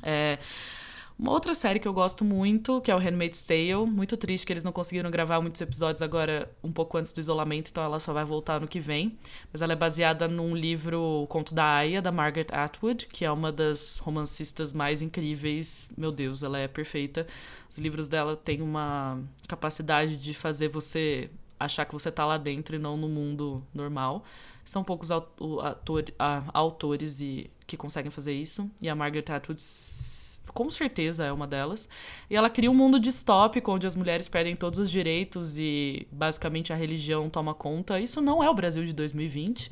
[0.02, 0.40] É.
[1.20, 3.88] Uma outra série que eu gosto muito, que é o Handmaid's Tale.
[3.88, 7.72] Muito triste que eles não conseguiram gravar muitos episódios agora, um pouco antes do isolamento,
[7.72, 9.18] então ela só vai voltar no que vem.
[9.52, 13.32] Mas ela é baseada num livro, o Conto da Aya, da Margaret Atwood, que é
[13.32, 15.90] uma das romancistas mais incríveis.
[15.98, 17.26] Meu Deus, ela é perfeita.
[17.68, 22.76] Os livros dela têm uma capacidade de fazer você achar que você tá lá dentro
[22.76, 24.24] e não no mundo normal.
[24.64, 26.06] São poucos autor,
[26.54, 28.70] autores e, que conseguem fazer isso.
[28.80, 29.60] E a Margaret Atwood
[30.54, 31.88] com certeza é uma delas.
[32.30, 36.72] E ela cria um mundo distópico onde as mulheres perdem todos os direitos e basicamente
[36.72, 38.00] a religião toma conta.
[38.00, 39.72] Isso não é o Brasil de 2020.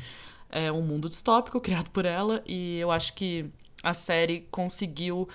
[0.50, 3.46] É um mundo distópico criado por ela e eu acho que
[3.84, 5.28] a série conseguiu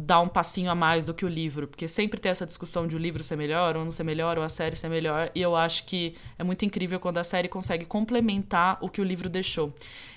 [0.00, 2.96] dar um passinho a mais do que o livro, porque sempre tem essa discussão de
[2.96, 5.54] o livro ser melhor ou não ser melhor, ou a série ser melhor, e eu
[5.54, 9.72] acho que é muito incrível quando a série consegue complementar o que o livro deixou.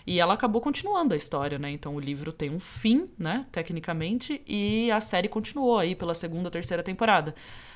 [0.05, 1.71] E ela acabou continuando a história, né?
[1.71, 6.49] Então o livro tem um fim, né, tecnicamente, e a série continuou aí pela segunda,
[6.49, 7.33] terceira temporada.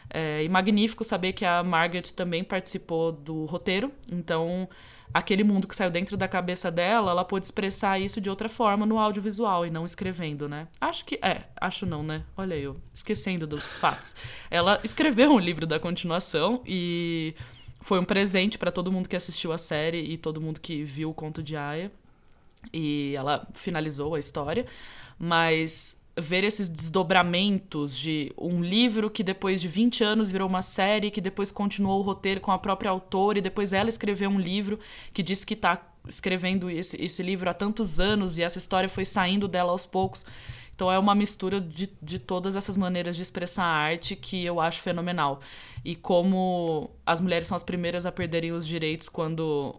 [0.10, 4.70] É, e magnífico saber que a Margaret também participou do roteiro, então
[5.14, 8.86] aquele mundo que saiu dentro da cabeça dela, ela pôde expressar isso de outra forma
[8.86, 10.68] no audiovisual e não escrevendo, né?
[10.80, 11.16] Acho que.
[11.22, 12.24] É, acho não, né?
[12.36, 14.16] Olha eu, esquecendo dos fatos.
[14.50, 17.36] Ela escreveu um livro da continuação e
[17.82, 21.10] foi um presente para todo mundo que assistiu a série e todo mundo que viu
[21.10, 21.92] o conto de Aya.
[22.74, 24.66] E ela finalizou a história.
[25.20, 31.11] Mas ver esses desdobramentos de um livro que depois de 20 anos virou uma série,
[31.11, 34.80] que depois continuou o roteiro com a própria autora, e depois ela escreveu um livro
[35.14, 39.06] que disse que está escrevendo esse, esse livro há tantos anos e essa história foi
[39.06, 40.26] saindo dela aos poucos.
[40.73, 44.60] Então é uma mistura de, de todas essas maneiras de expressar a arte que eu
[44.60, 45.39] acho fenomenal.
[45.84, 49.76] E como as mulheres são as primeiras a perderem os direitos quando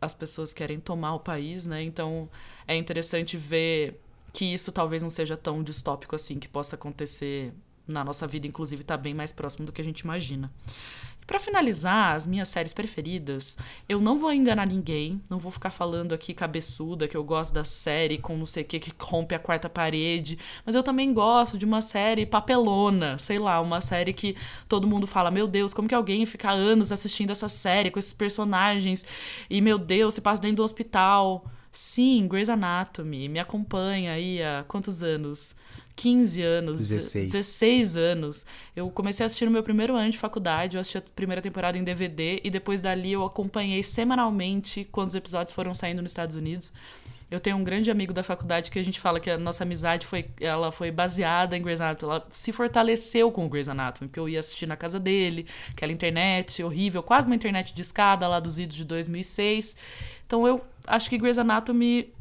[0.00, 1.82] as pessoas querem tomar o país, né?
[1.82, 2.28] Então
[2.66, 4.00] é interessante ver
[4.32, 7.52] que isso talvez não seja tão distópico assim, que possa acontecer
[7.90, 10.50] na nossa vida, inclusive está bem mais próximo do que a gente imagina.
[11.20, 13.58] E para finalizar, as minhas séries preferidas,
[13.88, 17.64] eu não vou enganar ninguém, não vou ficar falando aqui cabeçuda que eu gosto da
[17.64, 21.58] série com não sei o que que rompe a quarta parede, mas eu também gosto
[21.58, 24.36] de uma série papelona, sei lá, uma série que
[24.68, 28.12] todo mundo fala, meu Deus, como que alguém fica anos assistindo essa série com esses
[28.12, 29.04] personagens
[29.48, 31.44] e meu Deus, se passa dentro do hospital.
[31.72, 33.28] Sim, Grey's Anatomy.
[33.28, 35.54] Me acompanha aí há quantos anos?
[35.96, 37.32] 15 anos, 16.
[37.32, 38.46] 16 anos.
[38.74, 41.76] Eu comecei a assistir no meu primeiro ano de faculdade, eu assisti a primeira temporada
[41.76, 46.34] em DVD e depois dali eu acompanhei semanalmente quando os episódios foram saindo nos Estados
[46.34, 46.72] Unidos.
[47.30, 50.04] Eu tenho um grande amigo da faculdade que a gente fala que a nossa amizade
[50.04, 52.12] foi, ela foi baseada em Grey's Anatomy.
[52.12, 55.92] Ela se fortaleceu com o Grey's Anatomy, porque eu ia assistir na casa dele, aquela
[55.92, 59.76] internet horrível, quase uma internet de escada lá dos idos de 2006.
[60.26, 60.60] Então eu
[60.90, 62.12] acho que Grey's Anatomy,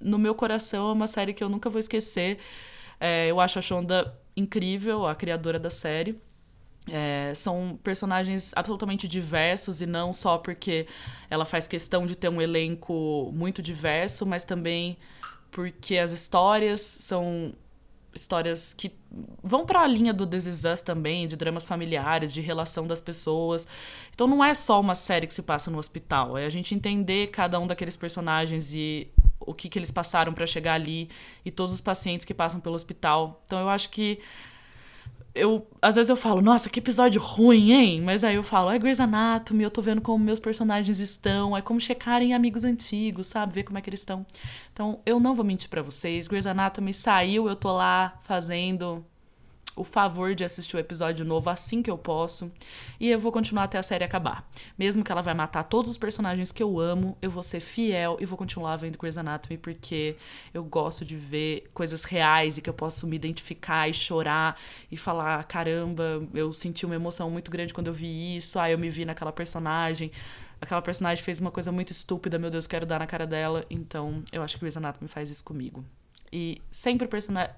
[0.00, 2.38] no meu coração, é uma série que eu nunca vou esquecer.
[2.98, 6.20] É, eu acho a Shonda incrível, a criadora da série.
[6.88, 10.86] É, são personagens absolutamente diversos e não só porque
[11.28, 14.96] ela faz questão de ter um elenco muito diverso, mas também
[15.50, 17.52] porque as histórias são
[18.14, 18.92] histórias que
[19.42, 23.00] vão para a linha do This Is Us também, de dramas familiares, de relação das
[23.00, 23.66] pessoas.
[24.14, 27.28] Então não é só uma série que se passa no hospital, é a gente entender
[27.28, 29.10] cada um daqueles personagens e
[29.40, 31.08] o que, que eles passaram para chegar ali
[31.44, 33.42] e todos os pacientes que passam pelo hospital.
[33.46, 34.20] Então eu acho que
[35.34, 38.04] eu às vezes eu falo, nossa, que episódio ruim, hein?
[38.06, 41.62] Mas aí eu falo, é Grey's Anatomy, eu tô vendo como meus personagens estão, é
[41.62, 43.54] como checarem amigos antigos, sabe?
[43.54, 44.26] Ver como é que eles estão.
[44.72, 49.04] Então, eu não vou mentir para vocês, Grey's Anatomy saiu, eu tô lá fazendo
[49.76, 52.50] o favor de assistir o episódio novo assim que eu posso.
[52.98, 54.48] E eu vou continuar até a série acabar.
[54.78, 58.16] Mesmo que ela vai matar todos os personagens que eu amo, eu vou ser fiel
[58.20, 60.16] e vou continuar vendo Grey's Anatomy porque
[60.52, 64.58] eu gosto de ver coisas reais e que eu posso me identificar e chorar
[64.90, 68.78] e falar: caramba, eu senti uma emoção muito grande quando eu vi isso, ah, eu
[68.78, 70.10] me vi naquela personagem.
[70.60, 73.64] Aquela personagem fez uma coisa muito estúpida, meu Deus, quero dar na cara dela.
[73.70, 75.82] Então, eu acho que Grey's Anatomy faz isso comigo.
[76.32, 77.08] E sempre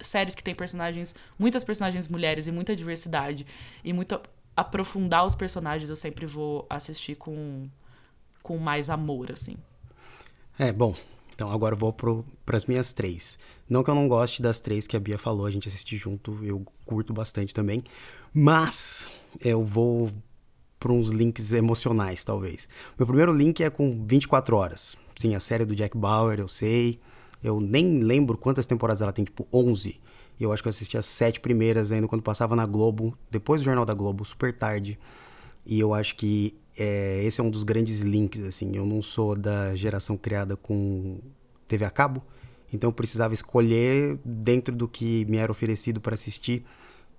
[0.00, 3.46] séries que tem personagens, muitas personagens mulheres e muita diversidade
[3.84, 4.18] e muito
[4.56, 7.68] aprofundar os personagens, eu sempre vou assistir com,
[8.42, 9.56] com mais amor, assim.
[10.58, 10.94] É, bom.
[11.34, 13.38] Então agora eu vou para as minhas três.
[13.68, 16.38] Não que eu não goste das três que a Bia falou, a gente assiste junto,
[16.44, 17.82] eu curto bastante também.
[18.32, 19.08] Mas
[19.40, 20.10] eu vou
[20.78, 22.68] para uns links emocionais, talvez.
[22.98, 24.96] Meu primeiro link é com 24 horas.
[25.18, 27.00] Sim, a série do Jack Bauer, eu sei.
[27.42, 30.00] Eu nem lembro quantas temporadas ela tem, tipo 11.
[30.40, 33.64] Eu acho que eu assisti as sete primeiras ainda quando passava na Globo, depois do
[33.64, 34.98] Jornal da Globo, super tarde.
[35.64, 38.74] E eu acho que é, esse é um dos grandes links, assim.
[38.76, 41.18] Eu não sou da geração criada com
[41.68, 42.22] TV a cabo,
[42.72, 46.64] então eu precisava escolher dentro do que me era oferecido para assistir.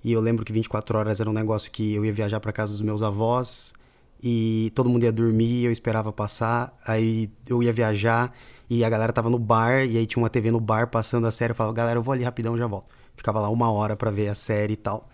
[0.04, 2.74] E eu lembro que 24 horas era um negócio que eu ia viajar para casa
[2.74, 3.74] dos meus avós
[4.22, 8.34] e todo mundo ia dormir, eu esperava passar, aí eu ia viajar
[8.74, 11.32] e a galera tava no bar, e aí tinha uma TV no bar passando a
[11.32, 11.52] série.
[11.52, 12.88] Eu falava, galera, eu vou ali rapidão, já volto.
[13.16, 15.08] Ficava lá uma hora para ver a série e tal.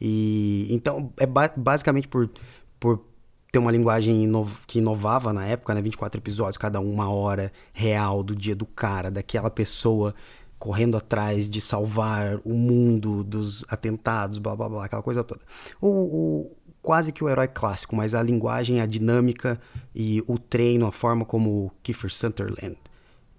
[0.00, 2.30] E então, é ba basicamente por,
[2.78, 3.04] por
[3.50, 4.30] ter uma linguagem
[4.66, 5.82] que inovava na época, né?
[5.82, 10.14] 24 episódios, cada um uma hora real do dia do cara, daquela pessoa
[10.56, 15.40] correndo atrás de salvar o mundo dos atentados, blá blá blá, aquela coisa toda.
[15.80, 19.60] O, o, quase que o herói clássico, mas a linguagem, a dinâmica
[19.94, 22.76] e o treino, a forma como Kiefer Sutherland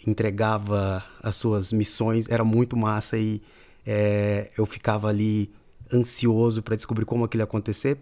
[0.06, 3.42] entregava as suas missões, era muito massa e
[3.86, 5.52] é, eu ficava ali
[5.94, 8.00] ansioso para descobrir como aquilo ia acontecer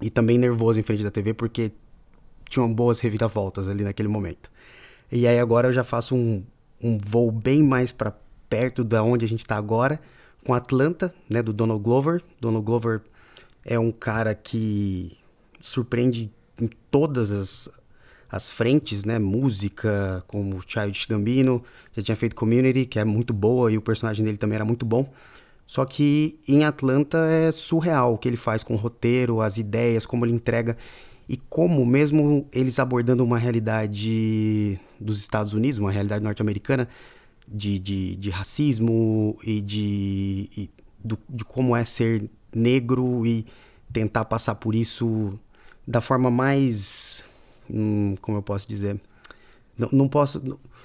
[0.00, 1.72] e também nervoso em frente da TV porque
[2.48, 4.50] tinham boas reviravoltas ali naquele momento.
[5.10, 6.44] E aí agora eu já faço um,
[6.82, 8.16] um voo bem mais para
[8.48, 10.00] perto da onde a gente está agora
[10.44, 12.22] com Atlanta, né, do Donald Glover.
[12.40, 13.02] Donald Glover
[13.64, 15.16] é um cara que
[15.60, 17.81] surpreende em todas as
[18.32, 19.18] as frentes, né?
[19.18, 21.62] Música, como Child Gambino,
[21.94, 24.86] já tinha feito Community, que é muito boa, e o personagem dele também era muito
[24.86, 25.12] bom.
[25.66, 30.06] Só que em Atlanta é surreal o que ele faz com o roteiro, as ideias,
[30.06, 30.78] como ele entrega.
[31.28, 36.88] E como, mesmo eles abordando uma realidade dos Estados Unidos, uma realidade norte-americana,
[37.46, 40.70] de, de, de, racismo e de, e
[41.04, 43.44] do, de como é ser negro e
[43.92, 45.38] tentar passar por isso
[45.86, 47.22] da forma mais
[47.68, 49.00] hum, como eu posso dizer,
[49.76, 50.40] não, não posso,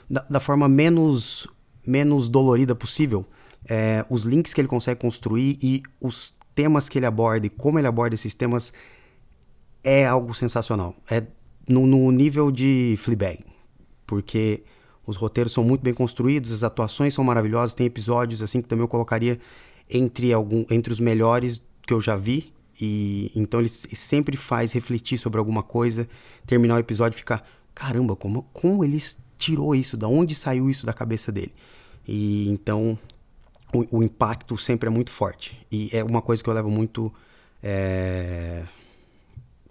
[0.10, 1.48] da, da, forma menos,
[1.86, 3.26] menos dolorida possível,
[3.68, 7.78] é, os links que ele consegue construir e os temas que ele aborda e como
[7.78, 8.74] ele aborda esses temas
[9.84, 10.96] é algo sensacional.
[11.10, 11.24] É
[11.68, 13.44] no, no nível de Fleabag,
[14.06, 14.64] porque
[15.06, 18.84] os roteiros são muito bem construídos, as atuações são maravilhosas, tem episódios assim que também
[18.84, 19.40] eu colocaria
[19.90, 25.18] entre algum entre os melhores que eu já vi e então ele sempre faz refletir
[25.18, 26.08] sobre alguma coisa,
[26.46, 29.02] terminar o episódio e ficar, caramba, como, como ele
[29.38, 31.54] tirou isso, da onde saiu isso da cabeça dele?
[32.08, 32.98] E então
[33.74, 35.58] o, o impacto sempre é muito forte.
[35.72, 37.14] E é uma coisa que eu levo muito
[37.62, 38.64] é,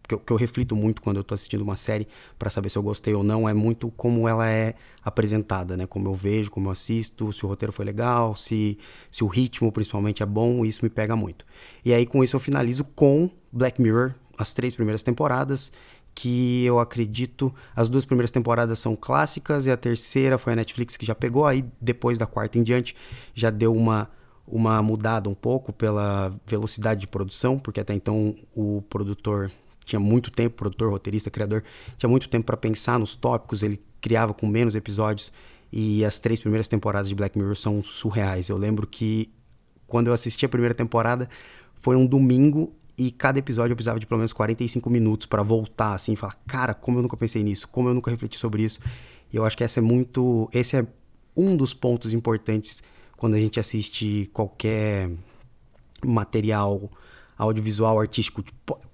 [0.06, 2.06] que eu, que eu reflito muito quando eu estou assistindo uma série
[2.38, 4.74] para saber se eu gostei ou não é muito como ela é
[5.04, 5.86] apresentada, né?
[5.86, 8.78] Como eu vejo, como eu assisto, se o roteiro foi legal, se,
[9.10, 11.44] se o ritmo principalmente é bom, isso me pega muito.
[11.84, 15.72] E aí com isso eu finalizo com Black Mirror, as três primeiras temporadas,
[16.14, 20.96] que eu acredito as duas primeiras temporadas são clássicas e a terceira foi a Netflix
[20.96, 22.96] que já pegou, aí depois da quarta em diante
[23.34, 24.08] já deu uma
[24.46, 29.50] uma mudada um pouco pela velocidade de produção, porque até então o produtor
[29.86, 31.64] tinha muito tempo, produtor, roteirista, criador,
[31.96, 35.32] tinha muito tempo para pensar nos tópicos, ele criava com menos episódios
[35.72, 38.48] e as três primeiras temporadas de Black Mirror são surreais.
[38.48, 39.30] Eu lembro que
[39.86, 41.28] quando eu assisti a primeira temporada
[41.74, 45.94] foi um domingo e cada episódio eu precisava de pelo menos 45 minutos para voltar
[45.94, 48.80] assim e falar, cara, como eu nunca pensei nisso, como eu nunca refleti sobre isso.
[49.32, 50.86] E eu acho que essa é muito, esse é
[51.36, 52.82] um dos pontos importantes
[53.16, 55.10] quando a gente assiste qualquer
[56.04, 56.90] material
[57.36, 58.42] audiovisual, artístico.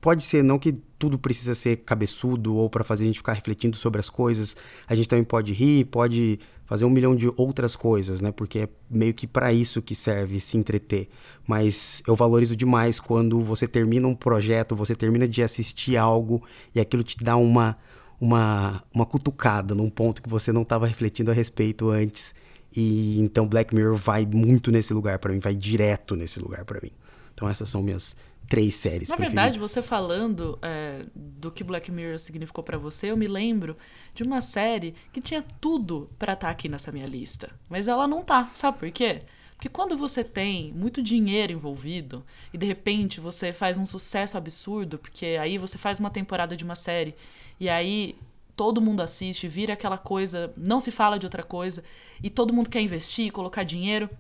[0.00, 3.76] Pode ser, não que tudo precisa ser cabeçudo ou para fazer a gente ficar refletindo
[3.76, 4.56] sobre as coisas.
[4.86, 8.32] A gente também pode rir, pode fazer um milhão de outras coisas, né?
[8.32, 11.08] Porque é meio que para isso que serve se entreter.
[11.46, 16.42] Mas eu valorizo demais quando você termina um projeto, você termina de assistir algo
[16.74, 17.76] e aquilo te dá uma
[18.22, 22.32] uma, uma cutucada num ponto que você não estava refletindo a respeito antes.
[22.74, 26.80] E então Black Mirror vai muito nesse lugar para mim, vai direto nesse lugar para
[26.80, 26.92] mim.
[27.34, 28.16] Então essas são minhas
[28.48, 33.16] três séries Na verdade, você falando é, do que Black Mirror significou para você, eu
[33.16, 33.76] me lembro
[34.14, 38.06] de uma série que tinha tudo para estar tá aqui nessa minha lista, mas ela
[38.06, 38.50] não tá.
[38.54, 39.22] Sabe por quê?
[39.62, 44.98] Porque quando você tem muito dinheiro envolvido e de repente você faz um sucesso absurdo,
[44.98, 47.14] porque aí você faz uma temporada de uma série
[47.60, 48.16] e aí
[48.56, 51.84] todo mundo assiste, vira aquela coisa, não se fala de outra coisa
[52.20, 54.10] e todo mundo quer investir, colocar dinheiro.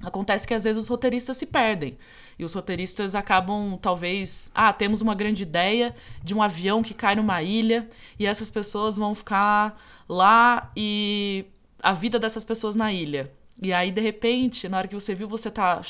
[0.00, 1.98] Acontece que às vezes os roteiristas se perdem.
[2.38, 7.16] E os roteiristas acabam, talvez, ah, temos uma grande ideia de um avião que cai
[7.16, 7.88] numa ilha
[8.18, 11.44] e essas pessoas vão ficar lá e
[11.82, 13.32] a vida dessas pessoas na ilha.
[13.60, 15.80] E aí, de repente, na hora que você viu, você tá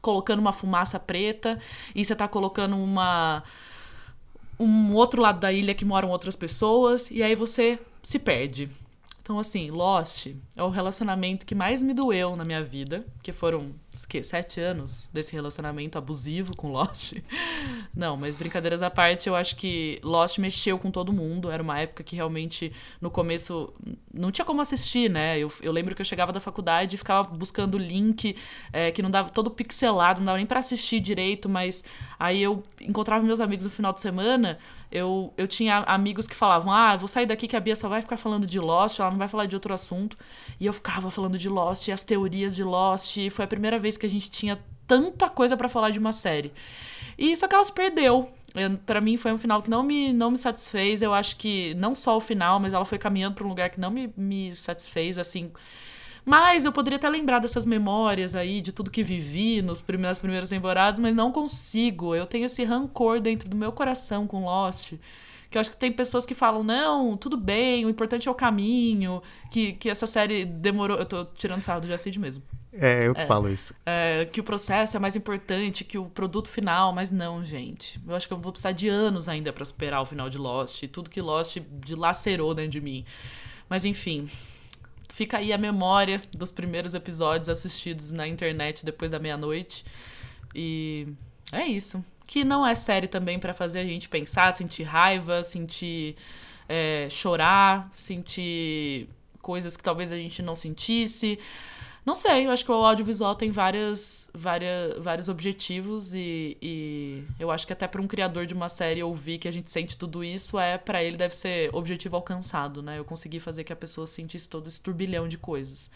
[0.00, 1.58] colocando uma fumaça preta
[1.94, 3.42] e você tá colocando uma
[4.58, 8.68] um outro lado da ilha que moram outras pessoas e aí você se perde.
[9.22, 13.72] Então, assim, Lost é o relacionamento que mais me doeu na minha vida, que foram,
[14.06, 17.14] que, sete anos desse relacionamento abusivo com Lost.
[17.94, 21.50] Não, mas brincadeiras à parte, eu acho que Lost mexeu com todo mundo.
[21.50, 23.72] Era uma época que realmente, no começo,
[24.12, 25.38] não tinha como assistir, né?
[25.38, 28.36] Eu, eu lembro que eu chegava da faculdade e ficava buscando link
[28.72, 31.82] é, que não dava todo pixelado, não dava nem para assistir direito, mas
[32.18, 34.58] aí eu encontrava meus amigos no final de semana
[34.90, 38.00] eu, eu tinha amigos que falavam: Ah, vou sair daqui que a Bia só vai
[38.00, 40.16] ficar falando de Lost, ela não vai falar de outro assunto.
[40.58, 43.18] E eu ficava falando de Lost, as teorias de Lost.
[43.18, 46.12] E foi a primeira vez que a gente tinha tanta coisa para falar de uma
[46.12, 46.52] série.
[47.16, 48.30] E só que ela se perdeu.
[48.86, 51.02] para mim foi um final que não me, não me satisfez.
[51.02, 53.78] Eu acho que não só o final, mas ela foi caminhando para um lugar que
[53.78, 55.52] não me, me satisfez, assim.
[56.24, 60.20] Mas eu poderia até lembrar dessas memórias aí, de tudo que vivi nos primeiros, nas
[60.20, 62.14] primeiras temporadas, mas não consigo.
[62.14, 64.92] Eu tenho esse rancor dentro do meu coração com Lost.
[65.50, 68.34] Que eu acho que tem pessoas que falam, não, tudo bem, o importante é o
[68.34, 70.98] caminho, que, que essa série demorou.
[70.98, 72.44] Eu tô tirando sarro do Jacid mesmo.
[72.72, 73.74] É, eu que é, falo isso.
[73.86, 78.00] É, que o processo é mais importante que o produto final, mas não, gente.
[78.06, 80.82] Eu acho que eu vou precisar de anos ainda para superar o final de Lost,
[80.88, 83.04] tudo que Lost dilacerou dentro de mim.
[83.68, 84.28] Mas enfim,
[85.18, 89.84] Fica aí a memória dos primeiros episódios assistidos na internet depois da meia-noite.
[90.54, 91.08] E
[91.50, 92.04] é isso.
[92.24, 96.14] Que não é série também para fazer a gente pensar, sentir raiva, sentir
[96.68, 99.08] é, chorar, sentir
[99.42, 101.36] coisas que talvez a gente não sentisse.
[102.08, 107.50] Não sei, eu acho que o audiovisual tem várias, várias, vários objetivos e, e eu
[107.50, 110.24] acho que até para um criador de uma série ouvir que a gente sente tudo
[110.24, 112.98] isso é para ele deve ser objetivo alcançado, né?
[112.98, 115.90] Eu consegui fazer que a pessoa sentisse todo esse turbilhão de coisas.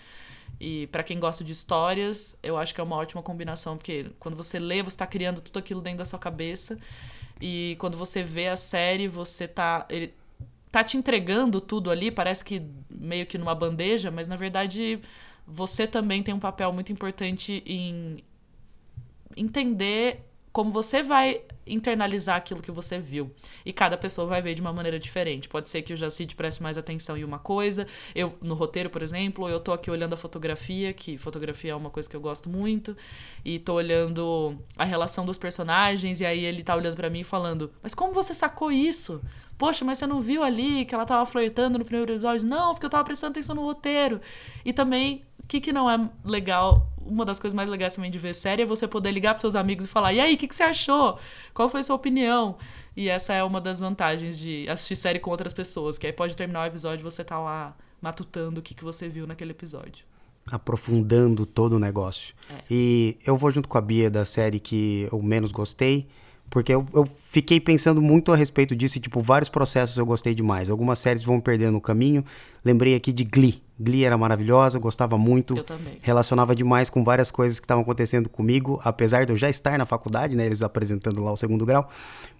[0.61, 4.37] E para quem gosta de histórias, eu acho que é uma ótima combinação, porque quando
[4.37, 6.77] você lê, você está criando tudo aquilo dentro da sua cabeça.
[7.41, 9.87] E quando você vê a série, você tá.
[9.89, 10.13] Ele
[10.71, 15.01] tá te entregando tudo ali, parece que meio que numa bandeja, mas na verdade
[15.53, 18.25] você também tem um papel muito importante em
[19.37, 23.31] entender como você vai internalizar aquilo que você viu.
[23.65, 25.49] E cada pessoa vai ver de uma maneira diferente.
[25.49, 27.87] Pode ser que o Jacid preste mais atenção em uma coisa.
[28.15, 31.89] Eu, no roteiro, por exemplo, eu tô aqui olhando a fotografia, que fotografia é uma
[31.89, 32.97] coisa que eu gosto muito,
[33.45, 37.25] e tô olhando a relação dos personagens, e aí ele tá olhando para mim e
[37.25, 39.23] falando: Mas como você sacou isso?
[39.57, 42.47] Poxa, mas você não viu ali que ela tava flertando no primeiro episódio?
[42.47, 44.21] Não, porque eu tava prestando atenção no roteiro.
[44.65, 46.91] E também o que, que não é legal?
[47.05, 49.57] Uma das coisas mais legais também de ver série é você poder ligar para seus
[49.57, 51.19] amigos e falar: e aí, o que, que você achou?
[51.53, 52.57] Qual foi a sua opinião?
[52.97, 56.37] E essa é uma das vantagens de assistir série com outras pessoas, que aí pode
[56.37, 60.05] terminar o episódio e você tá lá matutando o que, que você viu naquele episódio.
[60.51, 62.35] Aprofundando todo o negócio.
[62.51, 62.63] É.
[62.71, 66.09] E eu vou junto com a Bia da série que eu menos gostei,
[66.51, 70.35] porque eu, eu, fiquei pensando muito a respeito disso e, tipo, vários processos eu gostei
[70.35, 70.69] demais.
[70.69, 72.25] Algumas séries vão perdendo o caminho.
[72.63, 73.63] Lembrei aqui de Glee.
[73.83, 75.57] Glee era maravilhosa, gostava muito.
[75.57, 75.99] Eu também.
[76.01, 79.85] Relacionava demais com várias coisas que estavam acontecendo comigo, apesar de eu já estar na
[79.87, 80.47] faculdade, né?
[80.47, 81.89] Eles apresentando lá o segundo grau.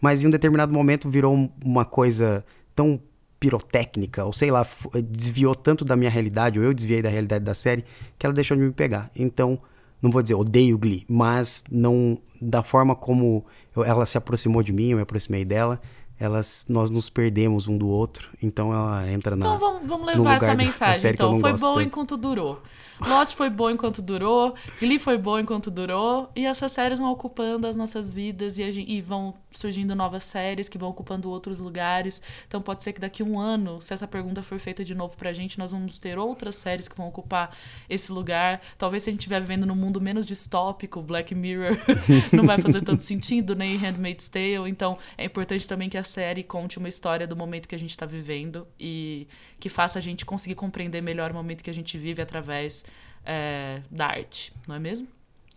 [0.01, 2.45] Mas em um determinado momento virou uma coisa
[2.75, 3.01] tão
[3.39, 4.65] pirotécnica, ou sei lá,
[5.11, 7.85] desviou tanto da minha realidade, ou eu desviei da realidade da série,
[8.17, 9.11] que ela deixou de me pegar.
[9.17, 9.59] Então,
[10.01, 13.45] não vou dizer odeio Glee, mas não da forma como
[13.75, 15.81] eu, ela se aproximou de mim, eu me aproximei dela,
[16.23, 19.45] elas, nós nos perdemos um do outro, então ela entra na.
[19.45, 21.11] Então vamos, vamos levar essa mensagem.
[21.11, 21.81] Então, foi bom tanto.
[21.81, 22.63] enquanto durou.
[23.01, 27.67] Lost foi bom enquanto durou, Glee foi bom enquanto durou, e essas séries vão ocupando
[27.67, 32.23] as nossas vidas e, gente, e, vão surgindo novas séries que vão ocupando outros lugares.
[32.47, 35.17] Então pode ser que daqui a um ano, se essa pergunta for feita de novo
[35.17, 37.55] pra gente, nós vamos ter outras séries que vão ocupar
[37.89, 38.61] esse lugar.
[38.79, 41.77] Talvez se a gente estiver vivendo num mundo menos distópico, Black Mirror
[42.33, 44.69] não vai fazer tanto sentido, nem Handmaid's Tale.
[44.69, 47.91] Então é importante também que a série conte uma história do momento que a gente
[47.91, 49.27] está vivendo e
[49.59, 52.85] que faça a gente conseguir compreender melhor o momento que a gente vive através
[53.25, 55.09] é, da arte, não é mesmo?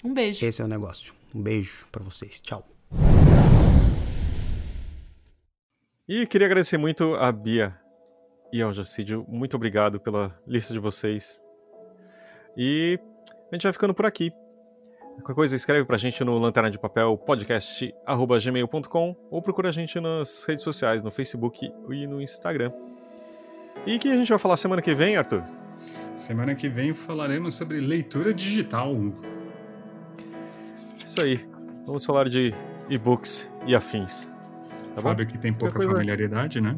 [0.04, 0.46] Um beijo.
[0.46, 1.14] Esse é o negócio.
[1.34, 2.40] Um beijo para vocês.
[2.40, 2.66] Tchau.
[6.08, 7.76] E queria agradecer muito a Bia
[8.54, 9.26] e ao Jacídio.
[9.28, 11.42] Muito obrigado pela lista de vocês.
[12.56, 13.00] E
[13.52, 14.32] a gente vai ficando por aqui.
[15.16, 20.46] Qualquer coisa, escreve pra gente no lanterna de papel podcast@gmail.com ou procura a gente nas
[20.46, 22.72] redes sociais, no Facebook e no Instagram.
[23.86, 25.44] E que a gente vai falar semana que vem, Arthur?
[26.16, 28.96] Semana que vem falaremos sobre leitura digital.
[31.04, 31.48] Isso aí.
[31.86, 32.54] Vamos falar de
[32.90, 34.32] e-books e afins.
[34.96, 35.94] Tá Fábio que tem pouca coisa...
[35.94, 36.76] familiaridade, né?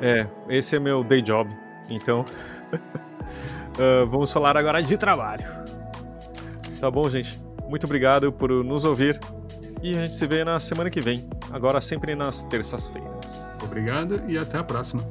[0.00, 1.54] É, esse é meu day job.
[1.90, 2.24] Então,
[2.72, 5.44] uh, vamos falar agora de trabalho.
[6.80, 7.38] Tá bom, gente?
[7.68, 9.18] Muito obrigado por nos ouvir.
[9.82, 11.28] E a gente se vê na semana que vem.
[11.50, 13.48] Agora sempre nas terças-feiras.
[13.62, 15.02] Obrigado e até a próxima.